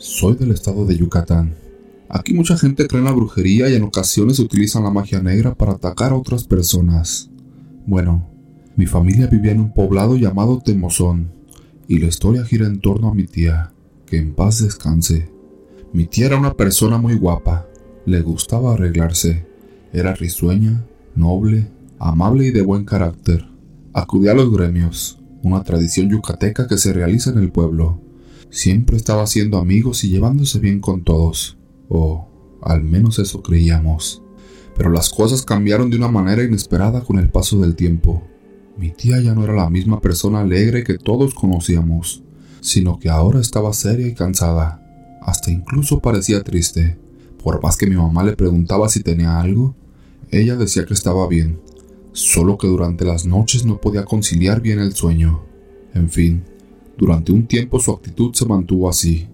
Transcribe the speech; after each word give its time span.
Soy 0.00 0.34
del 0.34 0.52
estado 0.52 0.86
de 0.86 0.96
Yucatán. 0.96 1.54
Aquí 2.08 2.32
mucha 2.32 2.56
gente 2.56 2.86
cree 2.86 3.00
en 3.00 3.04
la 3.04 3.12
brujería 3.12 3.68
y 3.68 3.74
en 3.74 3.82
ocasiones 3.82 4.38
utilizan 4.38 4.84
la 4.84 4.90
magia 4.90 5.20
negra 5.20 5.54
para 5.54 5.72
atacar 5.72 6.12
a 6.12 6.16
otras 6.16 6.44
personas. 6.44 7.28
Bueno, 7.84 8.26
mi 8.76 8.86
familia 8.86 9.26
vivía 9.26 9.52
en 9.52 9.60
un 9.60 9.74
poblado 9.74 10.16
llamado 10.16 10.62
Temozón, 10.64 11.30
y 11.86 11.98
la 11.98 12.06
historia 12.06 12.46
gira 12.46 12.66
en 12.66 12.80
torno 12.80 13.08
a 13.08 13.14
mi 13.14 13.24
tía, 13.26 13.74
que 14.06 14.16
en 14.16 14.32
paz 14.32 14.62
descanse. 14.62 15.30
Mi 15.92 16.06
tía 16.06 16.28
era 16.28 16.38
una 16.38 16.54
persona 16.54 16.96
muy 16.96 17.16
guapa, 17.16 17.66
le 18.06 18.22
gustaba 18.22 18.72
arreglarse, 18.72 19.44
era 19.92 20.14
risueña, 20.14 20.82
noble, 21.14 21.70
amable 21.98 22.46
y 22.46 22.52
de 22.52 22.62
buen 22.62 22.86
carácter. 22.86 23.46
Acudía 23.92 24.32
a 24.32 24.36
los 24.36 24.50
gremios, 24.50 25.18
una 25.42 25.62
tradición 25.62 26.08
yucateca 26.08 26.66
que 26.66 26.78
se 26.78 26.94
realiza 26.94 27.32
en 27.32 27.38
el 27.38 27.52
pueblo. 27.52 28.00
Siempre 28.50 28.96
estaba 28.96 29.22
haciendo 29.22 29.58
amigos 29.58 30.02
y 30.02 30.08
llevándose 30.08 30.58
bien 30.58 30.80
con 30.80 31.04
todos, 31.04 31.56
o 31.88 32.28
al 32.62 32.82
menos 32.82 33.20
eso 33.20 33.42
creíamos. 33.42 34.22
Pero 34.76 34.90
las 34.90 35.10
cosas 35.10 35.42
cambiaron 35.42 35.88
de 35.88 35.96
una 35.96 36.08
manera 36.08 36.42
inesperada 36.42 37.02
con 37.02 37.18
el 37.18 37.30
paso 37.30 37.60
del 37.60 37.76
tiempo. 37.76 38.22
Mi 38.76 38.90
tía 38.90 39.20
ya 39.20 39.34
no 39.34 39.44
era 39.44 39.52
la 39.52 39.70
misma 39.70 40.00
persona 40.00 40.40
alegre 40.40 40.82
que 40.82 40.98
todos 40.98 41.34
conocíamos, 41.34 42.24
sino 42.60 42.98
que 42.98 43.08
ahora 43.08 43.40
estaba 43.40 43.72
seria 43.72 44.08
y 44.08 44.14
cansada. 44.14 44.82
Hasta 45.22 45.50
incluso 45.50 46.00
parecía 46.00 46.42
triste. 46.42 46.98
Por 47.42 47.62
más 47.62 47.76
que 47.76 47.86
mi 47.86 47.94
mamá 47.96 48.24
le 48.24 48.36
preguntaba 48.36 48.88
si 48.88 49.02
tenía 49.02 49.38
algo, 49.38 49.76
ella 50.30 50.56
decía 50.56 50.86
que 50.86 50.94
estaba 50.94 51.28
bien, 51.28 51.60
solo 52.12 52.58
que 52.58 52.66
durante 52.66 53.04
las 53.04 53.26
noches 53.26 53.64
no 53.64 53.80
podía 53.80 54.04
conciliar 54.04 54.60
bien 54.60 54.80
el 54.80 54.94
sueño. 54.94 55.42
En 55.94 56.08
fin, 56.08 56.44
durante 57.00 57.32
un 57.32 57.46
tiempo 57.46 57.80
su 57.80 57.92
actitud 57.92 58.34
se 58.34 58.44
mantuvo 58.44 58.86
así, 58.86 59.26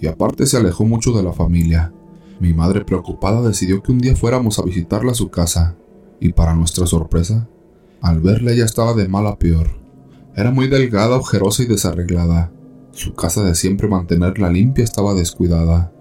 y 0.00 0.06
aparte 0.06 0.46
se 0.46 0.56
alejó 0.56 0.84
mucho 0.84 1.10
de 1.10 1.24
la 1.24 1.32
familia. 1.32 1.92
Mi 2.38 2.54
madre 2.54 2.84
preocupada 2.84 3.42
decidió 3.42 3.82
que 3.82 3.90
un 3.90 3.98
día 3.98 4.14
fuéramos 4.14 4.60
a 4.60 4.62
visitarla 4.62 5.10
a 5.10 5.16
su 5.16 5.28
casa, 5.28 5.76
y 6.20 6.32
para 6.32 6.54
nuestra 6.54 6.86
sorpresa, 6.86 7.48
al 8.00 8.20
verla 8.20 8.52
ella 8.52 8.64
estaba 8.64 8.94
de 8.94 9.08
mal 9.08 9.26
a 9.26 9.36
peor. 9.36 9.80
Era 10.36 10.52
muy 10.52 10.68
delgada, 10.68 11.16
ojerosa 11.16 11.64
y 11.64 11.66
desarreglada. 11.66 12.52
Su 12.92 13.14
casa 13.14 13.42
de 13.42 13.56
siempre 13.56 13.88
mantenerla 13.88 14.48
limpia 14.48 14.84
estaba 14.84 15.12
descuidada, 15.14 15.92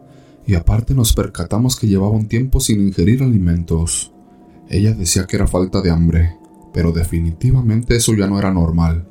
y 0.45 0.54
aparte 0.54 0.94
nos 0.94 1.14
percatamos 1.14 1.78
que 1.78 1.88
llevaba 1.88 2.12
un 2.12 2.28
tiempo 2.28 2.60
sin 2.60 2.80
ingerir 2.80 3.23
alimentos. 3.23 4.14
Ella 4.70 4.94
decía 4.94 5.26
que 5.26 5.38
era 5.38 5.48
falta 5.48 5.82
de 5.82 5.90
hambre, 5.90 6.38
pero 6.76 6.92
definitivamente 6.92 7.95
eso 7.95 8.14
ya 8.14 8.28
no 8.28 8.38
era 8.38 8.54
normal. 8.54 9.08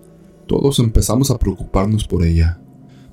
Todos 0.47 0.79
empezamos 0.79 1.31
a 1.31 1.39
preocuparnos 1.39 2.07
por 2.07 2.25
ella. 2.25 2.61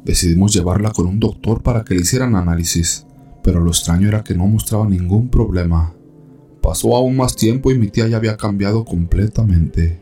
Decidimos 0.05 0.53
llevarla 0.53 0.91
con 0.91 1.07
un 1.07 1.19
doctor 1.19 1.63
para 1.63 1.83
que 1.83 1.95
le 1.95 2.01
hicieran 2.01 2.35
análisis, 2.35 3.07
pero 3.43 3.59
lo 3.59 3.71
extraño 3.71 4.07
era 4.07 4.23
que 4.23 4.35
no 4.35 4.45
mostraba 4.45 4.87
ningún 4.87 5.29
problema. 5.29 5.93
Pasó 6.61 6.95
aún 6.95 7.17
más 7.17 7.35
tiempo 7.35 7.71
y 7.71 7.77
mi 7.77 7.87
tía 7.87 8.07
ya 8.07 8.17
había 8.17 8.37
cambiado 8.37 8.85
completamente. 8.85 9.99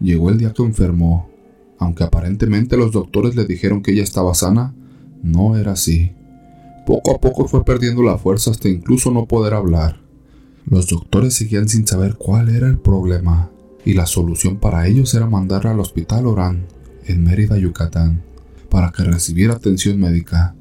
Llegó 0.00 0.30
el 0.30 0.38
día 0.38 0.52
que 0.52 0.62
enfermó. 0.62 1.30
Aunque 1.78 2.04
aparentemente 2.04 2.76
los 2.76 2.92
doctores 2.92 3.34
le 3.36 3.44
dijeron 3.44 3.82
que 3.82 3.92
ella 3.92 4.02
estaba 4.02 4.34
sana, 4.34 4.74
no 5.22 5.56
era 5.56 5.72
así. 5.72 6.12
Poco 6.84 7.14
a 7.14 7.20
poco 7.20 7.46
fue 7.46 7.64
perdiendo 7.64 8.02
la 8.02 8.18
fuerza 8.18 8.50
hasta 8.50 8.68
incluso 8.68 9.10
no 9.10 9.26
poder 9.26 9.54
hablar. 9.54 10.00
Los 10.66 10.88
doctores 10.88 11.34
seguían 11.34 11.68
sin 11.68 11.86
saber 11.86 12.16
cuál 12.16 12.48
era 12.48 12.66
el 12.66 12.78
problema, 12.78 13.50
y 13.84 13.94
la 13.94 14.06
solución 14.06 14.58
para 14.58 14.86
ellos 14.86 15.12
era 15.14 15.26
mandarla 15.26 15.72
al 15.72 15.80
hospital 15.80 16.26
Orán, 16.26 16.66
en 17.06 17.24
Mérida, 17.24 17.58
Yucatán, 17.58 18.22
para 18.68 18.90
que 18.92 19.04
recibiera 19.04 19.54
atención 19.54 19.98
médica. 19.98 20.54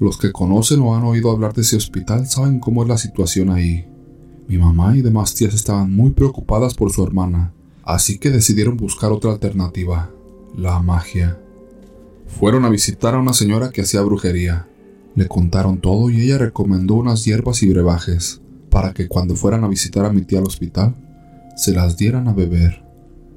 Los 0.00 0.18
que 0.18 0.32
conocen 0.32 0.80
o 0.80 0.96
han 0.96 1.04
oído 1.04 1.30
hablar 1.30 1.52
de 1.52 1.62
ese 1.62 1.76
hospital 1.76 2.26
saben 2.26 2.58
cómo 2.58 2.82
es 2.82 2.88
la 2.88 2.98
situación 2.98 3.50
ahí. 3.50 3.86
Mi 4.48 4.58
mamá 4.58 4.96
y 4.96 5.02
demás 5.02 5.34
tías 5.34 5.54
estaban 5.54 5.94
muy 5.94 6.10
preocupadas 6.10 6.74
por 6.74 6.90
su 6.90 7.04
hermana, 7.04 7.52
así 7.84 8.18
que 8.18 8.30
decidieron 8.30 8.76
buscar 8.76 9.12
otra 9.12 9.32
alternativa, 9.32 10.10
la 10.56 10.80
magia. 10.80 11.38
Fueron 12.26 12.64
a 12.64 12.70
visitar 12.70 13.14
a 13.14 13.18
una 13.18 13.34
señora 13.34 13.70
que 13.70 13.82
hacía 13.82 14.02
brujería. 14.02 14.66
Le 15.14 15.28
contaron 15.28 15.78
todo 15.78 16.10
y 16.10 16.22
ella 16.22 16.38
recomendó 16.38 16.94
unas 16.94 17.24
hierbas 17.24 17.62
y 17.62 17.68
brebajes 17.68 18.40
para 18.70 18.94
que 18.94 19.06
cuando 19.06 19.36
fueran 19.36 19.64
a 19.64 19.68
visitar 19.68 20.06
a 20.06 20.12
mi 20.12 20.22
tía 20.22 20.38
al 20.38 20.46
hospital, 20.46 20.96
se 21.56 21.72
las 21.72 21.96
dieran 21.96 22.28
a 22.28 22.32
beber. 22.32 22.82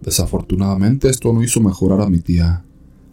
Desafortunadamente 0.01 1.09
esto 1.09 1.33
no 1.33 1.43
hizo 1.43 1.61
mejorar 1.61 2.01
a 2.01 2.09
mi 2.09 2.19
tía. 2.19 2.63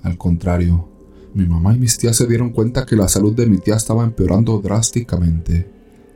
Al 0.02 0.18
contrario, 0.18 0.88
mi 1.34 1.46
mamá 1.46 1.74
y 1.74 1.78
mis 1.78 1.96
tías 1.98 2.16
se 2.16 2.26
dieron 2.26 2.50
cuenta 2.50 2.84
que 2.84 2.96
la 2.96 3.08
salud 3.08 3.34
de 3.34 3.46
mi 3.46 3.58
tía 3.58 3.76
estaba 3.76 4.04
empeorando 4.04 4.60
drásticamente. 4.60 5.70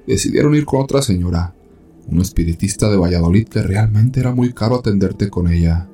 Decidieron 0.06 0.54
ir 0.54 0.64
con 0.64 0.82
otra 0.82 1.02
señora, 1.02 1.54
una 2.06 2.22
espiritista 2.22 2.90
de 2.90 2.96
Valladolid 2.96 3.48
que 3.48 3.62
realmente 3.62 4.20
era 4.20 4.34
muy 4.34 4.52
caro 4.52 4.76
atenderte 4.76 5.30
con 5.30 5.48
ella. 5.48 5.88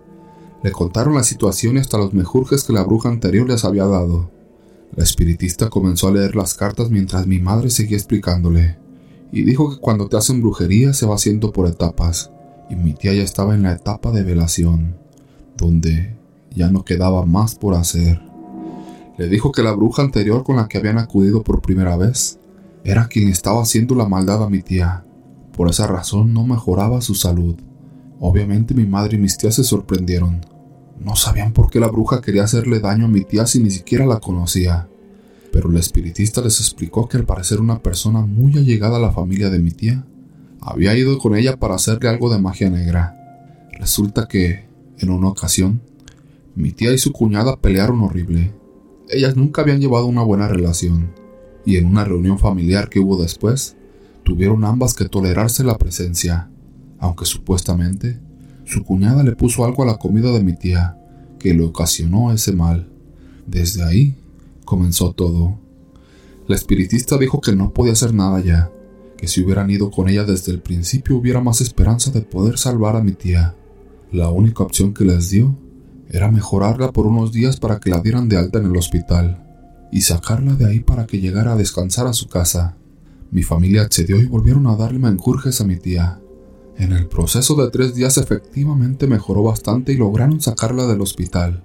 Le 0.63 0.73
contaron 0.73 1.15
la 1.15 1.25
situación 1.25 1.77
y 1.77 1.81
hasta 1.81 1.99
los 1.99 2.13
mejurjes 2.13 2.65
que 2.65 2.73
la 2.73 2.85
bruja 2.85 3.09
anterior 3.09 3.49
les 3.49 3.65
había 3.65 3.87
dado. 3.87 4.31
La 4.95 5.05
espiritista 5.05 5.71
comenzó 5.71 6.09
a 6.09 6.13
leer 6.13 6.37
las 6.37 6.55
cartas 6.55 6.91
mientras 6.91 7.27
mi 7.27 7.39
madre 7.39 7.71
seguía 7.71 7.97
explicándole 7.97 8.83
y 9.33 9.45
dijo 9.45 9.71
que 9.71 9.81
cuando 9.81 10.09
te 10.09 10.19
hacen 10.19 10.43
brujería 10.43 10.93
se 10.93 11.07
va 11.07 11.15
haciendo 11.15 11.53
por 11.53 11.67
etapas, 11.67 12.31
y 12.73 12.77
mi 12.77 12.95
tía 12.95 13.13
ya 13.13 13.23
estaba 13.23 13.55
en 13.55 13.63
la 13.63 13.73
etapa 13.73 14.11
de 14.11 14.23
velación, 14.23 14.97
donde 15.59 16.17
ya 16.51 16.71
no 16.71 16.85
quedaba 16.85 17.27
más 17.27 17.55
por 17.55 17.75
hacer. 17.75 18.23
Le 19.19 19.29
dijo 19.29 19.53
que 19.53 19.63
la 19.63 19.73
bruja 19.73 20.03
anterior 20.03 20.43
con 20.43 20.57
la 20.57 20.69
que 20.69 20.79
habían 20.79 20.99
acudido 20.99 21.43
por 21.43 21.61
primera 21.61 21.97
vez 21.97 22.39
era 22.83 23.09
quien 23.09 23.29
estaba 23.29 23.63
haciendo 23.63 23.95
la 23.95 24.09
maldad 24.09 24.43
a 24.43 24.49
mi 24.49 24.63
tía. 24.63 25.05
Por 25.55 25.69
esa 25.69 25.87
razón 25.87 26.33
no 26.33 26.47
mejoraba 26.47 27.03
su 27.03 27.15
salud. 27.15 27.57
Obviamente 28.19 28.73
mi 28.73 28.87
madre 28.87 29.17
y 29.17 29.21
mis 29.21 29.37
tías 29.37 29.55
se 29.55 29.65
sorprendieron. 29.65 30.41
No 30.99 31.15
sabían 31.15 31.53
por 31.53 31.71
qué 31.71 31.79
la 31.79 31.89
bruja 31.89 32.23
quería 32.23 32.45
hacerle 32.45 32.81
daño 32.81 33.05
a 33.05 33.09
mi 33.09 33.23
tía 33.23 33.47
si 33.47 33.61
ni 33.63 33.71
siquiera 33.71 34.07
la 34.07 34.19
conocía 34.19 34.89
pero 35.53 35.69
el 35.69 35.77
espiritista 35.77 36.41
les 36.41 36.59
explicó 36.61 37.07
que 37.07 37.19
al 37.19 37.27
parecer 37.27 37.61
una 37.61 37.83
persona 37.83 38.23
muy 38.23 38.57
allegada 38.57 38.97
a 38.97 39.01
la 39.01 39.13
familia 39.13 39.51
de 39.51 39.59
mi 39.59 39.71
tía 39.71 40.03
había 40.63 40.97
ido 40.97 41.19
con 41.19 41.37
ella 41.37 41.59
para 41.59 41.75
hacerle 41.75 42.09
algo 42.09 42.33
de 42.33 42.39
magia 42.39 42.71
negra. 42.71 43.19
Resulta 43.79 44.29
que, 44.29 44.65
en 44.99 45.11
una 45.11 45.29
ocasión, 45.29 45.83
mi 46.55 46.71
tía 46.71 46.93
y 46.93 46.99
su 46.99 47.13
cuñada 47.13 47.57
pelearon 47.57 48.01
horrible. 48.01 48.55
Ellas 49.09 49.37
nunca 49.37 49.63
habían 49.63 49.81
llevado 49.81 50.07
una 50.07 50.23
buena 50.23 50.47
relación, 50.47 51.11
y 51.67 51.77
en 51.77 51.87
una 51.87 52.05
reunión 52.05 52.39
familiar 52.39 52.89
que 52.89 53.01
hubo 53.01 53.21
después, 53.21 53.77
tuvieron 54.23 54.65
ambas 54.65 54.95
que 54.95 55.09
tolerarse 55.09 55.65
la 55.65 55.79
presencia, 55.79 56.49
aunque 57.01 57.27
supuestamente 57.27 58.21
su 58.65 58.85
cuñada 58.85 59.25
le 59.25 59.35
puso 59.35 59.65
algo 59.65 59.83
a 59.83 59.87
la 59.87 59.99
comida 59.99 60.31
de 60.31 60.45
mi 60.45 60.57
tía 60.57 60.97
que 61.41 61.55
le 61.55 61.65
ocasionó 61.65 62.33
ese 62.33 62.53
mal. 62.53 62.89
Desde 63.49 63.83
ahí 63.83 64.15
comenzó 64.65 65.13
todo. 65.13 65.59
La 66.47 66.55
espiritista 66.55 67.19
dijo 67.19 67.41
que 67.41 67.57
no 67.57 67.73
podía 67.73 67.93
hacer 67.93 68.15
nada 68.15 68.41
ya, 68.41 68.71
que 69.23 69.29
si 69.29 69.41
hubieran 69.41 69.71
ido 69.71 69.93
con 69.93 70.09
ella 70.09 70.25
desde 70.25 70.51
el 70.51 70.61
principio 70.61 71.15
hubiera 71.15 71.41
más 71.41 71.61
esperanza 71.61 72.11
de 72.11 72.23
poder 72.23 72.59
salvar 72.59 72.97
a 72.97 73.05
mi 73.05 73.13
tía. 73.13 73.55
La 74.11 74.31
única 74.31 74.65
opción 74.65 74.93
que 74.93 75.05
les 75.05 75.31
dio 75.31 75.57
era 76.11 76.29
mejorarla 76.29 76.91
por 76.91 77.07
unos 77.07 77.31
días 77.31 77.57
para 77.57 77.79
que 77.79 77.89
la 77.89 78.01
dieran 78.01 78.29
de 78.29 78.37
alta 78.37 78.59
en 78.59 78.65
el 78.65 78.77
hospital 78.77 79.47
y 79.93 80.01
sacarla 80.01 80.57
de 80.57 80.67
ahí 80.67 80.81
para 80.81 81.07
que 81.07 81.21
llegara 81.21 81.53
a 81.53 81.57
descansar 81.57 82.09
a 82.09 82.15
su 82.15 82.27
casa. 82.27 82.77
Mi 83.31 83.45
familia 83.45 83.83
accedió 83.83 84.19
y 84.21 84.27
volvieron 84.27 84.67
a 84.67 84.75
darle 84.75 84.99
menjurjes 84.99 85.61
a 85.61 85.65
mi 85.67 85.77
tía. 85.77 86.21
En 86.77 86.91
el 86.91 87.07
proceso 87.07 87.55
de 87.55 87.71
tres 87.71 87.95
días 87.95 88.19
efectivamente 88.19 89.07
mejoró 89.07 89.45
bastante 89.45 89.93
y 89.93 89.99
lograron 89.99 90.41
sacarla 90.41 90.89
del 90.89 91.01
hospital. 91.01 91.63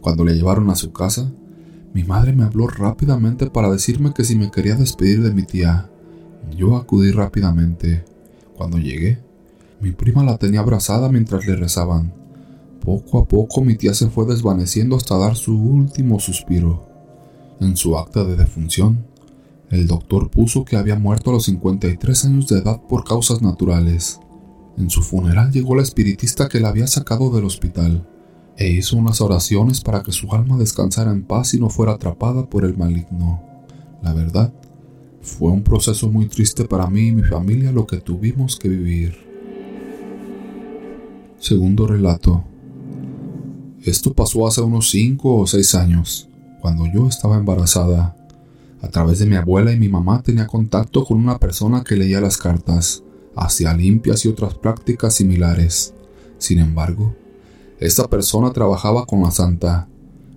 Cuando 0.00 0.24
le 0.24 0.36
llevaron 0.36 0.70
a 0.70 0.76
su 0.76 0.92
casa, 0.92 1.32
mi 1.94 2.04
madre 2.04 2.32
me 2.32 2.44
habló 2.44 2.68
rápidamente 2.68 3.50
para 3.50 3.72
decirme 3.72 4.14
que 4.14 4.22
si 4.22 4.36
me 4.36 4.52
quería 4.52 4.76
despedir 4.76 5.20
de 5.24 5.34
mi 5.34 5.42
tía. 5.42 5.88
Yo 6.50 6.76
acudí 6.76 7.12
rápidamente. 7.12 8.04
Cuando 8.56 8.78
llegué, 8.78 9.18
mi 9.80 9.92
prima 9.92 10.22
la 10.22 10.38
tenía 10.38 10.60
abrazada 10.60 11.08
mientras 11.08 11.46
le 11.46 11.56
rezaban. 11.56 12.12
Poco 12.84 13.20
a 13.20 13.28
poco 13.28 13.62
mi 13.62 13.76
tía 13.76 13.94
se 13.94 14.08
fue 14.08 14.26
desvaneciendo 14.26 14.96
hasta 14.96 15.16
dar 15.16 15.36
su 15.36 15.56
último 15.56 16.20
suspiro. 16.20 16.86
En 17.60 17.76
su 17.76 17.96
acta 17.96 18.24
de 18.24 18.36
defunción, 18.36 19.06
el 19.70 19.86
doctor 19.86 20.30
puso 20.30 20.64
que 20.64 20.76
había 20.76 20.98
muerto 20.98 21.30
a 21.30 21.34
los 21.34 21.44
53 21.44 22.24
años 22.26 22.48
de 22.48 22.58
edad 22.58 22.80
por 22.88 23.04
causas 23.04 23.40
naturales. 23.40 24.20
En 24.76 24.90
su 24.90 25.02
funeral 25.02 25.50
llegó 25.50 25.74
la 25.74 25.82
espiritista 25.82 26.48
que 26.48 26.60
la 26.60 26.68
había 26.68 26.86
sacado 26.86 27.30
del 27.30 27.44
hospital 27.44 28.06
e 28.56 28.70
hizo 28.70 28.96
unas 28.96 29.20
oraciones 29.20 29.80
para 29.80 30.02
que 30.02 30.12
su 30.12 30.32
alma 30.32 30.56
descansara 30.58 31.10
en 31.10 31.22
paz 31.22 31.54
y 31.54 31.60
no 31.60 31.70
fuera 31.70 31.92
atrapada 31.92 32.48
por 32.48 32.64
el 32.64 32.76
maligno. 32.76 33.42
La 34.02 34.12
verdad, 34.12 34.52
fue 35.22 35.52
un 35.52 35.62
proceso 35.62 36.10
muy 36.10 36.26
triste 36.26 36.64
para 36.64 36.88
mí 36.88 37.08
y 37.08 37.12
mi 37.12 37.22
familia 37.22 37.70
lo 37.70 37.86
que 37.86 37.98
tuvimos 37.98 38.56
que 38.56 38.68
vivir. 38.68 39.16
Segundo 41.38 41.86
relato. 41.86 42.44
Esto 43.84 44.12
pasó 44.12 44.46
hace 44.46 44.60
unos 44.60 44.90
5 44.90 45.36
o 45.36 45.46
6 45.46 45.74
años, 45.76 46.28
cuando 46.60 46.86
yo 46.86 47.06
estaba 47.06 47.36
embarazada. 47.36 48.16
A 48.80 48.88
través 48.88 49.20
de 49.20 49.26
mi 49.26 49.36
abuela 49.36 49.72
y 49.72 49.78
mi 49.78 49.88
mamá 49.88 50.22
tenía 50.22 50.48
contacto 50.48 51.04
con 51.04 51.18
una 51.18 51.38
persona 51.38 51.84
que 51.84 51.96
leía 51.96 52.20
las 52.20 52.36
cartas, 52.36 53.04
hacía 53.36 53.74
limpias 53.74 54.24
y 54.24 54.28
otras 54.28 54.54
prácticas 54.54 55.14
similares. 55.14 55.94
Sin 56.38 56.58
embargo, 56.58 57.14
esta 57.78 58.08
persona 58.08 58.50
trabajaba 58.52 59.06
con 59.06 59.22
la 59.22 59.30
santa. 59.30 59.88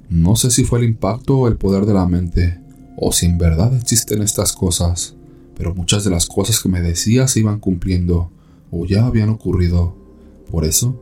No 0.10 0.36
sé 0.36 0.52
si 0.52 0.64
fue 0.64 0.80
el 0.80 0.86
impacto 0.86 1.38
o 1.38 1.48
el 1.48 1.58
poder 1.58 1.88
de 1.88 1.94
la 1.96 2.06
mente, 2.06 2.60
o 2.98 3.12
si 3.12 3.26
en 3.26 3.38
verdad 3.38 3.76
existen 3.76 4.22
estas 4.22 4.54
cosas, 4.54 5.16
pero 5.58 5.74
muchas 5.74 6.04
de 6.04 6.12
las 6.12 6.28
cosas 6.28 6.60
que 6.62 6.70
me 6.70 6.82
decía 6.82 7.28
se 7.28 7.40
iban 7.42 7.60
cumpliendo 7.60 8.32
o 8.72 8.86
ya 8.86 9.06
habían 9.06 9.30
ocurrido. 9.30 9.96
Por 10.52 10.66
eso, 10.66 10.96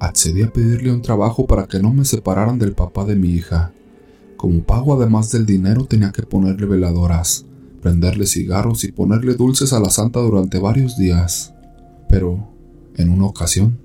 accedí 0.00 0.42
a 0.42 0.52
pedirle 0.52 0.92
un 0.92 1.02
trabajo 1.02 1.46
para 1.46 1.66
que 1.66 1.80
no 1.80 1.92
me 1.92 2.04
separaran 2.04 2.58
del 2.58 2.72
papá 2.72 3.04
de 3.04 3.16
mi 3.16 3.30
hija. 3.30 3.72
Como 4.36 4.62
pago 4.62 4.94
además 4.94 5.30
del 5.32 5.46
dinero 5.46 5.84
tenía 5.84 6.12
que 6.12 6.22
ponerle 6.22 6.66
veladoras, 6.66 7.44
prenderle 7.82 8.26
cigarros 8.26 8.84
y 8.84 8.92
ponerle 8.92 9.34
dulces 9.34 9.72
a 9.72 9.80
la 9.80 9.90
santa 9.90 10.20
durante 10.20 10.58
varios 10.58 10.96
días. 10.96 11.52
Pero, 12.08 12.48
en 12.96 13.10
una 13.10 13.26
ocasión, 13.26 13.78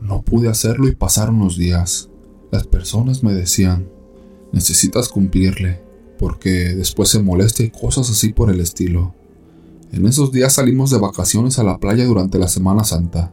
no 0.00 0.22
pude 0.22 0.48
hacerlo 0.48 0.88
y 0.88 0.94
pasaron 0.94 1.38
los 1.38 1.56
días. 1.56 2.08
Las 2.50 2.66
personas 2.66 3.22
me 3.22 3.34
decían, 3.34 3.88
necesitas 4.52 5.08
cumplirle, 5.08 5.80
porque 6.18 6.74
después 6.74 7.08
se 7.08 7.22
molesta 7.22 7.62
y 7.62 7.70
cosas 7.70 8.10
así 8.10 8.32
por 8.32 8.50
el 8.50 8.60
estilo. 8.60 9.14
En 9.92 10.06
esos 10.06 10.32
días 10.32 10.54
salimos 10.54 10.90
de 10.90 10.98
vacaciones 10.98 11.58
a 11.58 11.64
la 11.64 11.78
playa 11.78 12.04
durante 12.04 12.38
la 12.38 12.48
Semana 12.48 12.84
Santa. 12.84 13.32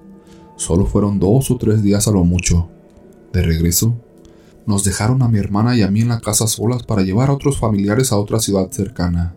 Solo 0.55 0.85
fueron 0.85 1.19
dos 1.19 1.51
o 1.51 1.57
tres 1.57 1.83
días 1.83 2.07
a 2.07 2.11
lo 2.11 2.23
mucho. 2.23 2.69
De 3.33 3.41
regreso, 3.41 3.95
nos 4.65 4.83
dejaron 4.83 5.21
a 5.21 5.27
mi 5.27 5.37
hermana 5.37 5.75
y 5.75 5.81
a 5.81 5.91
mí 5.91 6.01
en 6.01 6.07
la 6.07 6.21
casa 6.21 6.47
solas 6.47 6.83
para 6.83 7.01
llevar 7.01 7.29
a 7.29 7.33
otros 7.33 7.59
familiares 7.59 8.11
a 8.11 8.17
otra 8.17 8.39
ciudad 8.39 8.71
cercana. 8.71 9.35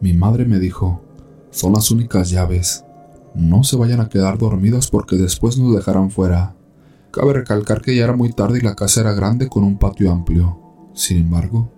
Mi 0.00 0.12
madre 0.12 0.44
me 0.44 0.58
dijo, 0.58 1.02
son 1.50 1.72
las 1.74 1.90
únicas 1.90 2.30
llaves. 2.30 2.84
No 3.34 3.62
se 3.62 3.76
vayan 3.76 4.00
a 4.00 4.08
quedar 4.08 4.38
dormidas 4.38 4.88
porque 4.88 5.16
después 5.16 5.56
nos 5.58 5.74
dejarán 5.74 6.10
fuera. 6.10 6.56
Cabe 7.12 7.32
recalcar 7.32 7.80
que 7.80 7.94
ya 7.94 8.04
era 8.04 8.16
muy 8.16 8.32
tarde 8.32 8.58
y 8.58 8.62
la 8.62 8.74
casa 8.74 9.00
era 9.00 9.12
grande 9.12 9.48
con 9.48 9.62
un 9.62 9.78
patio 9.78 10.10
amplio. 10.10 10.60
Sin 10.94 11.18
embargo, 11.18 11.70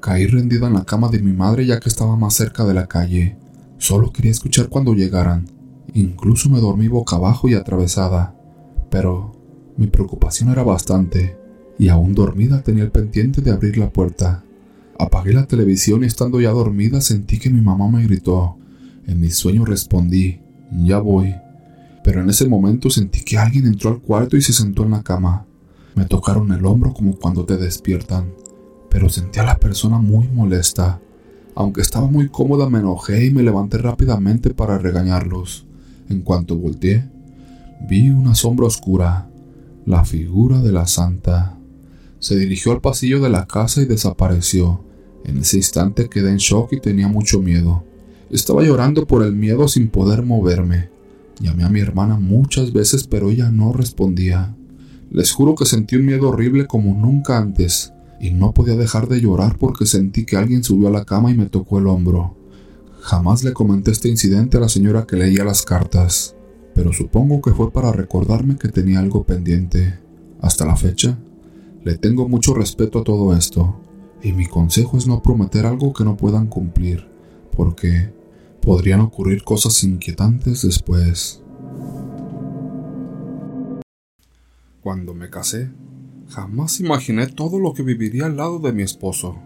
caí 0.00 0.26
rendida 0.26 0.66
en 0.66 0.74
la 0.74 0.84
cama 0.84 1.08
de 1.08 1.20
mi 1.20 1.32
madre 1.32 1.66
ya 1.66 1.80
que 1.80 1.88
estaba 1.88 2.16
más 2.16 2.34
cerca 2.34 2.64
de 2.64 2.74
la 2.74 2.86
calle. 2.86 3.36
Solo 3.78 4.12
quería 4.12 4.30
escuchar 4.30 4.68
cuando 4.68 4.94
llegaran. 4.94 5.46
Incluso 5.94 6.50
me 6.50 6.60
dormí 6.60 6.88
boca 6.88 7.16
abajo 7.16 7.48
y 7.48 7.54
atravesada. 7.54 8.34
Pero 8.90 9.32
mi 9.76 9.86
preocupación 9.86 10.50
era 10.50 10.62
bastante, 10.62 11.36
y 11.78 11.88
aún 11.88 12.14
dormida 12.14 12.62
tenía 12.62 12.84
el 12.84 12.90
pendiente 12.90 13.40
de 13.40 13.50
abrir 13.50 13.78
la 13.78 13.90
puerta. 13.90 14.44
Apagué 14.98 15.32
la 15.32 15.46
televisión 15.46 16.02
y 16.02 16.06
estando 16.06 16.40
ya 16.40 16.50
dormida 16.50 17.00
sentí 17.00 17.38
que 17.38 17.50
mi 17.50 17.60
mamá 17.60 17.88
me 17.88 18.02
gritó. 18.02 18.56
En 19.06 19.20
mi 19.20 19.30
sueño 19.30 19.64
respondí, 19.64 20.40
ya 20.70 20.98
voy 20.98 21.34
pero 22.02 22.22
en 22.22 22.30
ese 22.30 22.48
momento 22.48 22.90
sentí 22.90 23.22
que 23.22 23.38
alguien 23.38 23.66
entró 23.66 23.90
al 23.90 24.00
cuarto 24.00 24.36
y 24.36 24.42
se 24.42 24.52
sentó 24.52 24.84
en 24.84 24.92
la 24.92 25.02
cama. 25.02 25.46
Me 25.94 26.04
tocaron 26.04 26.52
el 26.52 26.64
hombro 26.64 26.94
como 26.94 27.16
cuando 27.16 27.44
te 27.44 27.56
despiertan, 27.56 28.32
pero 28.90 29.08
sentí 29.08 29.38
a 29.38 29.44
la 29.44 29.58
persona 29.58 29.98
muy 29.98 30.28
molesta. 30.28 31.00
Aunque 31.54 31.80
estaba 31.80 32.06
muy 32.08 32.28
cómoda 32.28 32.68
me 32.68 32.80
enojé 32.80 33.24
y 33.26 33.30
me 33.30 33.42
levanté 33.42 33.78
rápidamente 33.78 34.50
para 34.50 34.78
regañarlos. 34.78 35.66
En 36.08 36.22
cuanto 36.22 36.56
volteé, 36.56 37.08
vi 37.88 38.10
una 38.10 38.34
sombra 38.34 38.66
oscura, 38.66 39.30
la 39.86 40.04
figura 40.04 40.60
de 40.60 40.72
la 40.72 40.86
santa. 40.86 41.56
Se 42.18 42.36
dirigió 42.36 42.72
al 42.72 42.80
pasillo 42.80 43.20
de 43.20 43.30
la 43.30 43.46
casa 43.46 43.80
y 43.80 43.86
desapareció. 43.86 44.84
En 45.24 45.38
ese 45.38 45.56
instante 45.56 46.08
quedé 46.08 46.30
en 46.30 46.38
shock 46.38 46.72
y 46.72 46.80
tenía 46.80 47.08
mucho 47.08 47.40
miedo. 47.40 47.84
Estaba 48.30 48.62
llorando 48.62 49.06
por 49.06 49.22
el 49.22 49.34
miedo 49.34 49.68
sin 49.68 49.88
poder 49.88 50.22
moverme. 50.22 50.90
Llamé 51.40 51.64
a 51.64 51.68
mi 51.68 51.80
hermana 51.80 52.16
muchas 52.16 52.72
veces, 52.72 53.06
pero 53.06 53.30
ella 53.30 53.50
no 53.50 53.72
respondía. 53.72 54.54
Les 55.10 55.32
juro 55.32 55.54
que 55.54 55.64
sentí 55.64 55.96
un 55.96 56.06
miedo 56.06 56.28
horrible 56.28 56.66
como 56.66 56.94
nunca 56.94 57.38
antes, 57.38 57.92
y 58.20 58.30
no 58.30 58.52
podía 58.52 58.76
dejar 58.76 59.08
de 59.08 59.20
llorar 59.20 59.56
porque 59.58 59.86
sentí 59.86 60.26
que 60.26 60.36
alguien 60.36 60.62
subió 60.62 60.88
a 60.88 60.92
la 60.92 61.04
cama 61.04 61.30
y 61.30 61.34
me 61.34 61.46
tocó 61.46 61.78
el 61.78 61.86
hombro. 61.86 62.36
Jamás 63.00 63.42
le 63.42 63.54
comenté 63.54 63.90
este 63.90 64.08
incidente 64.08 64.58
a 64.58 64.60
la 64.60 64.68
señora 64.68 65.06
que 65.06 65.16
leía 65.16 65.42
las 65.42 65.62
cartas, 65.62 66.36
pero 66.74 66.92
supongo 66.92 67.40
que 67.40 67.52
fue 67.52 67.72
para 67.72 67.92
recordarme 67.92 68.56
que 68.56 68.68
tenía 68.68 69.00
algo 69.00 69.24
pendiente. 69.24 69.98
Hasta 70.42 70.66
la 70.66 70.76
fecha, 70.76 71.18
le 71.82 71.96
tengo 71.96 72.28
mucho 72.28 72.52
respeto 72.52 73.00
a 73.00 73.04
todo 73.04 73.34
esto, 73.34 73.80
y 74.22 74.32
mi 74.32 74.46
consejo 74.46 74.98
es 74.98 75.06
no 75.06 75.22
prometer 75.22 75.64
algo 75.64 75.94
que 75.94 76.04
no 76.04 76.16
puedan 76.16 76.46
cumplir, 76.46 77.08
porque 77.56 78.12
podrían 78.60 79.00
ocurrir 79.00 79.44
cosas 79.44 79.82
inquietantes 79.82 80.62
después. 80.62 81.42
Cuando 84.82 85.14
me 85.14 85.30
casé, 85.30 85.70
jamás 86.30 86.78
imaginé 86.80 87.26
todo 87.26 87.58
lo 87.58 87.74
que 87.74 87.82
viviría 87.82 88.26
al 88.26 88.36
lado 88.36 88.60
de 88.60 88.72
mi 88.72 88.82
esposo. 88.82 89.36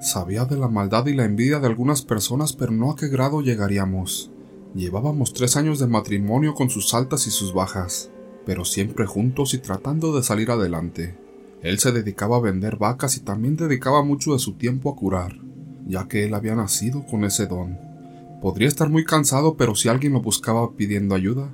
Sabía 0.00 0.44
de 0.44 0.56
la 0.56 0.68
maldad 0.68 1.06
y 1.06 1.14
la 1.14 1.24
envidia 1.24 1.58
de 1.58 1.66
algunas 1.66 2.02
personas, 2.02 2.52
pero 2.52 2.72
no 2.72 2.90
a 2.90 2.96
qué 2.96 3.08
grado 3.08 3.40
llegaríamos. 3.40 4.30
Llevábamos 4.74 5.32
tres 5.32 5.56
años 5.56 5.78
de 5.78 5.86
matrimonio 5.86 6.54
con 6.54 6.68
sus 6.68 6.92
altas 6.92 7.26
y 7.26 7.30
sus 7.30 7.54
bajas, 7.54 8.10
pero 8.44 8.66
siempre 8.66 9.06
juntos 9.06 9.54
y 9.54 9.58
tratando 9.58 10.14
de 10.14 10.22
salir 10.22 10.50
adelante. 10.50 11.16
Él 11.62 11.78
se 11.78 11.92
dedicaba 11.92 12.36
a 12.36 12.40
vender 12.40 12.76
vacas 12.76 13.16
y 13.16 13.20
también 13.20 13.56
dedicaba 13.56 14.02
mucho 14.02 14.34
de 14.34 14.38
su 14.38 14.52
tiempo 14.52 14.90
a 14.90 14.96
curar, 14.96 15.38
ya 15.86 16.06
que 16.06 16.24
él 16.24 16.34
había 16.34 16.54
nacido 16.54 17.06
con 17.06 17.24
ese 17.24 17.46
don. 17.46 17.78
Podría 18.42 18.68
estar 18.68 18.90
muy 18.90 19.06
cansado, 19.06 19.56
pero 19.56 19.74
si 19.74 19.88
alguien 19.88 20.12
lo 20.12 20.20
buscaba 20.20 20.70
pidiendo 20.72 21.14
ayuda, 21.14 21.48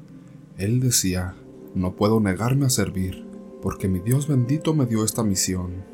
él 0.58 0.80
decía, 0.80 1.36
no 1.76 1.94
puedo 1.94 2.18
negarme 2.18 2.66
a 2.66 2.70
servir, 2.70 3.24
porque 3.62 3.88
mi 3.88 4.00
Dios 4.00 4.26
bendito 4.26 4.74
me 4.74 4.86
dio 4.86 5.04
esta 5.04 5.22
misión. 5.22 5.84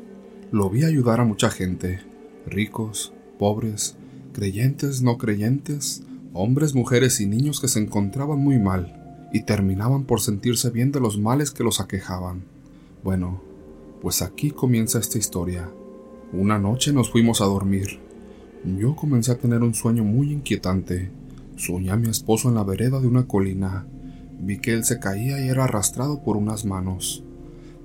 Lo 0.51 0.69
vi 0.69 0.83
ayudar 0.83 1.21
a 1.21 1.25
mucha 1.25 1.51
gente, 1.51 1.99
ricos, 2.47 3.13
pobres, 3.37 3.95
creyentes, 4.33 5.03
no 5.03 5.19
creyentes, 5.19 6.03
hombres, 6.33 6.73
mujeres 6.73 7.21
y 7.21 7.27
niños 7.27 7.61
que 7.61 7.67
se 7.67 7.79
encontraban 7.79 8.39
muy 8.39 8.57
mal 8.57 9.29
y 9.31 9.43
terminaban 9.43 10.05
por 10.05 10.19
sentirse 10.19 10.71
bien 10.71 10.91
de 10.91 10.99
los 10.99 11.19
males 11.19 11.51
que 11.51 11.63
los 11.63 11.79
aquejaban. 11.79 12.43
Bueno, 13.03 13.41
pues 14.01 14.23
aquí 14.23 14.49
comienza 14.49 14.97
esta 14.97 15.19
historia. 15.19 15.69
Una 16.33 16.57
noche 16.57 16.91
nos 16.91 17.11
fuimos 17.11 17.39
a 17.41 17.45
dormir. 17.45 17.99
Yo 18.65 18.95
comencé 18.95 19.31
a 19.31 19.37
tener 19.37 19.61
un 19.61 19.75
sueño 19.75 20.03
muy 20.03 20.31
inquietante. 20.31 21.11
Soñé 21.55 21.91
a 21.91 21.97
mi 21.97 22.09
esposo 22.09 22.49
en 22.49 22.55
la 22.55 22.63
vereda 22.63 22.99
de 22.99 23.07
una 23.07 23.27
colina. 23.27 23.85
Vi 24.39 24.59
que 24.59 24.73
él 24.73 24.83
se 24.85 24.99
caía 24.99 25.43
y 25.43 25.49
era 25.49 25.65
arrastrado 25.65 26.23
por 26.23 26.35
unas 26.35 26.65
manos. 26.65 27.23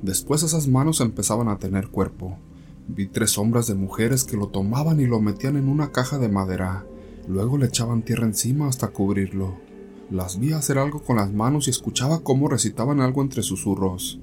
Después 0.05 0.43
esas 0.43 0.69
manos 0.69 1.01
empezaban 1.01 1.49
a 1.49 1.59
tener 1.59 1.89
cuerpo. 1.89 2.37
Vi 2.89 3.07
tres 3.07 3.31
sombras 3.31 3.69
de 3.69 3.75
mujeres 3.75 4.25
que 4.25 4.37
lo 4.37 4.49
tomaban 4.49 5.01
y 5.01 5.07
lo 5.07 5.19
metían 5.19 5.57
en 5.57 5.67
una 5.67 5.93
caja 5.93 6.19
de 6.19 6.29
madera. 6.29 6.85
Luego 7.27 7.57
le 7.57 7.69
echaban 7.69 8.03
tierra 8.03 8.27
encima 8.27 8.69
hasta 8.69 8.89
cubrirlo. 8.89 9.55
Las 10.11 10.39
vi 10.39 10.53
hacer 10.53 10.77
algo 10.77 11.03
con 11.03 11.17
las 11.17 11.33
manos 11.33 11.69
y 11.69 11.71
escuchaba 11.71 12.21
cómo 12.21 12.49
recitaban 12.49 13.01
algo 13.01 13.23
entre 13.23 13.43
susurros. 13.43 14.21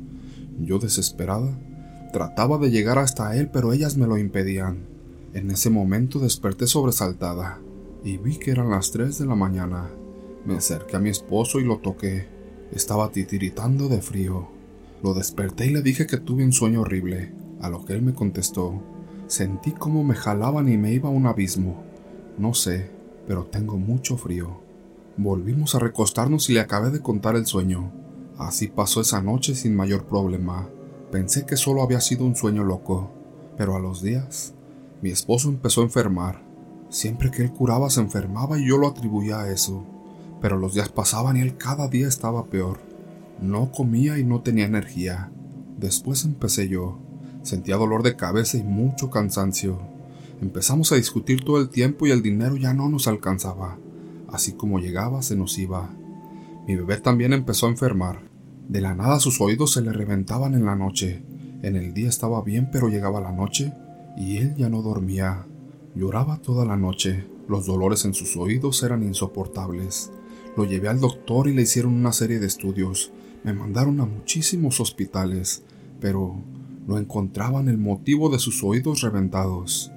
Yo 0.60 0.78
desesperada, 0.78 1.58
trataba 2.14 2.60
de 2.60 2.70
llegar 2.70 3.00
hasta 3.00 3.36
él, 3.36 3.50
pero 3.52 3.74
ellas 3.74 3.98
me 3.98 4.06
lo 4.06 4.20
impedían. 4.20 4.86
En 5.34 5.50
ese 5.50 5.72
momento 5.72 6.20
desperté 6.20 6.68
sobresaltada 6.68 7.60
y 8.04 8.18
vi 8.18 8.38
que 8.38 8.52
eran 8.52 8.70
las 8.70 8.92
3 8.92 9.18
de 9.18 9.26
la 9.26 9.36
mañana. 9.36 9.90
Me 10.46 10.58
acerqué 10.58 10.98
a 10.98 11.00
mi 11.00 11.10
esposo 11.10 11.60
y 11.60 11.64
lo 11.64 11.80
toqué. 11.80 12.28
Estaba 12.72 13.12
titiritando 13.12 13.90
de 13.90 14.04
frío. 14.04 14.61
Lo 15.04 15.14
desperté 15.14 15.66
y 15.66 15.70
le 15.72 15.82
dije 15.82 16.06
que 16.06 16.18
tuve 16.18 16.44
un 16.46 16.54
sueño 16.54 16.82
horrible, 16.82 17.34
a 17.60 17.70
lo 17.70 17.84
que 17.86 17.94
él 17.94 18.02
me 18.02 18.14
contestó. 18.14 18.82
Sentí 19.28 19.72
como 19.72 20.04
me 20.04 20.16
jalaban 20.16 20.70
y 20.70 20.78
me 20.78 20.94
iba 20.94 21.10
a 21.10 21.12
un 21.12 21.26
abismo. 21.26 21.84
No 22.38 22.54
sé, 22.54 22.92
pero 23.28 23.46
tengo 23.46 23.78
mucho 23.78 24.18
frío. 24.18 24.62
Volvimos 25.18 25.74
a 25.76 25.80
recostarnos 25.80 26.50
y 26.50 26.54
le 26.54 26.60
acabé 26.60 26.92
de 26.92 27.02
contar 27.02 27.36
el 27.36 27.46
sueño. 27.46 27.92
Así 28.38 28.68
pasó 28.68 29.02
esa 29.02 29.22
noche 29.22 29.56
sin 29.56 29.76
mayor 29.76 30.06
problema. 30.06 30.70
Pensé 31.12 31.46
que 31.46 31.58
solo 31.58 31.82
había 31.82 32.02
sido 32.02 32.26
un 32.26 32.36
sueño 32.36 32.64
loco, 32.64 33.12
pero 33.58 33.76
a 33.76 33.80
los 33.80 34.02
días 34.02 34.54
mi 35.02 35.10
esposo 35.10 35.50
empezó 35.50 35.82
a 35.82 35.86
enfermar. 35.86 36.44
Siempre 36.90 37.32
que 37.32 37.42
él 37.42 37.52
curaba 37.52 37.90
se 37.90 38.02
enfermaba 38.02 38.60
y 38.60 38.68
yo 38.68 38.78
lo 38.78 38.88
atribuía 38.88 39.40
a 39.40 39.52
eso. 39.52 39.84
Pero 40.42 40.58
los 40.58 40.74
días 40.74 40.90
pasaban 40.90 41.38
y 41.38 41.42
él 41.42 41.58
cada 41.58 41.88
día 41.88 42.08
estaba 42.08 42.46
peor. 42.46 42.91
No 43.42 43.72
comía 43.72 44.20
y 44.20 44.24
no 44.24 44.42
tenía 44.42 44.66
energía. 44.66 45.32
Después 45.80 46.26
empecé 46.26 46.68
yo. 46.70 47.00
Sentía 47.42 47.76
dolor 47.76 48.04
de 48.04 48.16
cabeza 48.16 48.58
y 48.58 48.64
mucho 48.64 49.10
cansancio. 49.10 49.80
Empezamos 50.42 50.92
a 50.92 50.96
discutir 50.96 51.44
todo 51.44 51.60
el 51.60 51.70
tiempo 51.70 52.06
y 52.06 52.12
el 52.12 52.22
dinero 52.22 52.56
ya 52.56 52.74
no 52.74 52.88
nos 52.88 53.08
alcanzaba. 53.08 53.80
Así 54.32 54.54
como 54.54 54.80
llegaba, 54.80 55.24
se 55.24 55.36
nos 55.36 55.58
iba. 55.58 55.90
Mi 56.68 56.76
bebé 56.76 56.98
también 56.98 57.34
empezó 57.34 57.66
a 57.66 57.72
enfermar. 57.72 58.22
De 58.70 58.80
la 58.80 58.94
nada 58.94 59.20
sus 59.20 59.42
oídos 59.42 59.74
se 59.74 59.82
le 59.82 59.92
reventaban 59.92 60.54
en 60.54 60.66
la 60.66 60.76
noche. 60.76 61.24
En 61.64 61.76
el 61.76 61.96
día 61.96 62.10
estaba 62.10 62.44
bien, 62.44 62.70
pero 62.72 62.90
llegaba 62.90 63.22
la 63.22 63.32
noche 63.32 63.74
y 64.18 64.38
él 64.38 64.56
ya 64.56 64.70
no 64.70 64.84
dormía. 64.84 65.48
Lloraba 65.96 66.38
toda 66.38 66.64
la 66.64 66.78
noche. 66.78 67.26
Los 67.48 67.66
dolores 67.66 68.06
en 68.06 68.14
sus 68.14 68.38
oídos 68.38 68.84
eran 68.84 69.04
insoportables. 69.04 70.12
Lo 70.56 70.66
llevé 70.66 70.90
al 70.90 71.00
doctor 71.00 71.48
y 71.48 71.54
le 71.54 71.64
hicieron 71.64 71.94
una 71.94 72.14
serie 72.14 72.40
de 72.40 72.48
estudios. 72.48 73.12
Me 73.44 73.54
mandaron 73.54 74.00
a 74.00 74.06
muchísimos 74.06 74.80
hospitales, 74.80 75.64
pero 76.00 76.36
no 76.88 76.98
encontraban 76.98 77.70
el 77.70 77.78
motivo 77.78 78.30
de 78.30 78.40
sus 78.40 78.64
oídos 78.64 79.02
reventados. 79.02 79.92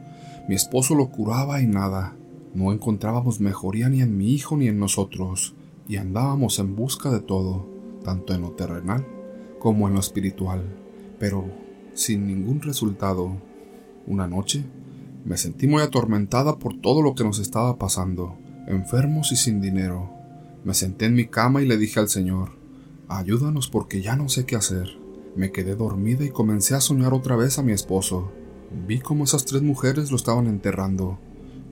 Mi 0.49 0.55
esposo 0.55 0.95
lo 0.95 1.11
curaba 1.11 1.61
y 1.61 1.67
nada. 1.67 2.17
No 2.55 2.73
encontrábamos 2.73 3.41
mejoría 3.41 3.89
ni 3.89 4.01
en 4.01 4.17
mi 4.17 4.33
hijo 4.33 4.57
ni 4.57 4.69
en 4.69 4.79
nosotros, 4.79 5.55
y 5.89 5.97
andábamos 5.97 6.59
en 6.59 6.77
busca 6.77 7.11
de 7.11 7.21
todo, 7.21 7.67
tanto 8.05 8.33
en 8.35 8.43
lo 8.43 8.53
terrenal 8.53 9.07
como 9.59 9.89
en 9.89 9.95
lo 9.95 10.01
espiritual, 10.01 10.63
pero 11.19 11.47
sin 11.95 12.27
ningún 12.27 12.61
resultado. 12.61 13.37
Una 14.07 14.27
noche 14.27 14.65
me 15.25 15.39
sentí 15.39 15.67
muy 15.67 15.83
atormentada 15.83 16.59
por 16.59 16.79
todo 16.81 17.01
lo 17.01 17.15
que 17.15 17.25
nos 17.25 17.39
estaba 17.39 17.79
pasando, 17.79 18.37
enfermos 18.67 19.33
y 19.33 19.37
sin 19.37 19.61
dinero. 19.61 20.11
Me 20.65 20.75
senté 20.75 21.07
en 21.07 21.15
mi 21.15 21.27
cama 21.27 21.63
y 21.63 21.67
le 21.67 21.79
dije 21.79 21.99
al 21.99 22.09
Señor, 22.09 22.64
ayúdanos 23.09 23.69
porque 23.69 24.03
ya 24.03 24.17
no 24.17 24.29
sé 24.29 24.45
qué 24.45 24.57
hacer. 24.57 24.99
Me 25.37 25.51
quedé 25.51 25.75
dormida 25.75 26.25
y 26.25 26.31
comencé 26.31 26.75
a 26.75 26.81
soñar 26.81 27.13
otra 27.13 27.37
vez 27.37 27.59
a 27.59 27.63
mi 27.63 27.73
esposo. 27.73 28.31
Vi 28.87 29.01
cómo 29.01 29.25
esas 29.25 29.45
tres 29.45 29.63
mujeres 29.63 30.11
lo 30.11 30.17
estaban 30.17 30.47
enterrando. 30.47 31.19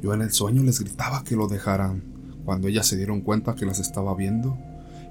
Yo 0.02 0.14
en 0.14 0.22
el 0.22 0.32
sueño 0.32 0.62
les 0.62 0.80
gritaba 0.80 1.22
que 1.24 1.36
lo 1.36 1.46
dejaran. 1.46 2.02
Cuando 2.44 2.68
ellas 2.68 2.86
se 2.86 2.96
dieron 2.96 3.20
cuenta 3.20 3.54
que 3.54 3.66
las 3.66 3.78
estaba 3.78 4.14
viendo, 4.14 4.58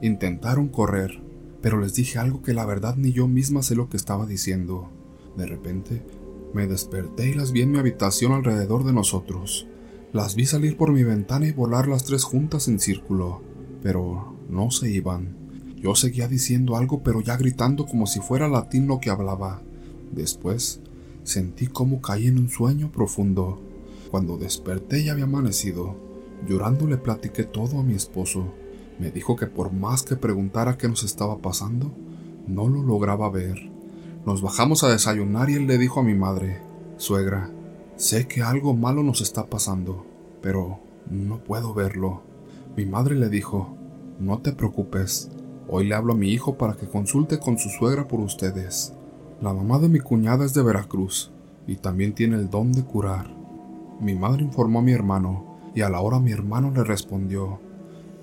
intentaron 0.01 0.67
correr, 0.67 1.21
pero 1.61 1.79
les 1.79 1.93
dije 1.93 2.19
algo 2.19 2.41
que 2.41 2.53
la 2.53 2.65
verdad 2.65 2.95
ni 2.97 3.13
yo 3.13 3.27
misma 3.27 3.63
sé 3.63 3.75
lo 3.75 3.89
que 3.89 3.97
estaba 3.97 4.25
diciendo. 4.25 4.89
De 5.37 5.45
repente, 5.45 6.03
me 6.53 6.67
desperté 6.67 7.29
y 7.29 7.33
las 7.33 7.53
vi 7.53 7.61
en 7.61 7.71
mi 7.71 7.79
habitación 7.79 8.33
alrededor 8.33 8.83
de 8.83 8.93
nosotros. 8.93 9.67
Las 10.11 10.35
vi 10.35 10.45
salir 10.45 10.75
por 10.75 10.91
mi 10.91 11.03
ventana 11.03 11.47
y 11.47 11.51
volar 11.53 11.87
las 11.87 12.03
tres 12.03 12.25
juntas 12.25 12.67
en 12.67 12.79
círculo, 12.79 13.41
pero 13.81 14.35
no 14.49 14.71
se 14.71 14.91
iban. 14.91 15.40
Yo 15.81 15.95
seguía 15.95 16.27
diciendo 16.27 16.75
algo, 16.75 17.01
pero 17.01 17.21
ya 17.21 17.37
gritando 17.37 17.87
como 17.87 18.05
si 18.05 18.19
fuera 18.19 18.47
latín 18.47 18.85
lo 18.85 18.99
que 18.99 19.09
hablaba. 19.09 19.61
Después, 20.11 20.79
sentí 21.23 21.65
como 21.65 22.01
caí 22.01 22.27
en 22.27 22.37
un 22.37 22.49
sueño 22.49 22.91
profundo. 22.91 23.59
Cuando 24.11 24.37
desperté 24.37 24.99
y 24.99 25.09
había 25.09 25.23
amanecido, 25.23 25.95
llorando 26.47 26.85
le 26.85 26.97
platiqué 26.97 27.45
todo 27.45 27.79
a 27.79 27.83
mi 27.83 27.95
esposo. 27.95 28.53
Me 28.99 29.09
dijo 29.09 29.35
que 29.35 29.47
por 29.47 29.73
más 29.73 30.03
que 30.03 30.15
preguntara 30.15 30.77
qué 30.77 30.87
nos 30.87 31.03
estaba 31.03 31.39
pasando, 31.39 31.91
no 32.47 32.67
lo 32.67 32.83
lograba 32.83 33.31
ver. 33.31 33.71
Nos 34.23 34.43
bajamos 34.43 34.83
a 34.83 34.89
desayunar 34.89 35.49
y 35.49 35.55
él 35.55 35.65
le 35.65 35.79
dijo 35.79 36.01
a 36.01 36.03
mi 36.03 36.13
madre, 36.13 36.61
Suegra, 36.97 37.49
sé 37.95 38.27
que 38.27 38.43
algo 38.43 38.75
malo 38.75 39.01
nos 39.01 39.21
está 39.21 39.47
pasando, 39.47 40.05
pero 40.43 40.79
no 41.09 41.43
puedo 41.43 41.73
verlo. 41.73 42.21
Mi 42.77 42.85
madre 42.85 43.15
le 43.15 43.29
dijo, 43.29 43.75
No 44.19 44.39
te 44.39 44.51
preocupes, 44.51 45.31
hoy 45.73 45.87
le 45.87 45.95
hablo 45.95 46.13
a 46.13 46.17
mi 46.17 46.27
hijo 46.27 46.57
para 46.57 46.75
que 46.75 46.85
consulte 46.85 47.39
con 47.39 47.57
su 47.57 47.69
suegra 47.69 48.05
por 48.05 48.19
ustedes. 48.19 48.93
La 49.41 49.53
mamá 49.53 49.79
de 49.79 49.87
mi 49.87 49.99
cuñada 49.99 50.43
es 50.43 50.53
de 50.53 50.61
Veracruz 50.61 51.31
y 51.65 51.77
también 51.77 52.13
tiene 52.13 52.35
el 52.35 52.49
don 52.49 52.73
de 52.73 52.83
curar. 52.83 53.33
Mi 54.01 54.13
madre 54.13 54.43
informó 54.43 54.79
a 54.79 54.81
mi 54.81 54.91
hermano 54.91 55.57
y 55.73 55.81
a 55.81 55.89
la 55.89 56.01
hora 56.01 56.19
mi 56.19 56.33
hermano 56.33 56.71
le 56.71 56.83
respondió, 56.83 57.61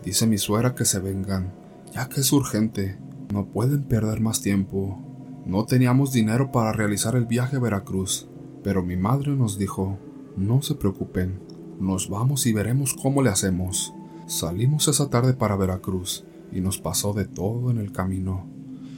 Dice 0.04 0.26
mi 0.26 0.36
suegra 0.36 0.74
que 0.74 0.84
se 0.84 1.00
vengan, 1.00 1.54
ya 1.92 2.08
que 2.08 2.20
es 2.20 2.32
urgente, 2.32 2.98
no 3.32 3.46
pueden 3.46 3.84
perder 3.84 4.20
más 4.20 4.42
tiempo. 4.42 4.98
No 5.46 5.64
teníamos 5.64 6.12
dinero 6.12 6.52
para 6.52 6.72
realizar 6.72 7.16
el 7.16 7.24
viaje 7.24 7.56
a 7.56 7.60
Veracruz, 7.60 8.28
pero 8.62 8.82
mi 8.82 8.96
madre 8.96 9.34
nos 9.34 9.58
dijo, 9.58 9.98
no 10.36 10.60
se 10.60 10.74
preocupen, 10.74 11.40
nos 11.80 12.10
vamos 12.10 12.44
y 12.44 12.52
veremos 12.52 12.94
cómo 12.94 13.22
le 13.22 13.30
hacemos. 13.30 13.94
Salimos 14.26 14.86
esa 14.88 15.08
tarde 15.08 15.32
para 15.32 15.56
Veracruz 15.56 16.26
y 16.52 16.60
nos 16.60 16.78
pasó 16.78 17.12
de 17.12 17.26
todo 17.26 17.70
en 17.70 17.78
el 17.78 17.92
camino. 17.92 18.46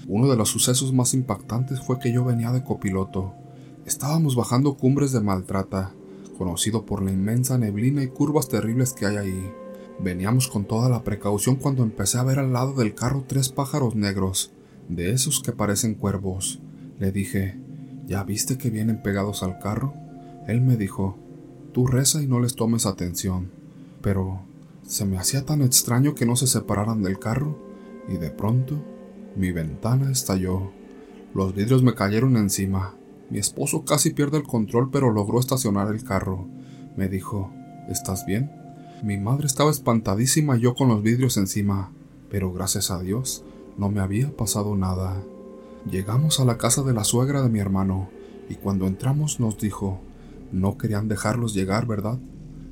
Uno 0.09 0.28
de 0.28 0.37
los 0.37 0.49
sucesos 0.49 0.92
más 0.92 1.14
impactantes 1.14 1.80
fue 1.80 1.99
que 1.99 2.12
yo 2.12 2.25
venía 2.25 2.50
de 2.52 2.64
copiloto. 2.64 3.35
Estábamos 3.87 4.37
bajando 4.37 4.75
cumbres 4.75 5.12
de 5.12 5.21
Maltrata, 5.21 5.92
conocido 6.37 6.85
por 6.87 7.02
la 7.02 7.12
inmensa 7.12 7.59
neblina 7.59 8.02
y 8.02 8.09
curvas 8.09 8.49
terribles 8.49 8.92
que 8.92 9.07
hay 9.07 9.16
ahí. 9.16 9.52
Veníamos 10.02 10.49
con 10.49 10.64
toda 10.64 10.88
la 10.88 11.04
precaución 11.04 11.57
cuando 11.57 11.83
empecé 11.83 12.19
a 12.19 12.25
ver 12.25 12.38
al 12.38 12.52
lado 12.52 12.73
del 12.73 12.95
carro 12.95 13.25
tres 13.26 13.50
pájaros 13.50 13.95
negros 13.95 14.50
de 14.88 15.12
esos 15.12 15.40
que 15.40 15.52
parecen 15.52 15.95
cuervos. 15.95 16.61
Le 16.99 17.12
dije, 17.12 17.59
¿ya 18.07 18.25
viste 18.25 18.59
que 18.59 18.71
vienen 18.71 19.02
pegados 19.02 19.42
al 19.42 19.59
carro? 19.59 19.95
Él 20.49 20.61
me 20.61 20.76
dijo, 20.76 21.16
tú 21.73 21.87
reza 21.87 22.23
y 22.23 22.26
no 22.26 22.40
les 22.40 22.57
tomes 22.57 22.87
atención. 22.87 23.50
Pero 24.00 24.40
se 24.91 25.05
me 25.05 25.19
hacía 25.19 25.47
tan 25.47 25.63
extraño 25.63 26.17
que 26.17 26.27
no 26.27 26.35
se 26.35 26.49
separaran 26.49 27.01
del 27.01 27.21
carro, 27.21 27.57
y 28.09 28.17
de 28.17 28.29
pronto 28.29 28.85
mi 29.37 29.53
ventana 29.53 30.11
estalló. 30.11 30.73
Los 31.33 31.55
vidrios 31.55 31.85
me 31.85 31.95
cayeron 31.95 32.37
encima. 32.37 32.97
Mi 33.31 33.39
esposo 33.39 33.85
casi 33.85 34.11
pierde 34.11 34.39
el 34.39 34.43
control, 34.43 34.91
pero 34.91 35.13
logró 35.13 35.39
estacionar 35.39 35.95
el 35.95 36.03
carro. 36.03 36.49
Me 36.97 37.09
dijo, 37.09 37.53
¿estás 37.89 38.27
bien? 38.27 38.51
Mi 39.05 39.17
madre 39.17 39.47
estaba 39.47 39.71
espantadísima 39.71 40.57
y 40.57 40.63
yo 40.63 40.75
con 40.75 40.89
los 40.89 41.05
vidrios 41.05 41.37
encima, 41.37 41.93
pero 42.29 42.53
gracias 42.53 42.91
a 42.91 42.99
Dios 42.99 43.45
no 43.79 43.91
me 43.91 44.01
había 44.01 44.37
pasado 44.37 44.75
nada. 44.75 45.23
Llegamos 45.89 46.41
a 46.41 46.45
la 46.45 46.59
casa 46.59 46.83
de 46.83 46.95
la 46.95 47.05
suegra 47.05 47.43
de 47.43 47.49
mi 47.49 47.61
hermano, 47.61 48.09
y 48.49 48.57
cuando 48.57 48.89
entramos 48.89 49.39
nos 49.39 49.57
dijo, 49.57 50.01
no 50.51 50.77
querían 50.79 51.07
dejarlos 51.07 51.55
llegar, 51.55 51.87
¿verdad? 51.87 52.19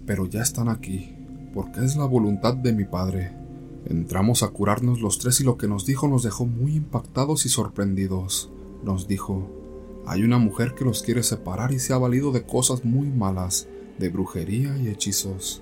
Pero 0.05 0.27
ya 0.27 0.43
están 0.43 0.69
aquí, 0.69 1.15
porque 1.59 1.85
es 1.85 1.97
la 1.97 2.05
voluntad 2.05 2.55
de 2.55 2.73
mi 2.73 2.85
padre. 2.85 3.33
Entramos 3.85 4.45
a 4.45 4.49
curarnos 4.51 5.01
los 5.01 5.19
tres 5.19 5.41
y 5.41 5.45
lo 5.45 5.59
que 5.59 5.67
nos 5.67 5.85
dijo 5.85 6.07
nos 6.07 6.23
dejó 6.23 6.47
muy 6.47 6.77
impactados 6.77 7.47
y 7.47 7.49
sorprendidos. 7.49 8.49
Nos 8.85 9.09
dijo, 9.09 9.51
hay 10.07 10.23
una 10.23 10.39
mujer 10.39 10.77
que 10.77 10.85
los 10.85 11.03
quiere 11.03 11.25
separar 11.25 11.73
y 11.73 11.81
se 11.81 11.93
ha 11.93 11.99
valido 11.99 12.31
de 12.31 12.45
cosas 12.45 12.85
muy 12.85 13.09
malas, 13.09 13.67
de 13.99 14.09
brujería 14.09 14.79
y 14.79 14.87
hechizos. 14.87 15.61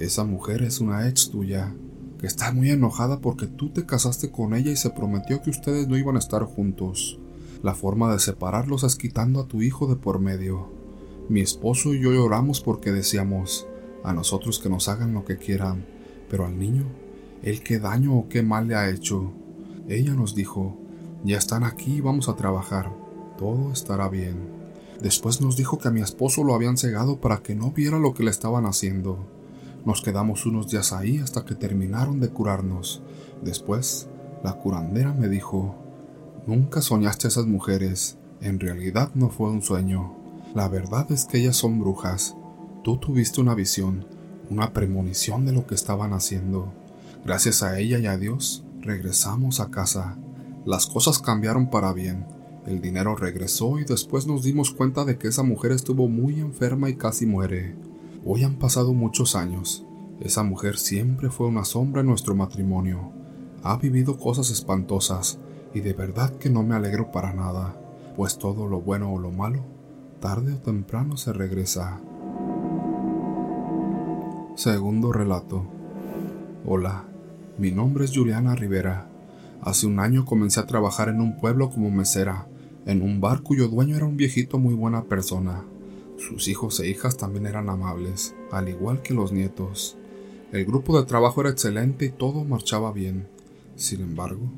Esa 0.00 0.24
mujer 0.24 0.62
es 0.62 0.80
una 0.80 1.08
ex 1.08 1.30
tuya, 1.30 1.72
que 2.18 2.26
está 2.26 2.50
muy 2.50 2.70
enojada 2.70 3.20
porque 3.20 3.46
tú 3.46 3.68
te 3.68 3.86
casaste 3.86 4.32
con 4.32 4.52
ella 4.52 4.72
y 4.72 4.76
se 4.76 4.90
prometió 4.90 5.42
que 5.42 5.50
ustedes 5.50 5.86
no 5.86 5.96
iban 5.96 6.16
a 6.16 6.18
estar 6.18 6.42
juntos. 6.42 7.20
La 7.62 7.76
forma 7.76 8.12
de 8.12 8.18
separarlos 8.18 8.82
es 8.82 8.96
quitando 8.96 9.38
a 9.38 9.46
tu 9.46 9.62
hijo 9.62 9.86
de 9.86 9.94
por 9.94 10.18
medio. 10.18 10.72
Mi 11.28 11.40
esposo 11.40 11.94
y 11.94 12.00
yo 12.00 12.10
lloramos 12.10 12.60
porque 12.60 12.90
decíamos, 12.90 13.68
a 14.06 14.12
nosotros 14.12 14.60
que 14.60 14.68
nos 14.68 14.88
hagan 14.88 15.12
lo 15.12 15.24
que 15.24 15.36
quieran, 15.36 15.84
pero 16.30 16.46
al 16.46 16.58
niño, 16.58 16.84
¿él 17.42 17.62
qué 17.62 17.80
daño 17.80 18.16
o 18.16 18.28
qué 18.28 18.42
mal 18.42 18.68
le 18.68 18.76
ha 18.76 18.88
hecho? 18.88 19.32
Ella 19.88 20.14
nos 20.14 20.36
dijo, 20.36 20.78
ya 21.24 21.36
están 21.36 21.64
aquí 21.64 22.00
vamos 22.00 22.28
a 22.28 22.36
trabajar, 22.36 22.92
todo 23.36 23.72
estará 23.72 24.08
bien. 24.08 24.48
Después 25.02 25.40
nos 25.40 25.56
dijo 25.56 25.78
que 25.78 25.88
a 25.88 25.90
mi 25.90 26.00
esposo 26.00 26.44
lo 26.44 26.54
habían 26.54 26.76
cegado 26.76 27.20
para 27.20 27.38
que 27.38 27.56
no 27.56 27.72
viera 27.72 27.98
lo 27.98 28.14
que 28.14 28.22
le 28.22 28.30
estaban 28.30 28.64
haciendo. 28.64 29.18
Nos 29.84 30.02
quedamos 30.02 30.46
unos 30.46 30.68
días 30.68 30.92
ahí 30.92 31.18
hasta 31.18 31.44
que 31.44 31.56
terminaron 31.56 32.20
de 32.20 32.28
curarnos. 32.28 33.02
Después, 33.42 34.08
la 34.44 34.54
curandera 34.54 35.12
me 35.12 35.28
dijo, 35.28 35.74
Nunca 36.46 36.80
soñaste 36.80 37.26
a 37.26 37.30
esas 37.30 37.46
mujeres. 37.46 38.18
En 38.40 38.60
realidad 38.60 39.10
no 39.14 39.30
fue 39.30 39.50
un 39.50 39.62
sueño. 39.62 40.14
La 40.54 40.68
verdad 40.68 41.10
es 41.10 41.24
que 41.24 41.38
ellas 41.38 41.56
son 41.56 41.80
brujas. 41.80 42.35
Tú 42.86 42.98
tuviste 42.98 43.40
una 43.40 43.56
visión, 43.56 44.06
una 44.48 44.72
premonición 44.72 45.44
de 45.44 45.50
lo 45.50 45.66
que 45.66 45.74
estaban 45.74 46.12
haciendo. 46.12 46.72
Gracias 47.24 47.64
a 47.64 47.80
ella 47.80 47.98
y 47.98 48.06
a 48.06 48.16
Dios, 48.16 48.64
regresamos 48.80 49.58
a 49.58 49.72
casa. 49.72 50.16
Las 50.64 50.86
cosas 50.86 51.18
cambiaron 51.18 51.68
para 51.68 51.92
bien. 51.92 52.26
El 52.64 52.80
dinero 52.80 53.16
regresó 53.16 53.80
y 53.80 53.84
después 53.84 54.28
nos 54.28 54.44
dimos 54.44 54.70
cuenta 54.70 55.04
de 55.04 55.18
que 55.18 55.26
esa 55.26 55.42
mujer 55.42 55.72
estuvo 55.72 56.06
muy 56.06 56.38
enferma 56.38 56.88
y 56.88 56.94
casi 56.94 57.26
muere. 57.26 57.74
Hoy 58.24 58.44
han 58.44 58.54
pasado 58.54 58.92
muchos 58.92 59.34
años. 59.34 59.84
Esa 60.20 60.44
mujer 60.44 60.78
siempre 60.78 61.28
fue 61.28 61.48
una 61.48 61.64
sombra 61.64 62.02
en 62.02 62.06
nuestro 62.06 62.36
matrimonio. 62.36 63.10
Ha 63.64 63.78
vivido 63.78 64.16
cosas 64.16 64.50
espantosas 64.50 65.40
y 65.74 65.80
de 65.80 65.92
verdad 65.92 66.36
que 66.36 66.50
no 66.50 66.62
me 66.62 66.76
alegro 66.76 67.10
para 67.10 67.34
nada, 67.34 67.80
pues 68.14 68.38
todo 68.38 68.68
lo 68.68 68.80
bueno 68.80 69.12
o 69.12 69.18
lo 69.18 69.32
malo, 69.32 69.64
tarde 70.20 70.52
o 70.52 70.58
temprano 70.58 71.16
se 71.16 71.32
regresa. 71.32 72.00
Segundo 74.56 75.12
relato. 75.12 75.66
Hola, 76.64 77.04
mi 77.58 77.72
nombre 77.72 78.06
es 78.06 78.16
Juliana 78.16 78.54
Rivera. 78.54 79.06
Hace 79.60 79.86
un 79.86 80.00
año 80.00 80.24
comencé 80.24 80.60
a 80.60 80.66
trabajar 80.66 81.10
en 81.10 81.20
un 81.20 81.36
pueblo 81.36 81.68
como 81.68 81.90
mesera, 81.90 82.48
en 82.86 83.02
un 83.02 83.20
bar 83.20 83.42
cuyo 83.42 83.68
dueño 83.68 83.96
era 83.96 84.06
un 84.06 84.16
viejito 84.16 84.58
muy 84.58 84.72
buena 84.72 85.04
persona. 85.04 85.62
Sus 86.16 86.48
hijos 86.48 86.80
e 86.80 86.88
hijas 86.88 87.18
también 87.18 87.44
eran 87.44 87.68
amables, 87.68 88.34
al 88.50 88.70
igual 88.70 89.02
que 89.02 89.12
los 89.12 89.30
nietos. 89.30 89.98
El 90.52 90.64
grupo 90.64 90.98
de 90.98 91.06
trabajo 91.06 91.42
era 91.42 91.50
excelente 91.50 92.06
y 92.06 92.10
todo 92.10 92.42
marchaba 92.42 92.92
bien. 92.92 93.28
Sin 93.74 94.00
embargo, 94.00 94.50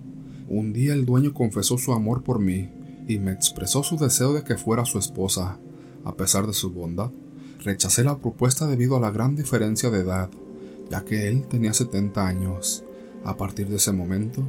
un 0.48 0.72
día 0.72 0.92
el 0.92 1.06
dueño 1.06 1.34
confesó 1.34 1.76
su 1.76 1.92
amor 1.92 2.22
por 2.22 2.38
mí 2.38 2.70
y 3.08 3.18
me 3.18 3.32
expresó 3.32 3.82
su 3.82 3.96
deseo 3.96 4.32
de 4.32 4.44
que 4.44 4.58
fuera 4.58 4.84
su 4.84 5.00
esposa. 5.00 5.58
A 6.04 6.14
pesar 6.14 6.46
de 6.46 6.52
su 6.52 6.70
bondad, 6.70 7.10
Rechacé 7.68 8.02
la 8.02 8.16
propuesta 8.16 8.66
debido 8.66 8.96
a 8.96 9.00
la 9.00 9.10
gran 9.10 9.36
diferencia 9.36 9.90
de 9.90 10.00
edad, 10.00 10.30
ya 10.90 11.04
que 11.04 11.28
él 11.28 11.46
tenía 11.48 11.74
70 11.74 12.26
años. 12.26 12.82
A 13.26 13.36
partir 13.36 13.68
de 13.68 13.76
ese 13.76 13.92
momento, 13.92 14.42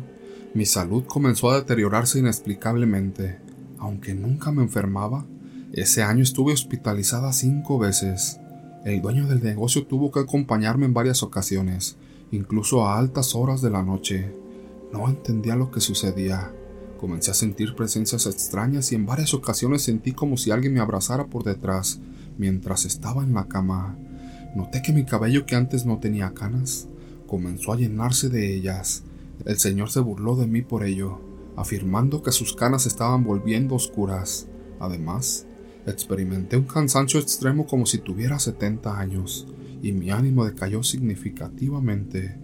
mi 0.53 0.65
salud 0.65 1.03
comenzó 1.03 1.49
a 1.49 1.57
deteriorarse 1.57 2.19
inexplicablemente. 2.19 3.39
Aunque 3.77 4.13
nunca 4.15 4.53
me 4.53 4.63
enfermaba, 4.63 5.25
ese 5.73 6.01
año 6.01 6.23
estuve 6.23 6.53
hospitalizada 6.53 7.33
cinco 7.33 7.77
veces. 7.77 8.39
El 8.85 9.01
dueño 9.01 9.27
del 9.27 9.43
negocio 9.43 9.85
tuvo 9.85 10.13
que 10.13 10.21
acompañarme 10.21 10.85
en 10.85 10.93
varias 10.93 11.21
ocasiones, 11.21 11.97
incluso 12.31 12.87
a 12.87 12.97
altas 12.97 13.35
horas 13.35 13.61
de 13.61 13.69
la 13.69 13.83
noche. 13.83 14.33
No 14.93 15.09
entendía 15.09 15.57
lo 15.57 15.71
que 15.71 15.81
sucedía. 15.81 16.53
Comencé 16.97 17.31
a 17.31 17.33
sentir 17.33 17.75
presencias 17.75 18.27
extrañas 18.27 18.93
y 18.93 18.95
en 18.95 19.05
varias 19.05 19.33
ocasiones 19.33 19.81
sentí 19.81 20.13
como 20.13 20.37
si 20.37 20.51
alguien 20.51 20.73
me 20.73 20.79
abrazara 20.79 21.25
por 21.25 21.43
detrás 21.43 21.99
mientras 22.39 22.85
estaba 22.85 23.23
en 23.23 23.35
la 23.35 23.47
cama. 23.47 23.95
Noté 24.55 24.81
que 24.81 24.93
mi 24.93 25.05
cabello 25.05 25.45
que 25.45 25.55
antes 25.55 25.85
no 25.85 25.99
tenía 25.99 26.33
canas 26.33 26.87
comenzó 27.27 27.73
a 27.73 27.77
llenarse 27.77 28.29
de 28.29 28.55
ellas. 28.55 29.03
El 29.45 29.59
señor 29.59 29.91
se 29.91 29.99
burló 29.99 30.35
de 30.35 30.47
mí 30.47 30.63
por 30.63 30.83
ello, 30.83 31.21
afirmando 31.55 32.23
que 32.23 32.31
sus 32.31 32.55
canas 32.55 32.87
estaban 32.87 33.23
volviendo 33.23 33.75
oscuras. 33.75 34.47
Además, 34.79 35.45
experimenté 35.85 36.57
un 36.57 36.63
cansancio 36.63 37.19
extremo 37.19 37.67
como 37.67 37.85
si 37.85 37.99
tuviera 37.99 38.39
70 38.39 38.99
años, 38.99 39.47
y 39.83 39.91
mi 39.91 40.09
ánimo 40.09 40.43
decayó 40.43 40.81
significativamente. 40.81 42.35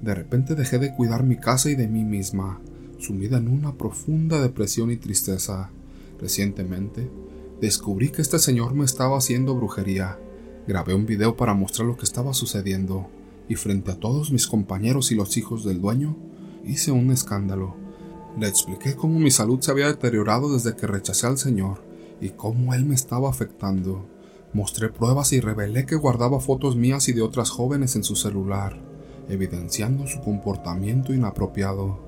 De 0.00 0.14
repente 0.14 0.54
dejé 0.54 0.78
de 0.78 0.94
cuidar 0.94 1.22
mi 1.22 1.36
casa 1.36 1.70
y 1.70 1.74
de 1.74 1.86
mí 1.86 2.04
misma, 2.04 2.60
sumida 2.98 3.36
en 3.36 3.48
una 3.48 3.74
profunda 3.74 4.40
depresión 4.40 4.90
y 4.90 4.96
tristeza. 4.96 5.70
Recientemente, 6.18 7.10
descubrí 7.60 8.08
que 8.08 8.22
este 8.22 8.38
señor 8.38 8.74
me 8.74 8.84
estaba 8.84 9.18
haciendo 9.18 9.54
brujería. 9.54 10.18
Grabé 10.66 10.94
un 10.94 11.04
video 11.04 11.36
para 11.36 11.54
mostrar 11.54 11.86
lo 11.86 11.96
que 11.96 12.04
estaba 12.04 12.32
sucediendo, 12.32 13.08
y 13.48 13.56
frente 13.56 13.90
a 13.90 13.96
todos 14.00 14.32
mis 14.32 14.46
compañeros 14.46 15.12
y 15.12 15.14
los 15.14 15.36
hijos 15.36 15.64
del 15.64 15.80
dueño, 15.80 16.16
hice 16.64 16.90
un 16.90 17.10
escándalo. 17.10 17.74
Le 18.38 18.48
expliqué 18.48 18.94
cómo 18.94 19.18
mi 19.18 19.30
salud 19.30 19.60
se 19.60 19.70
había 19.70 19.88
deteriorado 19.88 20.52
desde 20.52 20.74
que 20.74 20.86
rechacé 20.86 21.26
al 21.26 21.36
señor 21.36 21.82
y 22.20 22.30
cómo 22.30 22.74
él 22.74 22.84
me 22.84 22.94
estaba 22.94 23.28
afectando. 23.28 24.06
Mostré 24.52 24.88
pruebas 24.88 25.32
y 25.32 25.40
revelé 25.40 25.84
que 25.84 25.96
guardaba 25.96 26.40
fotos 26.40 26.76
mías 26.76 27.08
y 27.08 27.12
de 27.12 27.22
otras 27.22 27.50
jóvenes 27.50 27.94
en 27.96 28.04
su 28.04 28.16
celular, 28.16 28.80
evidenciando 29.28 30.06
su 30.06 30.20
comportamiento 30.20 31.12
inapropiado. 31.12 32.00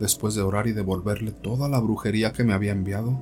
Después 0.00 0.34
de 0.34 0.42
orar 0.42 0.66
y 0.66 0.72
devolverle 0.72 1.32
toda 1.32 1.68
la 1.68 1.80
brujería 1.80 2.32
que 2.32 2.44
me 2.44 2.52
había 2.52 2.72
enviado, 2.72 3.18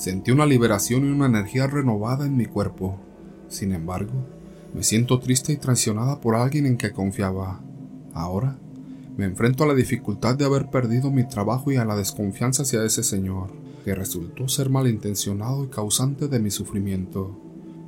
sentí 0.00 0.30
una 0.30 0.46
liberación 0.46 1.04
y 1.04 1.10
una 1.10 1.26
energía 1.26 1.66
renovada 1.66 2.24
en 2.24 2.34
mi 2.34 2.46
cuerpo. 2.46 2.98
Sin 3.50 3.72
embargo, 3.74 4.14
me 4.72 4.82
siento 4.82 5.20
triste 5.20 5.52
y 5.52 5.58
traicionada 5.58 6.22
por 6.22 6.36
alguien 6.36 6.64
en 6.64 6.78
que 6.78 6.90
confiaba. 6.90 7.60
Ahora, 8.14 8.56
me 9.18 9.26
enfrento 9.26 9.62
a 9.62 9.66
la 9.66 9.74
dificultad 9.74 10.36
de 10.36 10.46
haber 10.46 10.70
perdido 10.70 11.10
mi 11.10 11.28
trabajo 11.28 11.70
y 11.70 11.76
a 11.76 11.84
la 11.84 11.96
desconfianza 11.96 12.62
hacia 12.62 12.82
ese 12.82 13.02
señor, 13.02 13.50
que 13.84 13.94
resultó 13.94 14.48
ser 14.48 14.70
malintencionado 14.70 15.64
y 15.64 15.68
causante 15.68 16.28
de 16.28 16.38
mi 16.38 16.50
sufrimiento. 16.50 17.38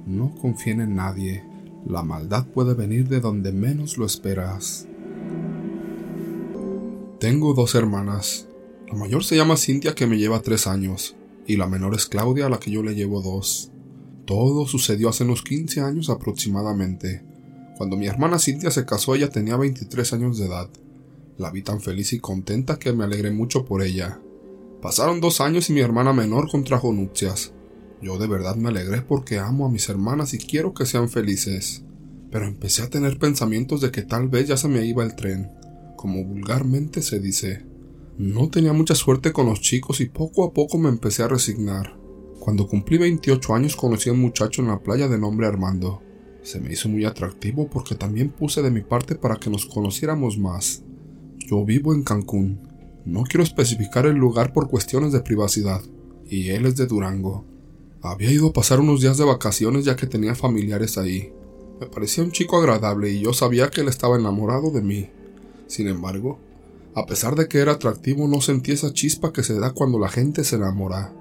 No 0.06 0.34
confíen 0.34 0.82
en 0.82 0.96
nadie. 0.96 1.42
La 1.86 2.02
maldad 2.02 2.44
puede 2.44 2.74
venir 2.74 3.08
de 3.08 3.20
donde 3.20 3.52
menos 3.52 3.96
lo 3.96 4.04
esperas. 4.04 4.86
Tengo 7.18 7.54
dos 7.54 7.74
hermanas. 7.74 8.48
La 8.86 8.98
mayor 8.98 9.24
se 9.24 9.36
llama 9.36 9.56
Cintia 9.56 9.94
que 9.94 10.06
me 10.06 10.18
lleva 10.18 10.42
tres 10.42 10.66
años, 10.66 11.16
y 11.46 11.56
la 11.56 11.66
menor 11.66 11.94
es 11.94 12.06
Claudia 12.06 12.46
a 12.46 12.48
la 12.48 12.58
que 12.58 12.70
yo 12.70 12.82
le 12.82 12.94
llevo 12.94 13.20
dos. 13.20 13.70
Todo 14.26 14.66
sucedió 14.66 15.08
hace 15.08 15.24
unos 15.24 15.42
15 15.42 15.80
años 15.80 16.10
aproximadamente. 16.10 17.24
Cuando 17.76 17.96
mi 17.96 18.06
hermana 18.06 18.38
Cintia 18.38 18.70
se 18.70 18.84
casó 18.84 19.14
ella 19.14 19.30
tenía 19.30 19.56
23 19.56 20.12
años 20.12 20.38
de 20.38 20.46
edad. 20.46 20.68
La 21.38 21.50
vi 21.50 21.62
tan 21.62 21.80
feliz 21.80 22.12
y 22.12 22.20
contenta 22.20 22.78
que 22.78 22.92
me 22.92 23.04
alegré 23.04 23.30
mucho 23.32 23.64
por 23.64 23.82
ella. 23.82 24.20
Pasaron 24.80 25.20
dos 25.20 25.40
años 25.40 25.70
y 25.70 25.72
mi 25.72 25.80
hermana 25.80 26.12
menor 26.12 26.50
contrajo 26.50 26.92
nupcias. 26.92 27.52
Yo 28.00 28.18
de 28.18 28.26
verdad 28.26 28.56
me 28.56 28.68
alegré 28.68 29.02
porque 29.02 29.38
amo 29.38 29.66
a 29.66 29.70
mis 29.70 29.88
hermanas 29.88 30.34
y 30.34 30.38
quiero 30.38 30.74
que 30.74 30.86
sean 30.86 31.08
felices. 31.08 31.82
Pero 32.30 32.46
empecé 32.46 32.82
a 32.82 32.90
tener 32.90 33.18
pensamientos 33.18 33.80
de 33.80 33.90
que 33.90 34.02
tal 34.02 34.28
vez 34.28 34.48
ya 34.48 34.56
se 34.56 34.68
me 34.68 34.84
iba 34.84 35.04
el 35.04 35.14
tren, 35.14 35.50
como 35.96 36.24
vulgarmente 36.24 37.02
se 37.02 37.20
dice. 37.20 37.64
No 38.18 38.50
tenía 38.50 38.74
mucha 38.74 38.94
suerte 38.94 39.32
con 39.32 39.46
los 39.46 39.62
chicos 39.62 40.02
y 40.02 40.06
poco 40.06 40.44
a 40.44 40.52
poco 40.52 40.76
me 40.76 40.90
empecé 40.90 41.22
a 41.22 41.28
resignar. 41.28 41.96
Cuando 42.40 42.66
cumplí 42.66 42.98
28 42.98 43.54
años 43.54 43.74
conocí 43.74 44.10
a 44.10 44.12
un 44.12 44.20
muchacho 44.20 44.60
en 44.60 44.68
la 44.68 44.80
playa 44.80 45.08
de 45.08 45.18
nombre 45.18 45.46
Armando. 45.46 46.02
Se 46.42 46.60
me 46.60 46.72
hizo 46.72 46.90
muy 46.90 47.06
atractivo 47.06 47.68
porque 47.70 47.94
también 47.94 48.28
puse 48.28 48.60
de 48.60 48.70
mi 48.70 48.82
parte 48.82 49.14
para 49.14 49.36
que 49.36 49.48
nos 49.48 49.64
conociéramos 49.64 50.36
más. 50.36 50.82
Yo 51.38 51.64
vivo 51.64 51.94
en 51.94 52.02
Cancún. 52.02 52.60
No 53.06 53.22
quiero 53.22 53.44
especificar 53.44 54.04
el 54.04 54.16
lugar 54.16 54.52
por 54.52 54.68
cuestiones 54.68 55.12
de 55.12 55.20
privacidad. 55.20 55.80
Y 56.28 56.50
él 56.50 56.66
es 56.66 56.76
de 56.76 56.86
Durango. 56.86 57.46
Había 58.02 58.30
ido 58.30 58.48
a 58.48 58.52
pasar 58.52 58.80
unos 58.80 59.00
días 59.00 59.16
de 59.16 59.24
vacaciones 59.24 59.86
ya 59.86 59.96
que 59.96 60.06
tenía 60.06 60.34
familiares 60.34 60.98
ahí. 60.98 61.32
Me 61.80 61.86
parecía 61.86 62.24
un 62.24 62.32
chico 62.32 62.58
agradable 62.58 63.10
y 63.10 63.20
yo 63.20 63.32
sabía 63.32 63.70
que 63.70 63.80
él 63.80 63.88
estaba 63.88 64.18
enamorado 64.18 64.70
de 64.70 64.82
mí. 64.82 65.08
Sin 65.66 65.88
embargo, 65.88 66.38
a 66.94 67.06
pesar 67.06 67.36
de 67.36 67.48
que 67.48 67.58
era 67.58 67.72
atractivo, 67.72 68.28
no 68.28 68.40
sentí 68.40 68.72
esa 68.72 68.92
chispa 68.92 69.32
que 69.32 69.42
se 69.42 69.58
da 69.58 69.70
cuando 69.70 69.98
la 69.98 70.08
gente 70.08 70.44
se 70.44 70.56
enamora. 70.56 71.14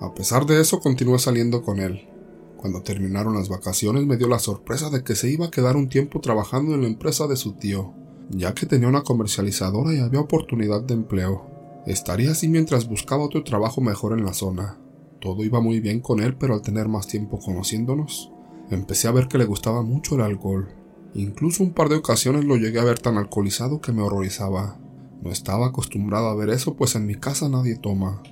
A 0.00 0.14
pesar 0.14 0.46
de 0.46 0.60
eso, 0.60 0.78
continué 0.78 1.18
saliendo 1.18 1.62
con 1.62 1.80
él. 1.80 2.08
Cuando 2.56 2.82
terminaron 2.82 3.34
las 3.34 3.48
vacaciones 3.48 4.06
me 4.06 4.16
dio 4.16 4.28
la 4.28 4.38
sorpresa 4.38 4.88
de 4.90 5.02
que 5.02 5.14
se 5.14 5.30
iba 5.30 5.46
a 5.46 5.50
quedar 5.50 5.76
un 5.76 5.88
tiempo 5.88 6.20
trabajando 6.20 6.74
en 6.74 6.82
la 6.82 6.86
empresa 6.86 7.26
de 7.26 7.36
su 7.36 7.52
tío, 7.54 7.92
ya 8.30 8.54
que 8.54 8.66
tenía 8.66 8.88
una 8.88 9.02
comercializadora 9.02 9.92
y 9.94 9.98
había 9.98 10.20
oportunidad 10.20 10.82
de 10.82 10.94
empleo. 10.94 11.50
Estaría 11.86 12.32
así 12.32 12.48
mientras 12.48 12.88
buscaba 12.88 13.24
otro 13.24 13.42
trabajo 13.42 13.80
mejor 13.80 14.18
en 14.18 14.24
la 14.24 14.32
zona. 14.32 14.78
Todo 15.20 15.44
iba 15.44 15.60
muy 15.60 15.80
bien 15.80 16.00
con 16.00 16.20
él, 16.20 16.36
pero 16.36 16.54
al 16.54 16.62
tener 16.62 16.88
más 16.88 17.06
tiempo 17.06 17.38
conociéndonos, 17.38 18.30
empecé 18.70 19.08
a 19.08 19.12
ver 19.12 19.28
que 19.28 19.38
le 19.38 19.44
gustaba 19.44 19.82
mucho 19.82 20.14
el 20.14 20.22
alcohol. 20.22 20.68
Incluso 21.14 21.62
un 21.62 21.72
par 21.72 21.88
de 21.88 21.96
ocasiones 21.96 22.44
lo 22.44 22.56
llegué 22.56 22.80
a 22.80 22.84
ver 22.84 22.98
tan 22.98 23.16
alcoholizado 23.16 23.80
que 23.80 23.92
me 23.92 24.02
horrorizaba. 24.02 24.78
No 25.22 25.30
estaba 25.30 25.66
acostumbrado 25.66 26.28
a 26.28 26.34
ver 26.34 26.50
eso, 26.50 26.74
pues 26.74 26.94
en 26.94 27.06
mi 27.06 27.14
casa 27.14 27.48
nadie 27.48 27.76
toma. 27.76 28.22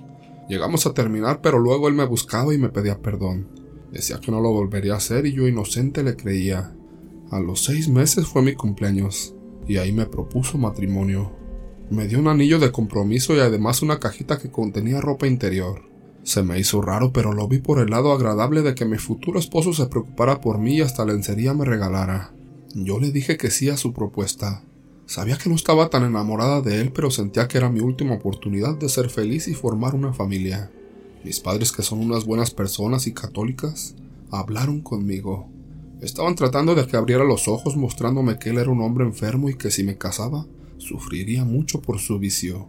Llegamos 0.47 0.85
a 0.85 0.93
terminar, 0.93 1.41
pero 1.41 1.59
luego 1.59 1.87
él 1.87 1.95
me 1.95 2.05
buscaba 2.05 2.53
y 2.53 2.57
me 2.57 2.69
pedía 2.69 3.01
perdón. 3.01 3.47
Decía 3.91 4.19
que 4.19 4.31
no 4.31 4.41
lo 4.41 4.51
volvería 4.51 4.93
a 4.93 4.97
hacer 4.97 5.25
y 5.25 5.33
yo 5.33 5.47
inocente 5.47 6.03
le 6.03 6.15
creía. 6.15 6.75
A 7.31 7.39
los 7.39 7.63
seis 7.63 7.89
meses 7.89 8.27
fue 8.27 8.43
mi 8.43 8.53
cumpleaños, 8.53 9.33
y 9.67 9.77
ahí 9.77 9.91
me 9.91 10.05
propuso 10.05 10.57
matrimonio. 10.57 11.31
Me 11.89 12.07
dio 12.07 12.19
un 12.19 12.27
anillo 12.27 12.59
de 12.59 12.71
compromiso 12.71 13.35
y 13.35 13.39
además 13.39 13.81
una 13.81 13.99
cajita 13.99 14.37
que 14.37 14.51
contenía 14.51 15.01
ropa 15.01 15.27
interior. 15.27 15.83
Se 16.23 16.41
me 16.41 16.59
hizo 16.59 16.81
raro, 16.81 17.13
pero 17.13 17.33
lo 17.33 17.47
vi 17.47 17.59
por 17.59 17.79
el 17.79 17.91
lado 17.91 18.11
agradable 18.11 18.63
de 18.63 18.73
que 18.73 18.85
mi 18.85 18.97
futuro 18.97 19.39
esposo 19.39 19.73
se 19.73 19.85
preocupara 19.85 20.41
por 20.41 20.57
mí 20.57 20.77
y 20.77 20.81
hasta 20.81 21.05
lencería 21.05 21.53
me 21.53 21.65
regalara. 21.65 22.33
Yo 22.73 22.99
le 22.99 23.11
dije 23.11 23.37
que 23.37 23.51
sí 23.51 23.69
a 23.69 23.77
su 23.77 23.93
propuesta. 23.93 24.63
Sabía 25.07 25.37
que 25.37 25.49
no 25.49 25.55
estaba 25.55 25.89
tan 25.89 26.03
enamorada 26.03 26.61
de 26.61 26.81
él, 26.81 26.91
pero 26.91 27.11
sentía 27.11 27.47
que 27.47 27.57
era 27.57 27.69
mi 27.69 27.79
última 27.79 28.15
oportunidad 28.15 28.75
de 28.75 28.89
ser 28.89 29.09
feliz 29.09 29.47
y 29.47 29.53
formar 29.53 29.93
una 29.93 30.13
familia. 30.13 30.71
Mis 31.23 31.39
padres, 31.39 31.71
que 31.71 31.83
son 31.83 31.99
unas 31.99 32.25
buenas 32.25 32.51
personas 32.51 33.05
y 33.05 33.13
católicas, 33.13 33.95
hablaron 34.31 34.81
conmigo. 34.81 35.47
Estaban 36.01 36.35
tratando 36.35 36.73
de 36.75 36.87
que 36.87 36.97
abriera 36.97 37.23
los 37.23 37.47
ojos 37.47 37.77
mostrándome 37.77 38.39
que 38.39 38.49
él 38.49 38.57
era 38.57 38.69
un 38.69 38.81
hombre 38.81 39.05
enfermo 39.05 39.49
y 39.49 39.55
que 39.55 39.71
si 39.71 39.83
me 39.83 39.97
casaba, 39.97 40.47
sufriría 40.77 41.45
mucho 41.45 41.81
por 41.81 41.99
su 41.99 42.19
vicio. 42.19 42.67